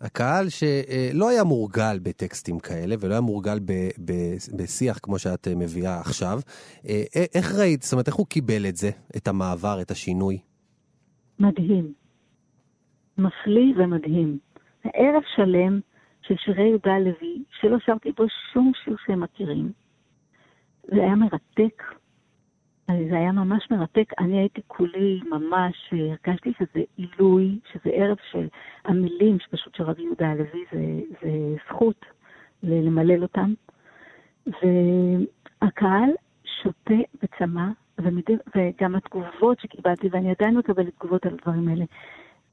הקהל 0.00 0.48
שלא 0.48 1.28
היה 1.28 1.44
מורגל 1.44 1.98
בטקסטים 2.02 2.58
כאלה 2.58 2.94
ולא 3.00 3.12
היה 3.12 3.20
מורגל 3.20 3.58
ב, 3.58 3.72
ב, 4.04 4.12
בשיח 4.56 4.98
כמו 5.02 5.18
שאת 5.18 5.48
מביאה 5.56 6.00
עכשיו, 6.00 6.40
אה, 6.88 7.02
איך 7.34 7.54
ראית, 7.54 7.82
זאת 7.82 7.92
אומרת, 7.92 8.06
איך 8.06 8.14
הוא 8.14 8.26
קיבל 8.26 8.66
את 8.68 8.76
זה, 8.76 8.90
את 9.16 9.28
המעבר, 9.28 9.80
את 9.80 9.90
השינוי? 9.90 10.38
מדהים. 11.40 12.01
מפליא 13.18 13.74
ומדהים. 13.76 14.38
ערב 14.84 15.22
שלם 15.36 15.80
של 16.22 16.36
שירי 16.36 16.68
יהודה 16.68 16.98
לוי, 16.98 17.42
שלא 17.60 17.78
שרתי 17.78 18.12
בו 18.12 18.24
שום 18.52 18.72
שיר 18.84 18.96
שהם 19.06 19.20
מכירים. 19.20 19.72
זה 20.82 21.02
היה 21.02 21.14
מרתק. 21.14 21.82
זה 22.88 23.16
היה 23.16 23.32
ממש 23.32 23.68
מרתק. 23.70 24.12
אני 24.18 24.38
הייתי 24.38 24.60
כולי 24.66 25.20
ממש, 25.30 25.92
הרגשתי 25.92 26.52
שזה 26.58 26.82
עילוי, 26.96 27.58
שזה 27.72 27.90
ערב 27.90 28.16
של 28.30 28.48
המילים 28.84 29.38
שפשוט 29.40 29.74
של 29.74 29.84
רבי 29.84 30.02
יהודה 30.02 30.30
הלוי, 30.30 30.64
זה, 30.72 31.00
זה 31.22 31.30
זכות 31.68 32.04
למלל 32.62 33.22
אותם. 33.22 33.54
והקהל 34.46 36.10
שותה 36.44 36.94
וצמא, 37.22 37.64
וגם 37.98 38.94
התגובות 38.94 39.60
שקיבלתי, 39.60 40.08
ואני 40.10 40.30
עדיין 40.30 40.56
מקבלת 40.56 40.94
תגובות 40.98 41.26
על 41.26 41.32
הדברים 41.32 41.68
האלה. 41.68 41.84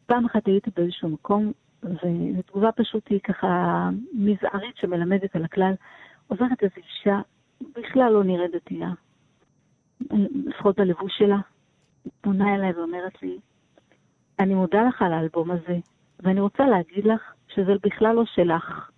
פעם 0.10 0.26
אחת 0.26 0.48
הייתי 0.48 0.72
באיזשהו 0.76 1.10
מקום, 1.10 1.52
ותגובה 1.84 2.72
פשוט 2.72 3.10
היא 3.10 3.20
ככה 3.20 3.90
מזערית 4.14 4.78
שמלמדת 4.78 5.36
על 5.36 5.46
הכלל. 5.46 5.74
עוברת 6.28 6.64
איזו 6.64 6.76
אישה, 6.78 7.22
בכלל 7.76 8.14
לא 8.14 8.24
נראית 8.24 8.52
דתייה, 8.52 8.90
לפחות 10.46 10.80
בלבוש 10.80 11.18
שלה, 11.18 11.38
פונה 12.22 12.56
אליי 12.56 12.72
ואומרת 12.72 13.22
לי, 13.22 13.38
אני 14.40 14.54
מודה 14.54 14.84
לך 14.88 15.02
על 15.02 15.14
האלבום 15.14 15.52
הזה, 15.52 15.78
ואני 16.20 16.40
רוצה 16.40 16.66
להגיד 16.66 17.06
לך 17.06 17.22
שזה 17.48 17.74
בכלל 17.84 18.16
לא 18.16 18.26
שלך. 18.26 18.90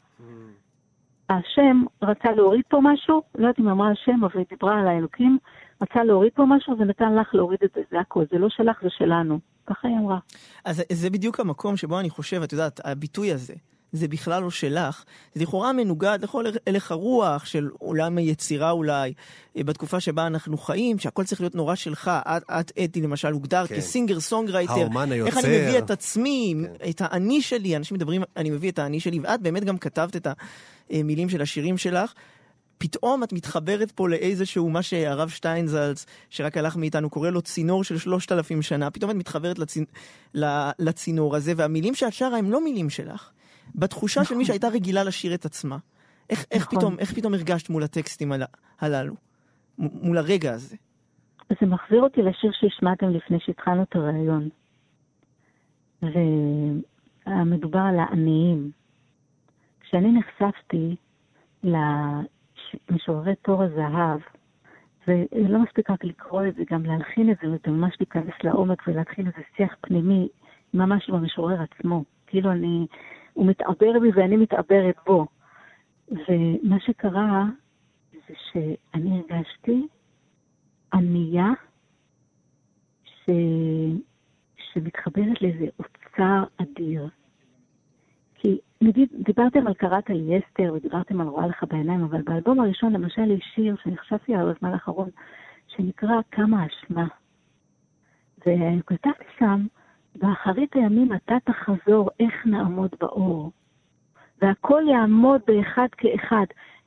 השם 1.29 1.83
רצה 2.01 2.31
להוריד 2.31 2.63
פה 2.67 2.79
משהו, 2.83 3.21
לא 3.35 3.41
יודעת 3.41 3.59
אם 3.59 3.67
אמרה 3.67 3.91
השם, 3.91 4.23
אבל 4.23 4.39
היא 4.39 4.45
דיברה 4.49 4.79
על 4.79 4.87
האלוקים, 4.87 5.37
רצה 5.81 6.03
להוריד 6.03 6.33
פה 6.33 6.45
משהו 6.47 6.77
ונתן 6.77 7.15
לך 7.15 7.35
להוריד 7.35 7.59
את 7.63 7.71
זה, 7.75 7.81
זה 7.91 7.99
הכל, 7.99 8.23
זה 8.31 8.37
לא 8.37 8.49
שלך, 8.49 8.81
זה 8.83 8.89
שלנו. 8.89 9.39
ככה 9.73 9.87
היא 9.87 9.97
אמרה. 9.97 10.19
אז 10.65 10.81
זה 10.91 11.09
בדיוק 11.09 11.39
המקום 11.39 11.77
שבו 11.77 11.99
אני 11.99 12.09
חושב, 12.09 12.41
את 12.41 12.51
יודעת, 12.51 12.79
הביטוי 12.83 13.31
הזה, 13.31 13.53
זה 13.91 14.07
בכלל 14.07 14.41
לא 14.41 14.51
שלך, 14.51 15.03
זה 15.33 15.43
לכאורה 15.43 15.73
מנוגד 15.73 16.19
לכל 16.21 16.45
הלך 16.67 16.91
הרוח 16.91 17.45
של 17.45 17.69
עולם 17.79 18.17
היצירה 18.17 18.71
אולי, 18.71 19.13
אה, 19.57 19.63
בתקופה 19.63 19.99
שבה 19.99 20.27
אנחנו 20.27 20.57
חיים, 20.57 20.99
שהכל 20.99 21.23
צריך 21.23 21.41
להיות 21.41 21.55
נורא 21.55 21.75
שלך. 21.75 22.11
את, 22.27 22.43
את 22.59 22.71
אתי 22.83 23.01
למשל 23.01 23.31
הוגדר 23.31 23.67
כן. 23.67 23.75
כ 23.75 23.86
singer 23.86 24.19
songwriter. 24.19 24.73
האומן 24.73 25.11
היוצר. 25.11 25.37
איך 25.37 25.45
אני 25.45 25.57
מביא 25.57 25.77
את 25.77 25.91
עצמי, 25.91 26.55
כן. 26.79 26.89
את 26.89 27.01
האני 27.01 27.41
שלי, 27.41 27.75
אנשים 27.75 27.95
מדברים, 27.95 28.23
אני 28.37 28.49
מביא 28.49 28.71
את 28.71 28.79
האני 28.79 28.99
שלי, 28.99 29.19
ואת 29.19 29.41
באמת 29.41 29.63
גם 29.63 29.77
כתבת 29.77 30.15
את 30.15 30.27
המילים 30.89 31.29
של 31.29 31.41
השירים 31.41 31.77
שלך. 31.77 32.13
פתאום 32.81 33.23
את 33.23 33.33
מתחברת 33.33 33.91
פה 33.91 34.09
לאיזשהו, 34.09 34.69
מה 34.69 34.81
שהרב 34.81 35.29
שטיינזלץ, 35.29 36.05
שרק 36.29 36.57
הלך 36.57 36.75
מאיתנו, 36.77 37.09
קורא 37.09 37.29
לו 37.29 37.41
צינור 37.41 37.83
של 37.83 37.97
שלושת 37.97 38.31
אלפים 38.31 38.61
שנה, 38.61 38.91
פתאום 38.91 39.11
את 39.11 39.15
מתחברת 39.15 39.59
לצינ... 39.59 39.85
לצינור 40.79 41.35
הזה, 41.35 41.53
והמילים 41.55 41.95
שאת 41.95 42.13
שרה 42.13 42.37
הם 42.37 42.51
לא 42.51 42.63
מילים 42.63 42.89
שלך. 42.89 43.31
בתחושה 43.75 44.21
נכון. 44.21 44.29
של 44.29 44.37
מי 44.37 44.45
שהייתה 44.45 44.67
רגילה 44.67 45.03
לשיר 45.03 45.33
את 45.33 45.45
עצמה. 45.45 45.77
איך, 46.29 46.45
איך, 46.51 46.67
נכון. 46.67 46.79
פתאום, 46.79 46.99
איך 46.99 47.13
פתאום 47.13 47.33
הרגשת 47.33 47.69
מול 47.69 47.83
הטקסטים 47.83 48.31
הל... 48.31 48.43
הללו? 48.79 49.13
מול 49.77 50.17
הרגע 50.17 50.53
הזה? 50.53 50.75
זה 51.49 51.65
מחזיר 51.67 52.01
אותי 52.01 52.21
לשיר 52.21 52.51
שהשמעתם 52.59 53.09
לפני 53.09 53.37
שהתחלנו 53.39 53.83
את 53.83 53.95
הריאיון. 53.95 54.49
ומדובר 57.27 57.79
על 57.79 57.99
העניים. 57.99 58.71
כשאני 59.81 60.19
נחשפתי 60.19 60.95
למשוררי 62.89 63.35
תור 63.35 63.63
הזהב, 63.63 64.19
ולא 65.07 65.59
מספיק 65.59 65.89
רק 65.89 66.03
לקרוא 66.03 66.45
את 66.47 66.55
זה, 66.55 66.63
גם 66.71 66.85
להלחין 66.85 67.31
את 67.31 67.37
זה, 67.41 67.47
וממש 67.67 67.95
להיכנס 67.99 68.33
לעומק 68.43 68.87
ולהתחיל 68.87 69.27
איזה 69.27 69.41
שיח 69.57 69.75
פנימי, 69.81 70.27
ממש 70.73 71.09
עם 71.09 71.15
המשורר 71.15 71.61
עצמו. 71.61 72.03
כאילו 72.27 72.51
אני 72.51 72.87
הוא 73.33 73.45
מתעבר 73.45 73.99
בי 74.01 74.11
ואני 74.15 74.37
מתעברת 74.37 74.95
בו. 75.05 75.27
ומה 76.11 76.79
שקרה 76.79 77.45
זה 78.13 78.33
שאני 78.51 79.19
הרגשתי 79.19 79.87
ענייה 80.93 81.49
ש... 83.03 83.29
שמתחברת 84.57 85.41
לאיזה 85.41 85.65
אוצר 85.79 86.43
אדיר. 86.57 87.07
נגיד, 88.81 89.09
דיברתם 89.25 89.67
על 89.67 89.73
קראת 89.73 90.09
לי 90.09 90.39
אסתר 90.39 90.73
ודיברתם 90.73 91.21
על 91.21 91.27
רואה 91.27 91.47
לך 91.47 91.63
בעיניים, 91.69 92.03
אבל 92.03 92.21
באלבום 92.21 92.59
הראשון 92.59 92.93
למשל 92.93 93.31
יש 93.31 93.51
שיר 93.55 93.75
שנחשפתי 93.83 94.35
עליו 94.35 94.53
בזמן 94.53 94.73
האחרון, 94.73 95.09
שנקרא 95.67 96.15
כמה 96.31 96.65
אשמה. 96.65 97.07
וכתבתי 98.39 99.23
שם 99.39 99.65
באחרית 100.15 100.75
הימים 100.75 101.13
אתה 101.13 101.35
תחזור, 101.43 102.09
איך 102.19 102.45
נעמוד 102.45 102.89
באור. 102.99 103.51
והכל 104.41 104.83
יעמוד 104.87 105.41
באחד 105.47 105.87
כאחד. 105.97 106.45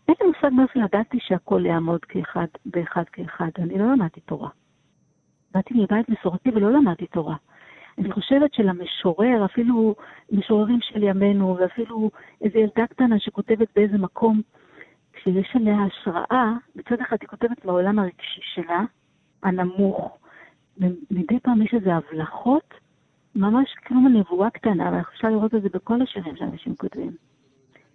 אין 0.08 0.14
לי 0.20 0.26
מושג 0.26 0.54
מאיפה 0.56 0.78
ידעתי 0.78 1.18
שהכל 1.20 1.66
יעמוד 1.66 2.04
כאחד, 2.04 2.46
באחד 2.66 3.04
כאחד. 3.12 3.48
אני 3.58 3.78
לא 3.78 3.92
למדתי 3.92 4.20
תורה. 4.20 4.48
באתי 5.54 5.74
מבית 5.74 6.08
מסורתי 6.08 6.50
ולא 6.50 6.72
למדתי 6.72 7.06
תורה. 7.06 7.36
אני 7.98 8.12
חושבת 8.12 8.54
שלמשורר, 8.54 9.44
אפילו 9.44 9.94
משוררים 10.32 10.78
של 10.82 11.02
ימינו, 11.02 11.56
ואפילו 11.60 12.10
איזו 12.40 12.58
ילדה 12.58 12.86
קטנה 12.86 13.18
שכותבת 13.18 13.68
באיזה 13.76 13.98
מקום, 13.98 14.40
כשיש 15.12 15.56
עליה 15.56 15.76
השראה, 15.82 16.52
מצד 16.76 17.00
אחד 17.00 17.16
היא 17.20 17.28
כותבת 17.28 17.64
מהעולם 17.64 17.98
הרגשי 17.98 18.40
שלה, 18.42 18.84
הנמוך, 19.42 20.18
ומדי 20.78 21.40
פעם 21.42 21.62
יש 21.62 21.74
איזה 21.74 21.94
הבלחות 21.94 22.74
ממש 23.34 23.74
כמו 23.84 24.08
נבואה 24.08 24.50
קטנה, 24.50 24.88
אבל 24.88 25.00
אפשר 25.00 25.28
לראות 25.28 25.54
את 25.54 25.62
זה 25.62 25.68
בכל 25.74 26.02
השירים 26.02 26.36
שאנשים 26.36 26.76
כותבים. 26.76 27.10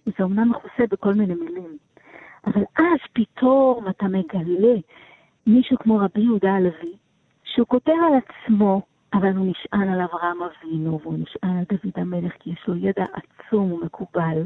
זה 0.05 0.23
אומנם 0.23 0.49
מכוסה 0.49 0.83
בכל 0.89 1.13
מיני 1.13 1.33
מילים, 1.33 1.77
אבל 2.47 2.61
אז 2.77 2.99
פתאום 3.13 3.87
אתה 3.89 4.05
מגלה 4.05 4.75
מישהו 5.47 5.77
כמו 5.77 5.97
רבי 5.97 6.21
יהודה 6.21 6.53
הלוי, 6.53 6.93
שהוא 7.43 7.67
כותב 7.67 7.91
על 8.07 8.13
עצמו, 8.13 8.81
אבל 9.14 9.36
הוא 9.36 9.51
נשען 9.51 9.89
על 9.89 10.01
אברהם 10.01 10.38
אבינו, 10.43 10.99
והוא 11.01 11.18
נשען 11.18 11.57
על 11.57 11.64
דוד 11.70 11.93
המלך, 11.95 12.34
כי 12.39 12.49
יש 12.49 12.68
לו 12.68 12.76
ידע 12.76 13.05
עצום 13.14 13.72
ומקובל. 13.72 14.45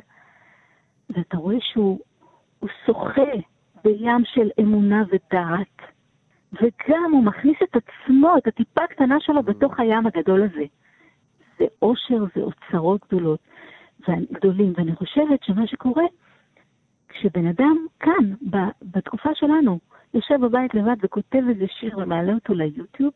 ואתה 1.10 1.38
רואה 1.38 1.58
שהוא 1.62 2.00
שוחה 2.86 3.32
בים 3.84 4.26
של 4.26 4.50
אמונה 4.62 5.04
ודעת, 5.12 5.82
וגם 6.54 7.12
הוא 7.12 7.24
מכניס 7.24 7.58
את 7.64 7.76
עצמו, 7.76 8.38
את 8.38 8.48
הטיפה 8.48 8.84
הקטנה 8.84 9.20
שלו, 9.20 9.44
בתוך 9.44 9.80
הים 9.80 10.08
הגדול 10.08 10.44
הזה. 10.44 10.66
זה 11.60 11.66
אושר, 11.82 12.24
זה 12.36 12.42
אוצרות 12.42 13.02
גדולות, 13.08 13.40
גדולים. 14.32 14.74
ואני 14.78 14.96
חושבת 14.96 15.44
שמה 15.44 15.68
שקורה, 15.68 16.04
כשבן 17.10 17.48
אדם 17.48 17.78
כאן, 18.00 18.34
בתקופה 18.82 19.30
שלנו, 19.34 19.80
יושב 20.14 20.36
בבית 20.42 20.74
לבד 20.74 20.96
וכותב 21.04 21.42
איזה 21.50 21.66
שיר 21.80 21.98
ומעלה 21.98 22.34
אותו 22.34 22.54
ליוטיוב, 22.54 23.14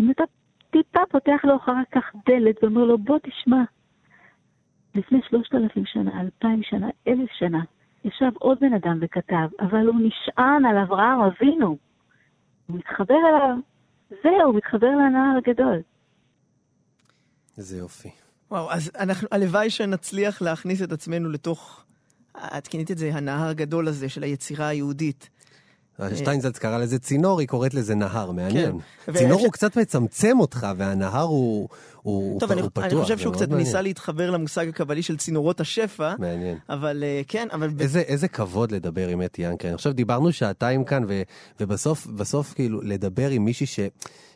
אם 0.00 0.10
אתה 0.10 0.24
טיפה 0.70 1.00
פותח 1.10 1.40
לו 1.44 1.56
אחר 1.56 1.72
כך 1.92 2.04
דלת 2.28 2.62
ואומר 2.62 2.84
לו, 2.84 2.98
בוא 2.98 3.18
תשמע. 3.18 3.62
לפני 4.94 5.18
שלושת 5.28 5.54
אלפים 5.54 5.84
שנה, 5.86 6.20
אלפיים 6.20 6.62
שנה, 6.62 6.88
אלף 7.08 7.30
שנה, 7.38 7.62
ישב 8.04 8.30
עוד 8.38 8.58
בן 8.60 8.74
אדם 8.74 8.98
וכתב, 9.00 9.48
אבל 9.60 9.86
הוא 9.86 10.00
נשען 10.00 10.64
על 10.64 10.78
אברהם 10.78 11.20
אבינו. 11.20 11.76
הוא 12.66 12.76
מתחבר 12.76 13.14
אליו, 13.28 13.56
זהו, 14.22 14.46
הוא 14.46 14.54
מתחבר 14.54 14.86
לנהר 14.86 15.36
הגדול. 15.38 15.82
איזה 17.58 17.78
יופי. 17.78 18.10
וואו, 18.50 18.70
אז 18.70 18.90
אנחנו, 18.98 19.28
הלוואי 19.32 19.70
שנצליח 19.70 20.42
להכניס 20.42 20.82
את 20.82 20.92
עצמנו 20.92 21.30
לתוך, 21.30 21.84
את 22.36 22.68
כינית 22.68 22.90
את 22.90 22.98
זה, 22.98 23.10
הנהר 23.14 23.48
הגדול 23.48 23.88
הזה 23.88 24.08
של 24.08 24.22
היצירה 24.22 24.68
היהודית. 24.68 25.30
שטיינזלץ 26.16 26.58
קרא 26.58 26.78
לזה 26.78 26.98
צינור, 26.98 27.40
היא 27.40 27.48
קוראת 27.48 27.74
לזה 27.74 27.94
נהר, 27.94 28.30
מעניין. 28.30 28.78
כן. 29.06 29.12
צינור 29.12 29.40
ו- 29.40 29.44
הוא 29.44 29.52
קצת 29.52 29.76
מצמצם 29.76 30.40
אותך, 30.40 30.66
והנהר 30.76 31.22
הוא 31.22 31.68
הוא 32.02 32.40
טוב, 32.40 32.52
הוא 32.52 32.60
אני, 32.60 32.68
פתוח. 32.68 32.84
אני 32.84 32.94
חושב 32.94 33.18
שהוא 33.18 33.32
קצת 33.34 33.48
מעניין. 33.48 33.66
ניסה 33.66 33.82
להתחבר 33.82 34.30
למושג 34.30 34.68
הקבלי 34.68 35.02
של 35.02 35.16
צינורות 35.16 35.60
השפע, 35.60 36.14
מעניין. 36.18 36.58
אבל 36.68 37.02
אה, 37.02 37.20
כן, 37.28 37.48
אבל... 37.52 37.68
איזה, 37.80 38.00
איזה 38.00 38.28
כבוד 38.28 38.72
לדבר 38.72 39.08
עם 39.08 39.22
אתי 39.22 39.42
ינקרי. 39.42 39.70
עכשיו 39.70 39.92
דיברנו 39.92 40.32
שעתיים 40.32 40.84
כאן, 40.84 41.04
ו, 41.08 41.22
ובסוף, 41.60 42.06
בסוף 42.06 42.54
כאילו, 42.54 42.80
לדבר 42.82 43.30
עם 43.30 43.44
מישהי 43.44 43.66
ש, 43.66 43.80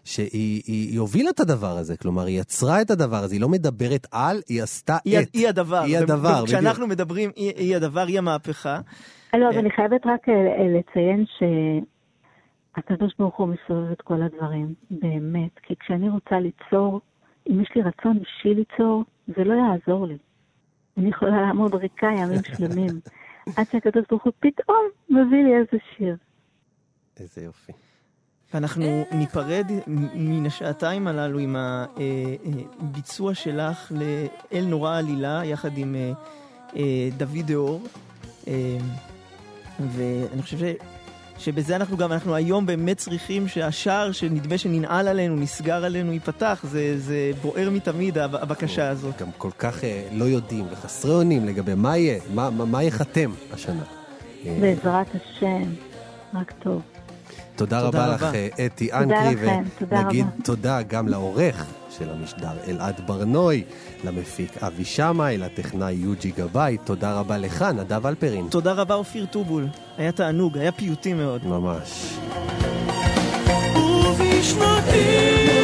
שהיא 0.04 0.28
היא, 0.32 0.62
היא 0.90 0.98
הובילה 0.98 1.30
את 1.30 1.40
הדבר 1.40 1.76
הזה, 1.78 1.96
כלומר, 1.96 2.26
היא 2.26 2.40
יצרה 2.40 2.80
את 2.80 2.90
הדבר 2.90 3.16
הזה, 3.16 3.34
היא 3.34 3.40
לא 3.40 3.48
מדברת 3.48 4.06
על, 4.12 4.40
היא 4.48 4.62
עשתה 4.62 4.96
היא, 5.04 5.18
את. 5.18 5.28
היא 5.32 5.48
הדבר. 5.48 5.80
היא 5.80 5.98
הדבר, 5.98 6.32
בדיוק. 6.32 6.48
כשאנחנו 6.48 6.86
מדברים, 6.86 7.30
היא, 7.36 7.52
היא 7.56 7.76
הדבר, 7.76 8.06
היא 8.06 8.18
המהפכה. 8.18 8.80
לא, 9.34 9.48
אז 9.48 9.56
אני 9.56 9.70
חייבת 9.70 10.06
רק 10.06 10.28
אה, 10.28 10.34
אה, 10.34 10.78
לציין 10.78 11.24
שהקדוש 12.76 13.12
ברוך 13.18 13.36
הוא 13.36 13.48
מסובב 13.48 13.90
את 13.92 14.02
כל 14.02 14.22
הדברים, 14.22 14.74
באמת. 14.90 15.50
כי 15.62 15.74
כשאני 15.80 16.08
רוצה 16.08 16.40
ליצור, 16.40 17.00
אם 17.50 17.60
יש 17.60 17.70
לי 17.76 17.82
רצון 17.82 18.18
אישי 18.18 18.54
ליצור, 18.54 19.04
זה 19.26 19.44
לא 19.44 19.54
יעזור 19.54 20.06
לי. 20.06 20.18
אני 20.96 21.08
יכולה 21.08 21.40
לעמוד 21.40 21.74
ריקה 21.74 22.06
ימים 22.06 22.40
שלמים, 22.56 23.00
עד 23.56 23.66
שהקדוש 23.72 24.04
ברוך 24.10 24.24
הוא 24.24 24.32
פתאום 24.40 24.88
מביא 25.10 25.44
לי 25.44 25.56
איזה 25.56 25.84
שיר. 25.96 26.16
איזה 27.20 27.44
יופי. 27.44 27.72
ואנחנו 28.54 29.04
ניפרד 29.12 29.66
מן 30.14 30.46
השעתיים 30.46 31.06
הללו 31.06 31.38
עם 31.38 31.56
הביצוע 32.80 33.34
שלך 33.34 33.92
לאל 33.92 34.64
נורא 34.64 34.98
עלילה, 34.98 35.44
יחד 35.44 35.78
עם 35.78 35.94
אה, 35.94 36.12
אה, 36.76 37.08
דוד 37.16 37.46
דאור. 37.46 37.82
אה, 38.46 38.78
ואני 39.80 40.42
חושב 40.42 40.58
ש... 40.58 40.62
שבזה 41.38 41.76
אנחנו 41.76 41.96
גם, 41.96 42.12
אנחנו 42.12 42.34
היום 42.34 42.66
באמת 42.66 42.98
צריכים 42.98 43.48
שהשער 43.48 44.12
שנדמה 44.12 44.58
שננעל 44.58 45.08
עלינו, 45.08 45.36
נסגר 45.36 45.84
עלינו, 45.84 46.12
ייפתח. 46.12 46.64
זה, 46.70 46.98
זה 46.98 47.30
בוער 47.42 47.70
מתמיד, 47.70 48.18
הב- 48.18 48.36
הבקשה 48.36 48.88
הזאת. 48.88 49.20
גם 49.22 49.28
כל 49.38 49.50
כך 49.58 49.84
אה, 49.84 50.08
לא 50.12 50.24
יודעים 50.24 50.66
וחסרי 50.72 51.14
אונים 51.14 51.44
לגבי 51.46 51.74
מה 51.74 51.96
יהיה, 51.96 52.18
מה, 52.34 52.50
מה, 52.50 52.64
מה 52.64 52.82
ייחתם 52.82 53.30
השנה. 53.52 53.82
אה, 54.46 54.56
בעזרת 54.60 55.06
השם, 55.14 55.62
רק 56.34 56.52
טוב. 56.62 56.82
תודה 57.56 57.80
תודה 57.80 57.88
רבה 57.88 58.06
רבה. 58.14 58.14
לך, 58.28 58.34
אה, 58.34 58.66
אתי 58.66 58.86
תודה 58.88 59.00
אנקרי, 59.02 59.34
לכם, 59.34 59.62
תודה 59.78 60.00
ונגיד 60.00 60.26
רבה. 60.26 60.44
תודה 60.44 60.82
גם 60.82 61.08
לעורך 61.08 61.66
של 61.98 62.10
המשדר 62.10 62.52
אלעד 62.68 63.00
ברנוי, 63.06 63.64
למפיק 64.04 64.62
אבי 64.62 64.84
שמאי, 64.84 65.38
לטכנאי 65.38 65.92
יוג'י 65.92 66.30
גבאי, 66.30 66.76
תודה 66.84 67.18
רבה 67.18 67.38
לך, 67.38 67.62
נדב 67.62 68.06
אלפרין. 68.06 68.48
תודה 68.50 68.72
רבה, 68.72 68.94
אופיר 68.94 69.26
טובול. 69.26 69.66
היה 69.98 70.12
תענוג, 70.12 70.58
היה 70.58 70.72
פיוטי 70.72 71.12
מאוד. 71.12 71.46
ממש. 71.46 72.16
דברי 74.14 75.63